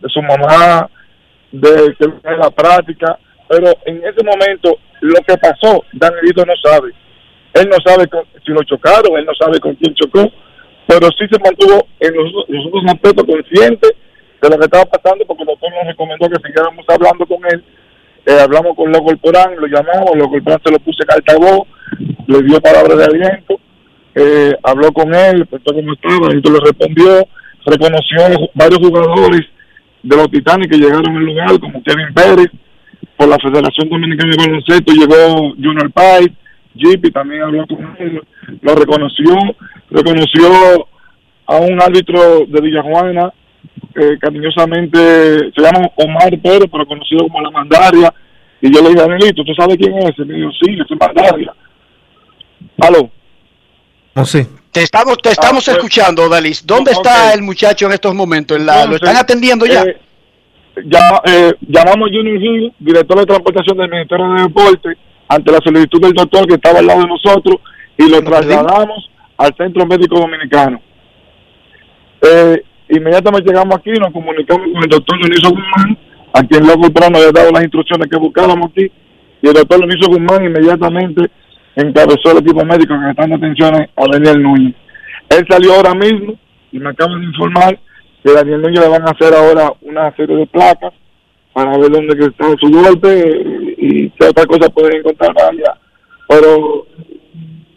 [0.00, 0.88] de su mamá,
[1.52, 3.18] de de la práctica,
[3.48, 6.92] pero en ese momento lo que pasó, Danielito no sabe.
[7.54, 8.08] Él no sabe
[8.44, 10.30] si lo chocaron, él no sabe con quién chocó,
[10.86, 13.88] pero sí se mantuvo en los, los otros aspectos consciente
[14.40, 17.64] de lo que estaba pasando porque el doctor nos recomendó que siguiéramos hablando con él.
[18.26, 21.66] Eh, hablamos con Loco Porán, lo llamamos, Loco Porán se lo puse altavoz,
[22.26, 23.58] le dio palabras de aliento,
[24.14, 27.28] eh, habló con él, preguntó cómo estaba, y le respondió,
[27.66, 29.42] reconoció varios jugadores
[30.02, 32.48] de los Titanes que llegaron al lugar, como Kevin Pérez,
[33.16, 36.30] por la Federación Dominicana de Baloncesto llegó Junior Pais,
[36.74, 38.22] Jeepy también habló con él,
[38.62, 39.34] lo reconoció,
[39.90, 40.88] reconoció
[41.46, 43.32] a un árbitro de Villajuana,
[43.94, 48.12] eh, cariñosamente se llama Omar Pérez, pero conocido como La Mandaria,
[48.60, 50.24] y yo le dije, Anelito, ¿tú sabes quién es ese?
[50.24, 51.52] Me dijo, sí, es Mandaria.
[52.80, 53.10] ¿Aló?
[54.20, 54.58] ¿Oh?
[54.72, 56.64] Te estamos, te estamos Ah, pues- escuchando, Dalis.
[56.66, 58.56] ¿Dónde No, está el muchacho en estos momentos?
[58.56, 59.82] ¿En la- ¿Lo están atendiendo ya?
[59.82, 59.96] eh,
[60.84, 64.88] llama- eh, llamamos a Junior Hill, director de transportación del Ministerio de Deporte,
[65.28, 67.56] ante la solicitud del doctor que estaba al lado de nosotros
[67.96, 70.80] y lo trasladamos al Centro Médico Dominicano.
[72.22, 75.98] Eh, inmediatamente llegamos aquí, nos comunicamos con el doctor Dionisio Guzmán,
[76.32, 78.90] a quien luego temprano nos había dado las instrucciones que buscábamos aquí,
[79.42, 81.30] y el doctor Dionisio Guzmán inmediatamente
[81.82, 84.74] encabezó el equipo médico que está en atenciones a Daniel Núñez.
[85.30, 86.34] Él salió ahora mismo
[86.72, 87.78] y me acaban de informar
[88.24, 90.92] que Daniel Núñez le van a hacer ahora una serie de placas
[91.52, 93.42] para ver dónde está su golpe
[93.78, 95.78] y qué otra cosa pueden encontrar allá.
[96.28, 96.86] Pero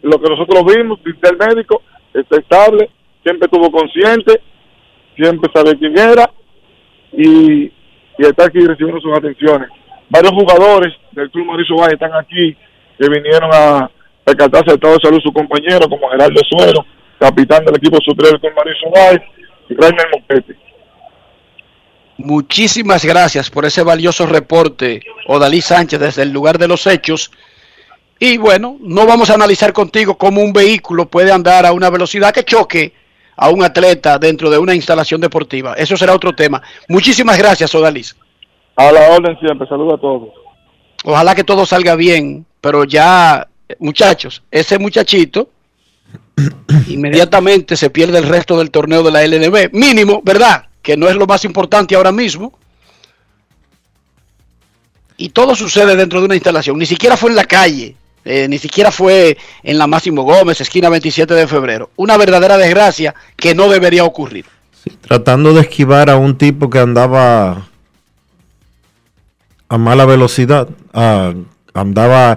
[0.02, 2.90] lo que nosotros vimos, dice el médico, está estable,
[3.24, 4.40] siempre estuvo consciente,
[5.16, 6.30] siempre sabe quién era
[7.12, 7.72] y, y
[8.18, 9.68] está aquí recibiendo sus atenciones.
[10.10, 12.56] Varios jugadores del Club Mauricio Valle están aquí
[12.98, 13.90] que vinieron a
[14.24, 16.84] percatarse del estado de salud de su compañero, como Gerardo Suero,
[17.18, 19.22] capitán del equipo del Club Mauricio Valle,
[19.68, 20.56] y Rainer Mopete.
[22.18, 27.32] Muchísimas gracias por ese valioso reporte, Odalí Sánchez, desde el lugar de los hechos.
[28.18, 32.32] Y bueno, no vamos a analizar contigo cómo un vehículo puede andar a una velocidad
[32.32, 32.92] que choque
[33.36, 35.74] a un atleta dentro de una instalación deportiva.
[35.74, 36.62] Eso será otro tema.
[36.88, 38.16] Muchísimas gracias, Odalis.
[38.76, 40.28] A la orden siempre, saludos a todos.
[41.04, 43.46] Ojalá que todo salga bien, pero ya,
[43.78, 45.50] muchachos, ese muchachito
[46.88, 49.70] inmediatamente se pierde el resto del torneo de la LNB.
[49.74, 50.68] Mínimo, ¿verdad?
[50.80, 52.58] Que no es lo más importante ahora mismo.
[55.16, 56.78] Y todo sucede dentro de una instalación.
[56.78, 57.94] Ni siquiera fue en la calle.
[58.24, 61.90] eh, ni siquiera fue en la Máximo Gómez, esquina 27 de febrero.
[61.96, 64.46] Una verdadera desgracia que no debería ocurrir.
[65.00, 67.68] Tratando de esquivar a un tipo que andaba
[69.68, 71.34] a mala velocidad, a-
[71.74, 72.36] andaba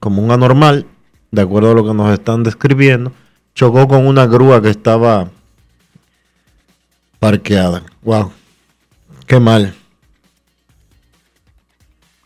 [0.00, 0.86] como un anormal,
[1.30, 3.12] de acuerdo a lo que nos están describiendo,
[3.54, 5.30] chocó con una grúa que estaba
[7.18, 7.84] parqueada.
[8.02, 8.32] Wow,
[9.26, 9.74] qué mal.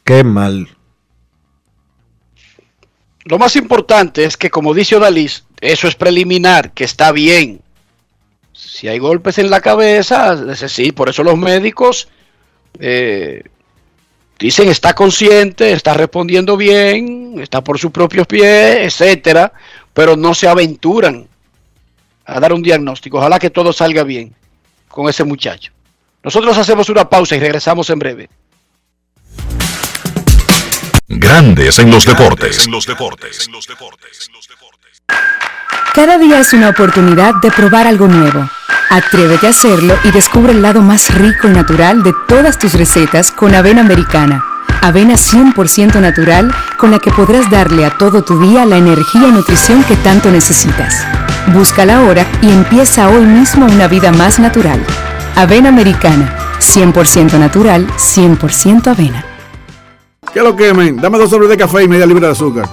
[0.05, 0.69] Qué mal.
[3.25, 7.61] Lo más importante es que, como dice Odalis, eso es preliminar, que está bien.
[8.53, 12.09] Si hay golpes en la cabeza, sí, por eso los médicos
[12.79, 13.43] eh,
[14.39, 19.53] dicen está consciente, está respondiendo bien, está por sus propios pies, etcétera,
[19.93, 21.29] pero no se aventuran
[22.25, 23.19] a dar un diagnóstico.
[23.19, 24.35] Ojalá que todo salga bien
[24.89, 25.73] con ese muchacho.
[26.23, 28.29] Nosotros hacemos una pausa y regresamos en breve.
[31.09, 32.67] Grandes en los deportes.
[35.97, 38.47] Cada día es una oportunidad de probar algo nuevo.
[38.91, 43.33] Atrévete a hacerlo y descubre el lado más rico y natural de todas tus recetas
[43.33, 44.45] con avena americana.
[44.83, 49.33] Avena 100% natural con la que podrás darle a todo tu día la energía y
[49.33, 51.07] nutrición que tanto necesitas.
[51.55, 54.85] Búscala ahora y empieza hoy mismo una vida más natural.
[55.35, 56.31] Avena americana,
[56.61, 59.25] 100% natural, 100% avena.
[60.31, 60.99] ¿Qué lo quemen?
[60.99, 62.69] Dame dos sobres de café y media libra de azúcar.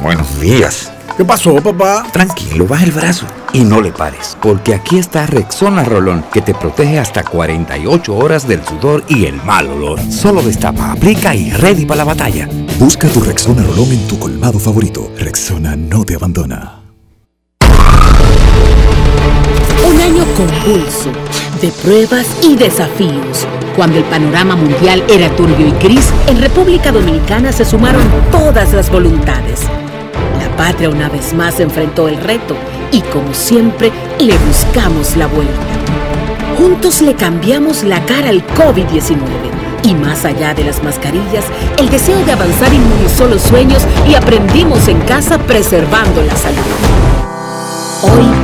[0.00, 0.93] Buenos días.
[1.16, 2.04] ¿Qué pasó, papá?
[2.10, 6.54] Tranquilo, baja el brazo y no le pares, porque aquí está Rexona Rolón, que te
[6.54, 10.00] protege hasta 48 horas del sudor y el mal olor.
[10.10, 12.48] Solo destapa, aplica y ready para la batalla.
[12.80, 15.08] Busca tu Rexona Rolón en tu colmado favorito.
[15.16, 16.80] Rexona no te abandona.
[19.88, 21.12] Un año convulso
[21.62, 23.46] de pruebas y desafíos.
[23.76, 28.90] Cuando el panorama mundial era turbio y gris, en República Dominicana se sumaron todas las
[28.90, 29.60] voluntades.
[30.44, 32.54] La patria una vez más enfrentó el reto
[32.92, 35.52] y como siempre le buscamos la vuelta.
[36.58, 39.16] Juntos le cambiamos la cara al COVID-19
[39.84, 41.44] y más allá de las mascarillas,
[41.78, 46.62] el deseo de avanzar inmunizó los sueños y aprendimos en casa preservando la salud.
[48.02, 48.43] Hoy,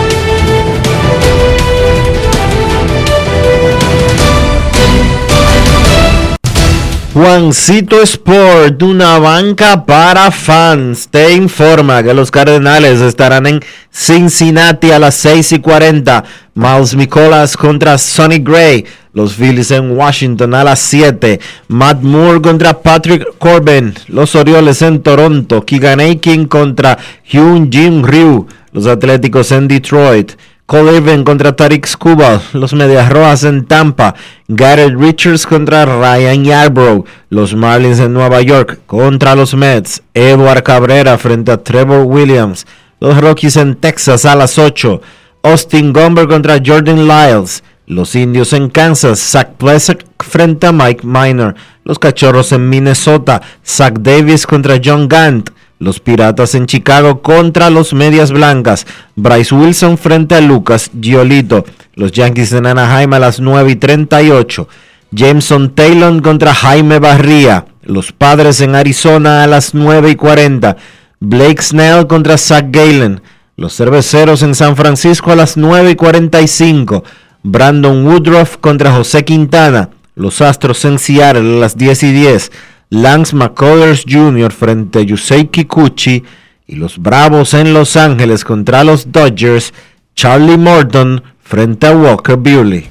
[7.13, 13.59] Juancito Sport, una banca para fans, te informa que los Cardenales estarán en
[13.91, 16.23] Cincinnati a las 6 y 40.
[16.53, 18.85] Miles Nicolas contra Sonny Gray.
[19.13, 21.41] Los Phillies en Washington a las 7.
[21.67, 23.93] Matt Moore contra Patrick Corbin.
[24.07, 25.65] Los Orioles en Toronto.
[25.65, 28.47] Keegan Aiken contra Hyun Jim Ryu.
[28.71, 30.31] Los Atléticos en Detroit.
[30.71, 34.15] Cole contra Tariq Skubal, los Medias Rojas en Tampa,
[34.47, 41.17] Garrett Richards contra Ryan Yarbrough, los Marlins en Nueva York contra los Mets, Edward Cabrera
[41.17, 42.65] frente a Trevor Williams,
[43.01, 45.01] los Rockies en Texas a las 8,
[45.43, 51.53] Austin Gomber contra Jordan Lyles, los Indios en Kansas, Zach Plesak frente a Mike Minor,
[51.83, 55.49] los Cachorros en Minnesota, Zach Davis contra John Gant,
[55.81, 58.85] los Piratas en Chicago contra los Medias Blancas.
[59.15, 61.65] Bryce Wilson frente a Lucas Giolito.
[61.95, 64.67] Los Yankees en Anaheim a las 9 y 38.
[65.09, 67.65] Jameson Taylor contra Jaime Barría.
[67.81, 70.77] Los Padres en Arizona a las 9 y 40.
[71.19, 73.19] Blake Snell contra Zach Galen.
[73.55, 77.03] Los Cerveceros en San Francisco a las 9 y 45.
[77.41, 79.89] Brandon Woodruff contra José Quintana.
[80.13, 82.51] Los Astros en Seattle a las 10 y 10.
[82.93, 84.51] Lance McCullers Jr.
[84.51, 86.25] frente a Yusei Kikuchi
[86.67, 89.73] y los Bravos en Los Ángeles contra los Dodgers,
[90.13, 92.83] Charlie Morton frente a Walker Buehler.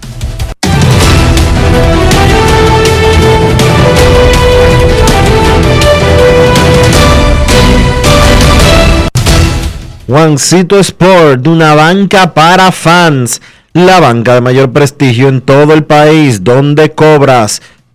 [10.07, 13.43] Juancito Sport, una banca para fans,
[13.75, 17.61] la banca de mayor prestigio en todo el país, donde cobras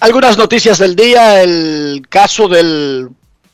[0.00, 1.42] Algunas noticias del día.
[1.42, 3.10] El caso del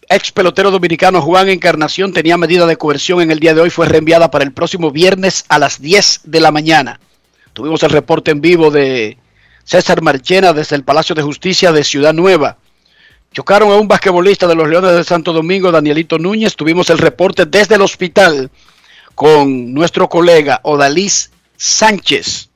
[0.08, 3.70] ex pelotero dominicano Juan Encarnación tenía medida de coerción en el día de hoy.
[3.70, 7.00] Fue reenviada para el próximo viernes a las 10 de la mañana.
[7.52, 9.18] Tuvimos el reporte en vivo de
[9.64, 12.58] César Marchena desde el Palacio de Justicia de Ciudad Nueva.
[13.32, 16.54] Chocaron a un basquetbolista de los Leones de Santo Domingo, Danielito Núñez.
[16.54, 18.52] Tuvimos el reporte desde el hospital
[19.16, 22.50] con nuestro colega Odalis Sánchez.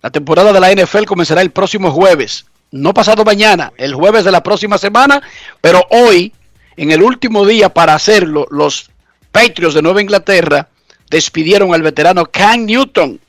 [0.00, 4.32] La temporada de la NFL comenzará el próximo jueves no pasado mañana, el jueves de
[4.32, 5.22] la próxima semana,
[5.60, 6.32] pero hoy,
[6.76, 8.90] en el último día para hacerlo, los
[9.30, 10.68] Patriots de Nueva Inglaterra
[11.08, 13.20] despidieron al veterano Cam Newton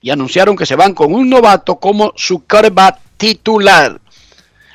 [0.00, 4.00] y anunciaron que se van con un novato como su quarterback titular.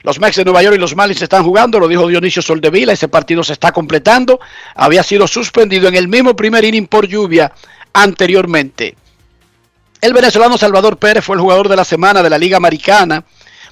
[0.04, 3.08] Los Mex de Nueva York y los Marlins están jugando, lo dijo Dionisio Soldevila, ese
[3.08, 4.40] partido se está completando,
[4.76, 7.52] había sido suspendido en el mismo primer inning por lluvia
[7.92, 8.96] anteriormente.
[10.00, 13.26] El venezolano Salvador Pérez fue el jugador de la semana de la Liga Americana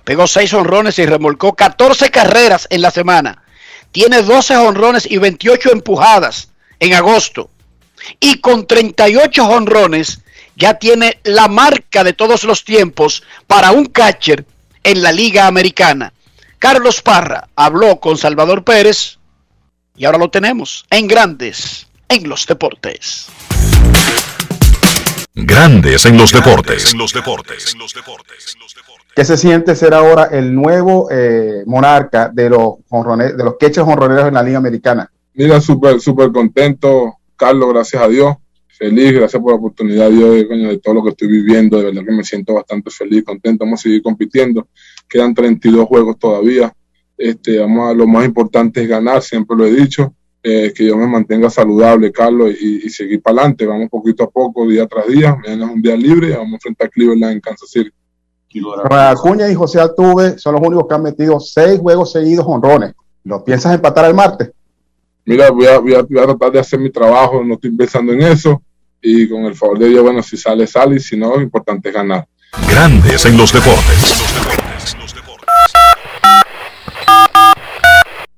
[0.03, 3.43] Pegó 6 honrones y remolcó 14 carreras en la semana.
[3.91, 6.49] Tiene 12 honrones y 28 empujadas
[6.80, 7.49] en agosto.
[8.19, 10.19] Y con 38 honrones
[10.55, 14.45] ya tiene la marca de todos los tiempos para un catcher
[14.84, 16.13] en la Liga Americana.
[16.59, 19.17] Carlos Parra habló con Salvador Pérez
[19.95, 23.27] y ahora lo tenemos en Grandes en los Deportes.
[25.35, 26.91] Grandes en los deportes.
[26.91, 27.75] En los deportes.
[29.15, 34.27] ¿Qué se siente ser ahora el nuevo eh, monarca de los de los queches honroneros
[34.27, 35.11] en la Liga Americana?
[35.35, 38.35] Mira, súper, súper contento, Carlos, gracias a Dios.
[38.68, 41.77] Feliz, gracias por la oportunidad, Dios, de, de todo lo que estoy viviendo.
[41.77, 43.65] De verdad que me siento bastante feliz, contento.
[43.65, 44.68] Vamos a seguir compitiendo.
[45.07, 46.73] Quedan 32 juegos todavía.
[47.15, 50.15] Este, vamos a, lo más importante es ganar, siempre lo he dicho.
[50.45, 53.65] Eh, que yo me mantenga saludable, Carlos, y, seguir para adelante.
[53.65, 55.35] Vamos poquito a poco, día tras día.
[55.35, 56.35] Mañana es un día libre.
[56.35, 57.91] Vamos frente a Cleveland en Kansas City.
[58.89, 62.93] Acuña y José Altuve son los únicos que han metido seis juegos seguidos honrones.
[63.23, 64.51] ¿Lo piensas empatar el martes?
[65.25, 68.61] Mira, voy a, tratar de hacer mi trabajo, no estoy pensando en eso.
[69.01, 71.89] Y con el favor de Dios, bueno, si sale, sale, y si no, lo importante
[71.89, 72.27] es ganar.
[72.69, 74.23] Grandes en los deportes.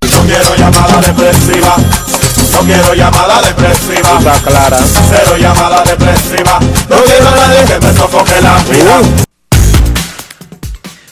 [0.01, 1.75] No quiero llamada depresiva.
[2.51, 4.17] No quiero llamada depresiva.
[4.17, 4.79] Está clara.
[5.09, 6.59] Cero llamada depresiva.
[6.89, 9.01] No quiero a nadie que me sofoque la vida.
[9.01, 9.34] Uh.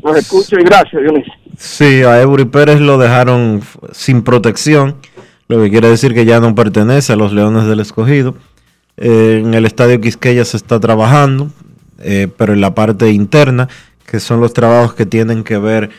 [0.04, 1.34] Los escucho y gracias, Dionisio.
[1.58, 4.96] Sí, a Eury Pérez lo dejaron sin protección,
[5.48, 8.36] lo que quiere decir que ya no pertenece a los Leones del Escogido.
[8.96, 11.50] Eh, en el estadio Quisqueya se está trabajando,
[12.00, 13.70] eh, pero en la parte interna,
[14.06, 15.90] que son los trabajos que tienen que ver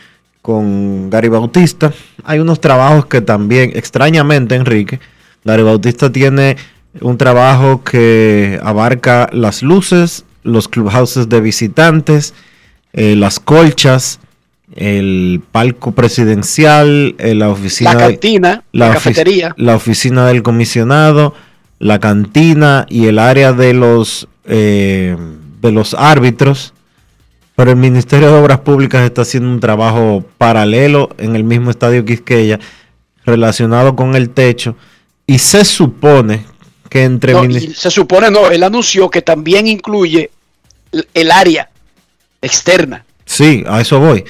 [0.41, 1.91] con Gary Bautista,
[2.23, 5.01] hay unos trabajos que también, extrañamente, Enrique,
[5.43, 6.55] Gary Bautista tiene
[7.01, 12.33] un trabajo que abarca las luces, los clubhouses de visitantes,
[12.93, 14.21] eh, las colchas,
[14.79, 19.53] el palco presidencial, eh, la oficina, La cantina, la cafetería.
[19.57, 21.33] la oficina del comisionado,
[21.79, 25.17] la cantina y el área de los eh,
[25.61, 26.73] de los árbitros.
[27.57, 32.05] Pero el Ministerio de Obras Públicas está haciendo un trabajo paralelo en el mismo estadio
[32.05, 32.57] Quisqueya
[33.25, 34.77] relacionado con el techo
[35.27, 36.45] y se supone
[36.89, 40.31] que entre No, se supone, no, él anunció que también incluye
[40.93, 41.69] el, el área
[42.41, 43.03] externa.
[43.25, 44.23] Sí, a eso voy.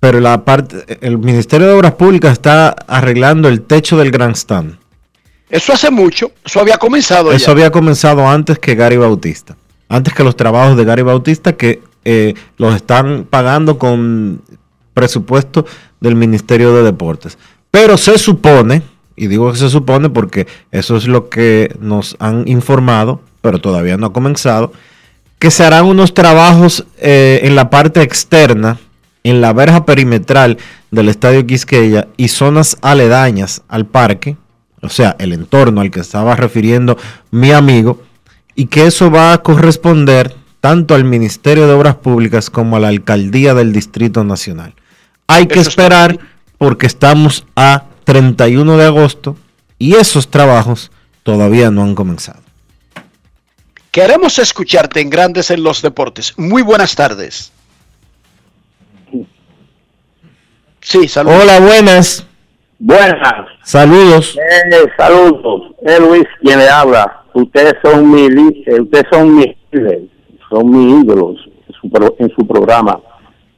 [0.00, 4.78] Pero la parte, el Ministerio de Obras Públicas está arreglando el techo del grandstand.
[5.50, 7.52] Eso hace mucho, eso había comenzado Eso ya.
[7.52, 9.56] había comenzado antes que Gary Bautista.
[9.88, 14.40] Antes que los trabajos de Gary Bautista que eh, los están pagando con
[14.94, 15.66] presupuesto
[16.00, 17.36] del Ministerio de Deportes.
[17.70, 18.82] Pero se supone,
[19.16, 23.96] y digo que se supone porque eso es lo que nos han informado, pero todavía
[23.96, 24.72] no ha comenzado,
[25.38, 28.78] que se harán unos trabajos eh, en la parte externa,
[29.24, 30.58] en la verja perimetral
[30.90, 34.36] del Estadio Quisqueya y zonas aledañas al parque,
[34.82, 36.96] o sea, el entorno al que estaba refiriendo
[37.30, 38.02] mi amigo,
[38.54, 42.88] y que eso va a corresponder tanto al Ministerio de Obras Públicas como a la
[42.88, 44.74] Alcaldía del Distrito Nacional.
[45.26, 46.18] Hay que esperar
[46.58, 49.36] porque estamos a 31 de agosto
[49.78, 50.90] y esos trabajos
[51.22, 52.40] todavía no han comenzado.
[53.90, 56.34] Queremos escucharte en Grandes en los Deportes.
[56.36, 57.52] Muy buenas tardes.
[60.90, 61.42] Sí, saludos.
[61.44, 62.26] Hola, buenas.
[62.80, 63.46] Buenas.
[63.62, 64.36] Saludos.
[64.36, 65.62] Eh, saludos.
[65.82, 67.22] Es Luis quien le habla.
[67.32, 68.24] Ustedes son mi,
[68.66, 70.02] eh, ustedes son mis líderes,
[70.50, 71.36] son mis ídolos
[71.68, 72.98] en su, pro- en su programa.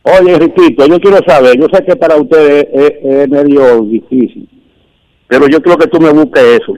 [0.03, 4.47] Oye, Enriquito, yo quiero saber, yo sé que para ustedes es, es medio difícil,
[5.27, 6.75] pero yo creo que tú me busques eso.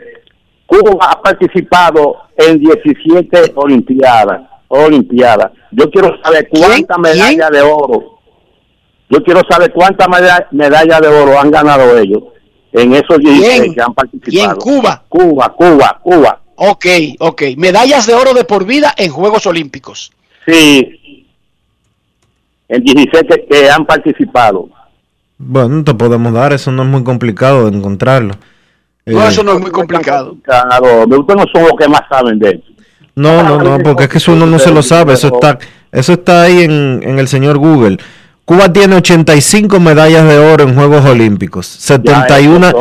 [0.66, 4.42] Cuba ha participado en 17 Olimpiadas.
[4.68, 5.50] Olimpiadas.
[5.72, 8.13] Yo quiero saber cuántas medallas de oro.
[9.14, 12.22] Yo quiero saber cuántas meda- medallas de oro han ganado ellos
[12.72, 13.74] en esos 16 ¿Quién?
[13.74, 14.58] que han participado.
[14.58, 14.74] ¿Quién?
[14.80, 15.02] Cuba.
[15.08, 16.40] Cuba, Cuba, Cuba.
[16.56, 16.86] Ok,
[17.20, 17.42] ok.
[17.56, 20.10] Medallas de oro de por vida en Juegos Olímpicos.
[20.46, 21.26] Sí.
[22.68, 24.68] En 17 que, que han participado.
[25.38, 28.34] Bueno, te podemos dar, eso no es muy complicado de encontrarlo.
[29.06, 30.36] No, Eh, eso no es muy complicado.
[30.42, 32.62] Claro, ustedes no son los que más saben de eso.
[33.16, 35.58] No, no, no, porque es que eso uno no se lo sabe, eso está,
[35.92, 37.98] eso está ahí en, en el señor Google.
[38.44, 42.72] Cuba tiene 85 medallas de oro en Juegos Olímpicos, 71,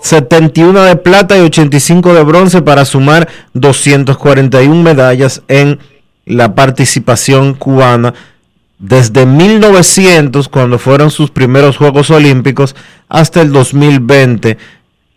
[0.00, 5.80] 71 de plata y 85 de bronce para sumar 241 medallas en
[6.26, 8.14] la participación cubana.
[8.78, 12.76] Desde 1900, cuando fueron sus primeros Juegos Olímpicos,
[13.08, 14.56] hasta el 2020,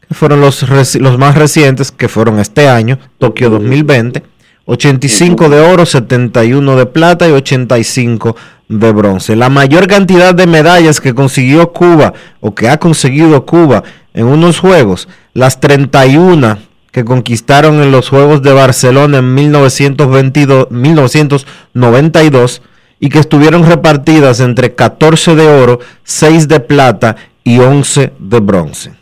[0.08, 0.66] que fueron los,
[0.96, 4.24] los más recientes, que fueron este año, Tokio 2020,
[4.72, 8.38] 85 de oro, 71 de plata y 85
[8.70, 9.36] de bronce.
[9.36, 13.84] La mayor cantidad de medallas que consiguió Cuba o que ha conseguido Cuba
[14.14, 16.58] en unos juegos, las 31
[16.92, 22.62] que conquistaron en los Juegos de Barcelona en 1922, 1992
[23.02, 29.01] y que estuvieron repartidas entre 14 de oro, 6 de plata y 11 de bronce.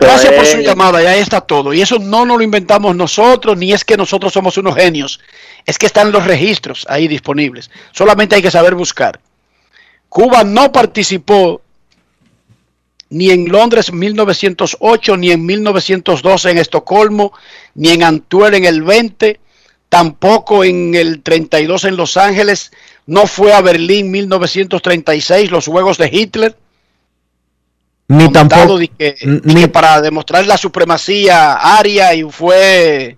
[0.00, 1.74] Gracias por su llamada, ya está todo.
[1.74, 5.18] Y eso no nos lo inventamos nosotros, ni es que nosotros somos unos genios.
[5.66, 7.70] Es que están los registros ahí disponibles.
[7.90, 9.18] Solamente hay que saber buscar.
[10.08, 11.60] Cuba no participó
[13.10, 17.32] ni en Londres 1908, ni en 1912 en Estocolmo,
[17.74, 19.40] ni en Antwerp en el 20,
[19.88, 22.70] tampoco en el 32 en Los Ángeles,
[23.06, 26.56] no fue a Berlín 1936, los Juegos de Hitler,
[28.16, 28.78] Ni tampoco.
[28.78, 29.14] de que,
[29.44, 33.16] ni- que para demostrar la supremacía aria y fue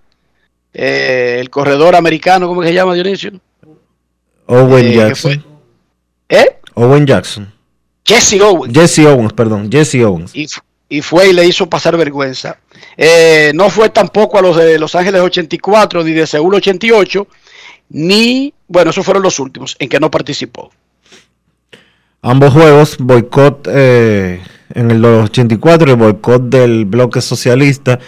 [0.72, 3.32] eh, el corredor americano, ¿cómo se llama Dionisio?
[4.46, 5.44] Owen eh, Jackson.
[6.28, 6.56] ¿Eh?
[6.74, 7.52] Owen Jackson.
[8.04, 8.72] Jesse Owens.
[8.72, 9.70] Jesse Owens, perdón.
[9.70, 10.32] Jesse Owens.
[10.88, 12.58] y fue y le hizo pasar vergüenza.
[12.96, 17.26] Eh, no fue tampoco a los de Los Ángeles 84 ni de Seúl 88,
[17.88, 20.70] ni, bueno, esos fueron los últimos en que no participó.
[22.22, 24.40] Ambos juegos, boicot eh,
[24.74, 27.98] en el de los 84 y boicot del bloque socialista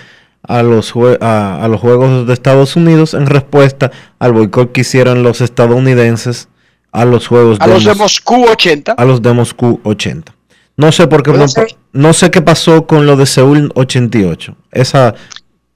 [0.43, 5.23] a los, a, a los Juegos de Estados Unidos en respuesta al boicot que hicieron
[5.23, 6.49] los estadounidenses
[6.91, 10.35] a los Juegos A los de Mos- Moscú 80, a los de Moscú 80.
[10.77, 11.53] No sé por qué Puede no,
[11.93, 14.57] no sé qué pasó con lo de Seúl 88.
[14.73, 15.15] Esa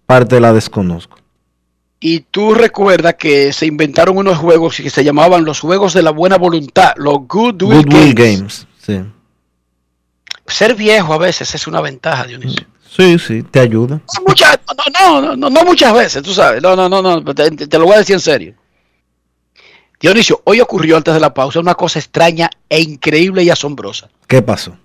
[0.07, 1.19] parte la desconozco.
[2.05, 6.11] Y tú recuerdas que se inventaron unos juegos que se llamaban los Juegos de la
[6.11, 8.16] Buena Voluntad, los Goodwill Goodwill Games.
[8.39, 8.66] Games.
[8.85, 9.01] Sí.
[10.47, 12.66] Ser viejo a veces es una ventaja, Dionisio.
[12.95, 14.01] sí, sí, te ayuda.
[14.19, 16.61] No, muchas- no, no, no, no, no muchas veces, tú sabes.
[16.61, 18.55] No, no, no, no, te, te- lo voy a decir en serio.
[20.01, 24.11] Dionisio, hoy ocurrió antes de la pausa una cosa extraña e increíble y asombrosa.
[24.27, 24.77] ¿Qué pasó?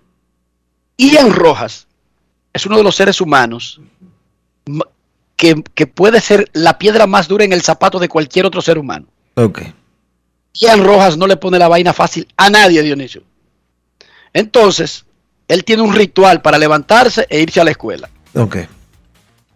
[0.98, 1.88] Ian Rojas
[2.54, 3.82] es uno de los seres humanos
[5.38, 8.78] que, que puede ser la piedra más dura en el zapato de cualquier otro ser
[8.78, 9.08] humano.
[9.36, 9.62] Ok.
[10.54, 13.22] Ian Rojas no le pone la vaina fácil a nadie, Dionisio.
[14.34, 15.06] Entonces,
[15.48, 18.10] él tiene un ritual para levantarse e irse a la escuela.
[18.34, 18.58] Ok.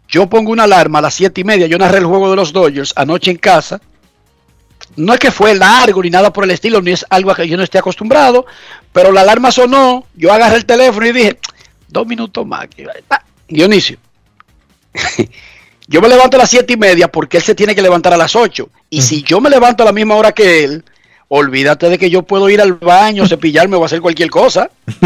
[0.07, 1.67] Yo pongo una alarma a las siete y media.
[1.67, 3.81] Yo narré el juego de los Dodgers anoche en casa.
[4.95, 7.47] No es que fue largo ni nada por el estilo, ni es algo a que
[7.47, 8.45] yo no esté acostumbrado,
[8.91, 10.05] pero la alarma sonó.
[10.15, 11.39] Yo agarré el teléfono y dije,
[11.87, 12.67] dos minutos más.
[13.47, 13.97] Dionisio,
[15.91, 18.17] yo me levanto a las siete y media porque él se tiene que levantar a
[18.17, 18.69] las ocho.
[18.89, 20.83] Y si yo me levanto a la misma hora que él,
[21.27, 24.69] olvídate de que yo puedo ir al baño, cepillarme o hacer cualquier cosa.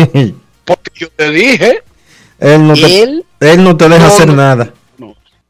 [0.65, 1.81] Porque yo te dije,
[2.39, 4.35] Él no te, Él- él no te deja No, hacer no.
[4.35, 4.73] nada.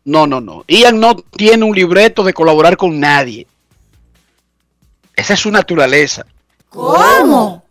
[0.08, 0.64] No, no, no.
[0.68, 3.48] Ian no tiene un libreto de colaborar con nadie.
[5.16, 6.26] Esa es su naturaleza.
[6.70, 7.65] ¿Cómo?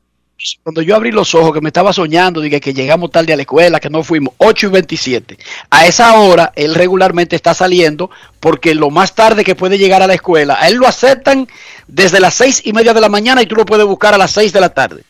[0.62, 3.42] Cuando yo abrí los ojos, que me estaba soñando, dije que llegamos tarde a la
[3.42, 5.38] escuela, que no fuimos, 8 y 27.
[5.70, 8.10] A esa hora, él regularmente está saliendo
[8.40, 11.48] porque lo más tarde que puede llegar a la escuela, a él lo aceptan
[11.86, 14.32] desde las seis y media de la mañana y tú lo puedes buscar a las
[14.32, 15.02] 6 de la tarde.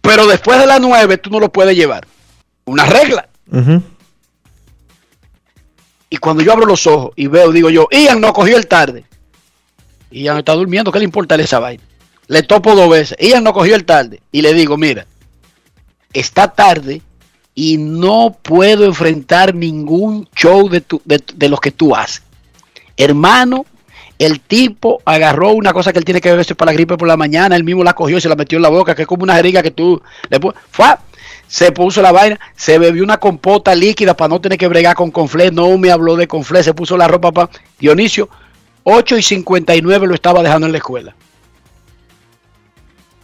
[0.00, 2.06] Pero después de las 9 tú no lo puedes llevar.
[2.64, 3.28] Una regla.
[6.08, 9.04] Y cuando yo abro los ojos y veo, digo yo, Ian no cogió el tarde.
[10.10, 11.82] Ian está durmiendo, ¿qué le importa esa vaina?
[12.28, 13.16] Le topo dos veces.
[13.20, 14.20] Ian no cogió el tarde.
[14.32, 15.06] Y le digo, mira,
[16.12, 17.02] está tarde
[17.54, 22.22] y no puedo enfrentar ningún show de, tu- los que tú haces.
[22.96, 23.64] Hermano,
[24.18, 27.16] el tipo agarró una cosa que él tiene que beberse para la gripe por la
[27.16, 29.22] mañana, él mismo la cogió y se la metió en la boca, que es como
[29.22, 30.00] una jeringa que tú
[30.30, 30.40] le
[30.70, 30.86] fue,
[31.46, 35.10] se puso la vaina, se bebió una compota líquida para no tener que bregar con
[35.10, 38.28] conflé, no me habló de conflé, se puso la ropa para Dionisio,
[38.84, 41.14] 8 y 59 lo estaba dejando en la escuela.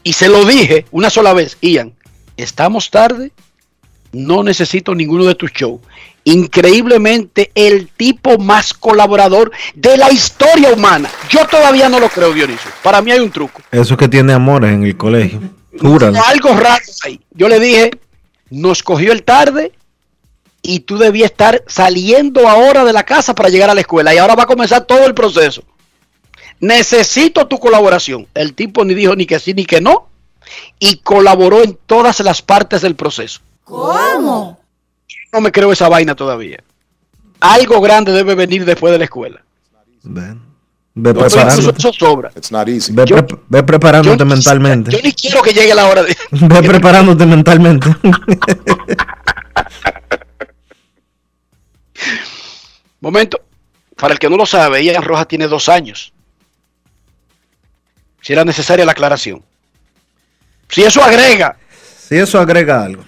[0.02, 1.92] Y se lo dije una sola vez, Ian,
[2.36, 3.32] estamos tarde,
[4.12, 5.80] no necesito ninguno de tus shows.
[6.24, 11.10] Increíblemente el tipo más colaborador de la historia humana.
[11.28, 12.70] Yo todavía no lo creo, Dionisio.
[12.82, 13.60] Para mí hay un truco.
[13.70, 15.40] Eso que tiene amores en el colegio.
[15.80, 16.20] Júralo.
[16.26, 17.20] Algo raro ahí.
[17.32, 17.90] Yo le dije,
[18.50, 19.72] nos cogió el tarde
[20.62, 24.14] y tú debías estar saliendo ahora de la casa para llegar a la escuela.
[24.14, 25.64] Y ahora va a comenzar todo el proceso.
[26.62, 28.26] Necesito tu colaboración.
[28.34, 30.08] El tipo ni dijo ni que sí ni que no.
[30.78, 33.40] Y colaboró en todas las partes del proceso.
[33.64, 34.60] ¿Cómo?
[35.32, 36.62] No me creo esa vaina todavía.
[37.40, 39.42] Algo grande debe venir después de la escuela.
[40.04, 40.34] Ve
[40.94, 41.78] No, eso, preparándote.
[41.78, 42.30] eso sobra.
[42.34, 44.90] Ve, pre- ve preparándote mentalmente.
[44.92, 46.16] Yo ni quiero que llegue la hora de...
[46.30, 47.88] Ve preparándote mentalmente.
[53.00, 53.40] Momento.
[53.96, 56.12] Para el que no lo sabe, Ian Rojas tiene dos años.
[58.22, 59.42] Si era necesaria la aclaración.
[60.68, 61.56] Si eso agrega,
[62.08, 63.04] si eso agrega algo.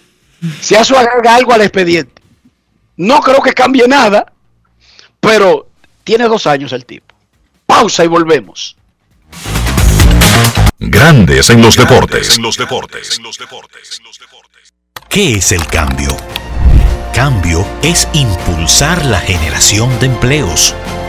[0.61, 2.21] si eso agrega algo al expediente.
[2.97, 4.31] No creo que cambie nada,
[5.21, 5.71] pero
[6.05, 7.15] tiene dos años el tipo.
[7.65, 8.77] Pausa y volvemos.
[10.79, 12.39] Grandes en los deportes.
[15.09, 16.15] ¿Qué es el cambio?
[17.15, 20.75] cambio es impulsar la generación de empleos.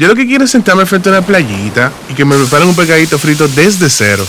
[0.00, 2.74] Yo lo que quiero es sentarme frente a una playita y que me preparen un
[2.74, 4.26] pegadito frito desde cero.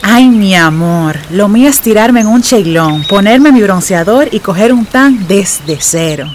[0.00, 4.72] Ay, mi amor, lo mío es tirarme en un cheilón, ponerme mi bronceador y coger
[4.72, 6.34] un tan desde cero.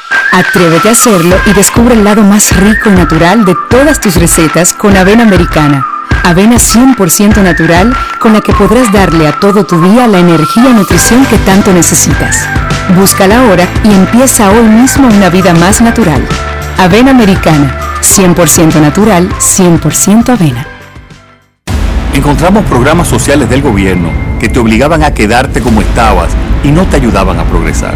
[0.31, 4.71] Atrévete a hacerlo y descubre el lado más rico y natural de todas tus recetas
[4.71, 5.85] con avena americana.
[6.23, 10.73] Avena 100% natural con la que podrás darle a todo tu día la energía y
[10.73, 12.47] nutrición que tanto necesitas.
[12.95, 16.25] Búscala ahora y empieza hoy mismo una vida más natural.
[16.77, 20.65] Avena americana, 100% natural, 100% avena.
[22.13, 24.09] Encontramos programas sociales del gobierno
[24.39, 26.29] que te obligaban a quedarte como estabas
[26.63, 27.95] y no te ayudaban a progresar.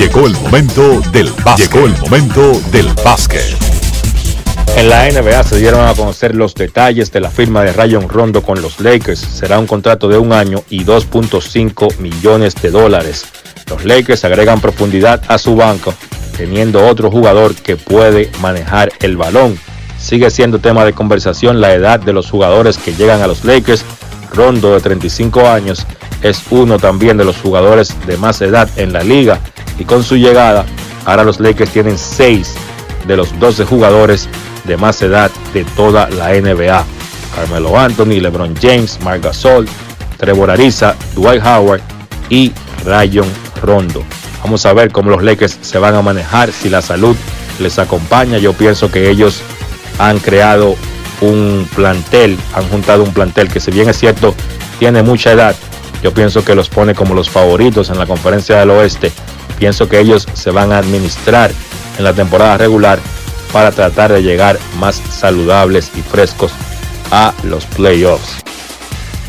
[0.00, 1.70] Llegó el momento del básquet.
[1.70, 3.54] Llegó el momento del básquet.
[4.74, 8.42] En la NBA se dieron a conocer los detalles de la firma de Rayon Rondo
[8.42, 9.20] con los Lakers.
[9.20, 13.26] Será un contrato de un año y 2.5 millones de dólares.
[13.68, 15.92] Los Lakers agregan profundidad a su banco,
[16.34, 19.58] teniendo otro jugador que puede manejar el balón.
[19.98, 23.84] Sigue siendo tema de conversación la edad de los jugadores que llegan a los Lakers.
[24.32, 25.86] Rondo, de 35 años,
[26.22, 29.40] es uno también de los jugadores de más edad en la liga
[29.78, 30.66] y con su llegada,
[31.04, 32.54] ahora los Lakers tienen 6
[33.06, 34.28] de los 12 jugadores
[34.64, 36.84] de más edad de toda la NBA.
[37.34, 39.66] Carmelo Anthony, LeBron James, Marc Gasol,
[40.18, 41.80] Trevor Ariza, Dwight Howard
[42.28, 42.52] y
[42.84, 43.28] Rayon
[43.62, 44.04] Rondo.
[44.42, 47.16] Vamos a ver cómo los Lakers se van a manejar, si la salud
[47.58, 48.38] les acompaña.
[48.38, 49.40] Yo pienso que ellos
[49.98, 50.76] han creado
[51.20, 54.34] un plantel, han juntado un plantel que si bien es cierto
[54.78, 55.54] tiene mucha edad,
[56.02, 59.12] yo pienso que los pone como los favoritos en la conferencia del oeste.
[59.58, 61.50] Pienso que ellos se van a administrar
[61.98, 62.98] en la temporada regular
[63.52, 66.52] para tratar de llegar más saludables y frescos
[67.10, 68.42] a los playoffs.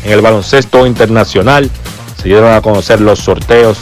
[0.04, 1.70] En el baloncesto internacional
[2.20, 3.78] se dieron a conocer los sorteos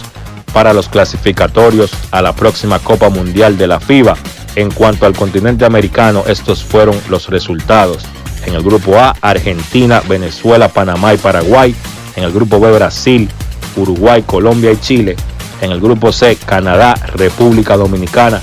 [0.53, 4.17] para los clasificatorios a la próxima Copa Mundial de la FIBA.
[4.57, 8.05] En cuanto al continente americano, estos fueron los resultados.
[8.47, 11.75] En el grupo A, Argentina, Venezuela, Panamá y Paraguay.
[12.17, 13.29] En el grupo B, Brasil,
[13.77, 15.17] Uruguay, Colombia y Chile.
[15.61, 18.41] En el grupo C, Canadá, República Dominicana,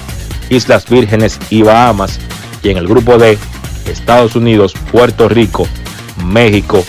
[0.49, 2.19] Islas Vírgenes y Bahamas.
[2.63, 3.37] Y en el grupo D,
[3.85, 5.67] Estados Unidos, Puerto Rico,
[6.23, 6.85] México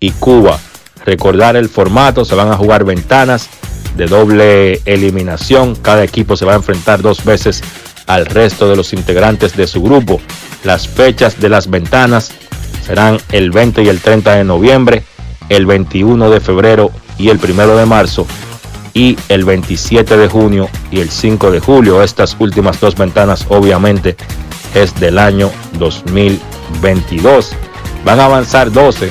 [0.00, 0.58] y Cuba.
[1.04, 3.48] Recordar el formato, se van a jugar ventanas
[3.96, 5.74] de doble eliminación.
[5.76, 7.62] Cada equipo se va a enfrentar dos veces
[8.06, 10.20] al resto de los integrantes de su grupo.
[10.64, 12.32] Las fechas de las ventanas
[12.84, 15.04] serán el 20 y el 30 de noviembre,
[15.48, 18.26] el 21 de febrero y el 1 de marzo
[18.94, 22.02] y el 27 de junio y el 5 de julio.
[22.02, 24.16] Estas últimas dos ventanas obviamente
[24.74, 27.52] es del año 2022.
[28.04, 29.10] Van a avanzar 12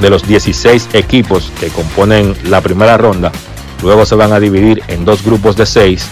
[0.00, 3.32] de los 16 equipos que componen la primera ronda.
[3.82, 6.06] Luego se van a dividir en dos grupos de 6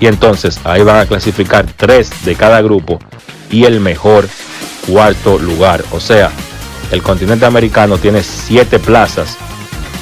[0.00, 2.98] y entonces ahí van a clasificar 3 de cada grupo
[3.50, 4.28] y el mejor
[4.88, 5.84] cuarto lugar.
[5.92, 6.30] O sea,
[6.90, 9.36] el continente americano tiene 7 plazas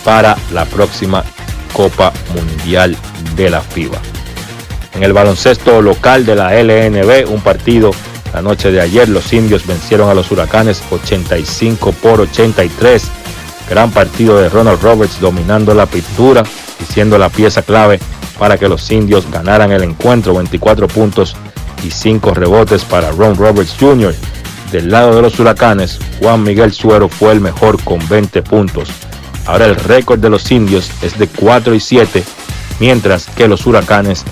[0.04, 1.24] para la próxima
[1.72, 2.96] Copa Mundial
[3.36, 3.98] de la FIBA.
[4.94, 7.90] En el baloncesto local de la LNB, un partido
[8.32, 13.10] la noche de ayer, los indios vencieron a los huracanes 85 por 83.
[13.68, 16.42] Gran partido de Ronald Roberts dominando la pintura
[16.80, 18.00] y siendo la pieza clave
[18.38, 20.34] para que los indios ganaran el encuentro.
[20.34, 21.36] 24 puntos
[21.84, 24.14] y 5 rebotes para Ron Roberts Jr.
[24.72, 28.88] Del lado de los huracanes, Juan Miguel Suero fue el mejor con 20 puntos.
[29.46, 32.22] Ahora el récord de los indios es de 4 y 7,
[32.80, 34.24] mientras que los huracanes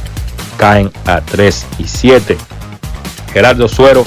[0.58, 2.36] caen a 3 y 7.
[3.32, 4.04] Gerardo Suero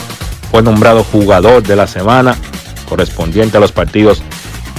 [0.52, 2.36] fue nombrado jugador de la semana
[2.88, 4.22] correspondiente a los partidos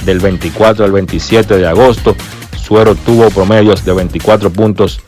[0.04, 2.16] del 24 al 27 de agosto.
[2.56, 5.00] Suero tuvo promedios de 24 puntos,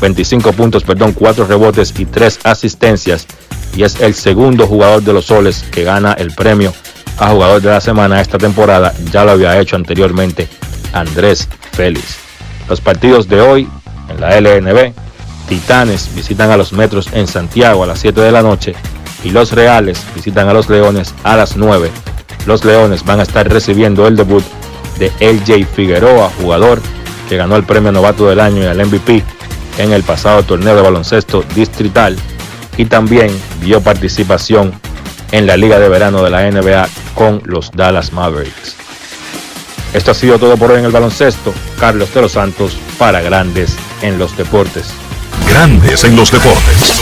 [0.00, 3.26] 25 puntos, perdón, 4 rebotes y 3 asistencias
[3.76, 6.72] y es el segundo jugador de los soles que gana el premio
[7.18, 8.92] a jugador de la semana esta temporada.
[9.10, 10.48] Ya lo había hecho anteriormente
[10.92, 12.16] Andrés Félix.
[12.68, 13.68] Los partidos de hoy
[14.08, 14.92] en la LNB,
[15.48, 18.74] Titanes visitan a los Metros en Santiago a las 7 de la noche
[19.24, 21.90] y los Reales visitan a los Leones a las 9.
[22.46, 24.44] Los Leones van a estar recibiendo el debut
[24.98, 26.80] de LJ Figueroa, jugador
[27.28, 29.22] que ganó el premio novato del año y el MVP
[29.78, 32.16] en el pasado torneo de baloncesto distrital
[32.76, 34.72] y también dio participación
[35.30, 38.76] en la Liga de Verano de la NBA con los Dallas Mavericks.
[39.94, 41.52] Esto ha sido todo por hoy en el baloncesto.
[41.78, 44.86] Carlos de los Santos para Grandes en los Deportes.
[45.48, 47.01] Grandes en los Deportes.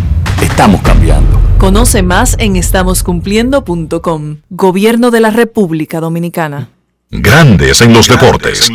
[0.41, 1.39] Estamos cambiando.
[1.57, 4.37] Conoce más en estamoscumpliendo.com.
[4.49, 6.69] Gobierno de la República Dominicana.
[7.11, 8.71] Grandes en los deportes.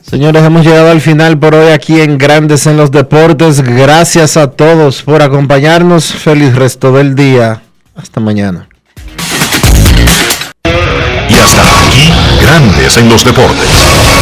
[0.00, 3.62] Señores, hemos llegado al final por hoy aquí en Grandes en los Deportes.
[3.62, 6.04] Gracias a todos por acompañarnos.
[6.04, 7.62] Feliz resto del día.
[7.94, 8.68] Hasta mañana.
[11.28, 14.21] Y hasta aquí, Grandes en los Deportes.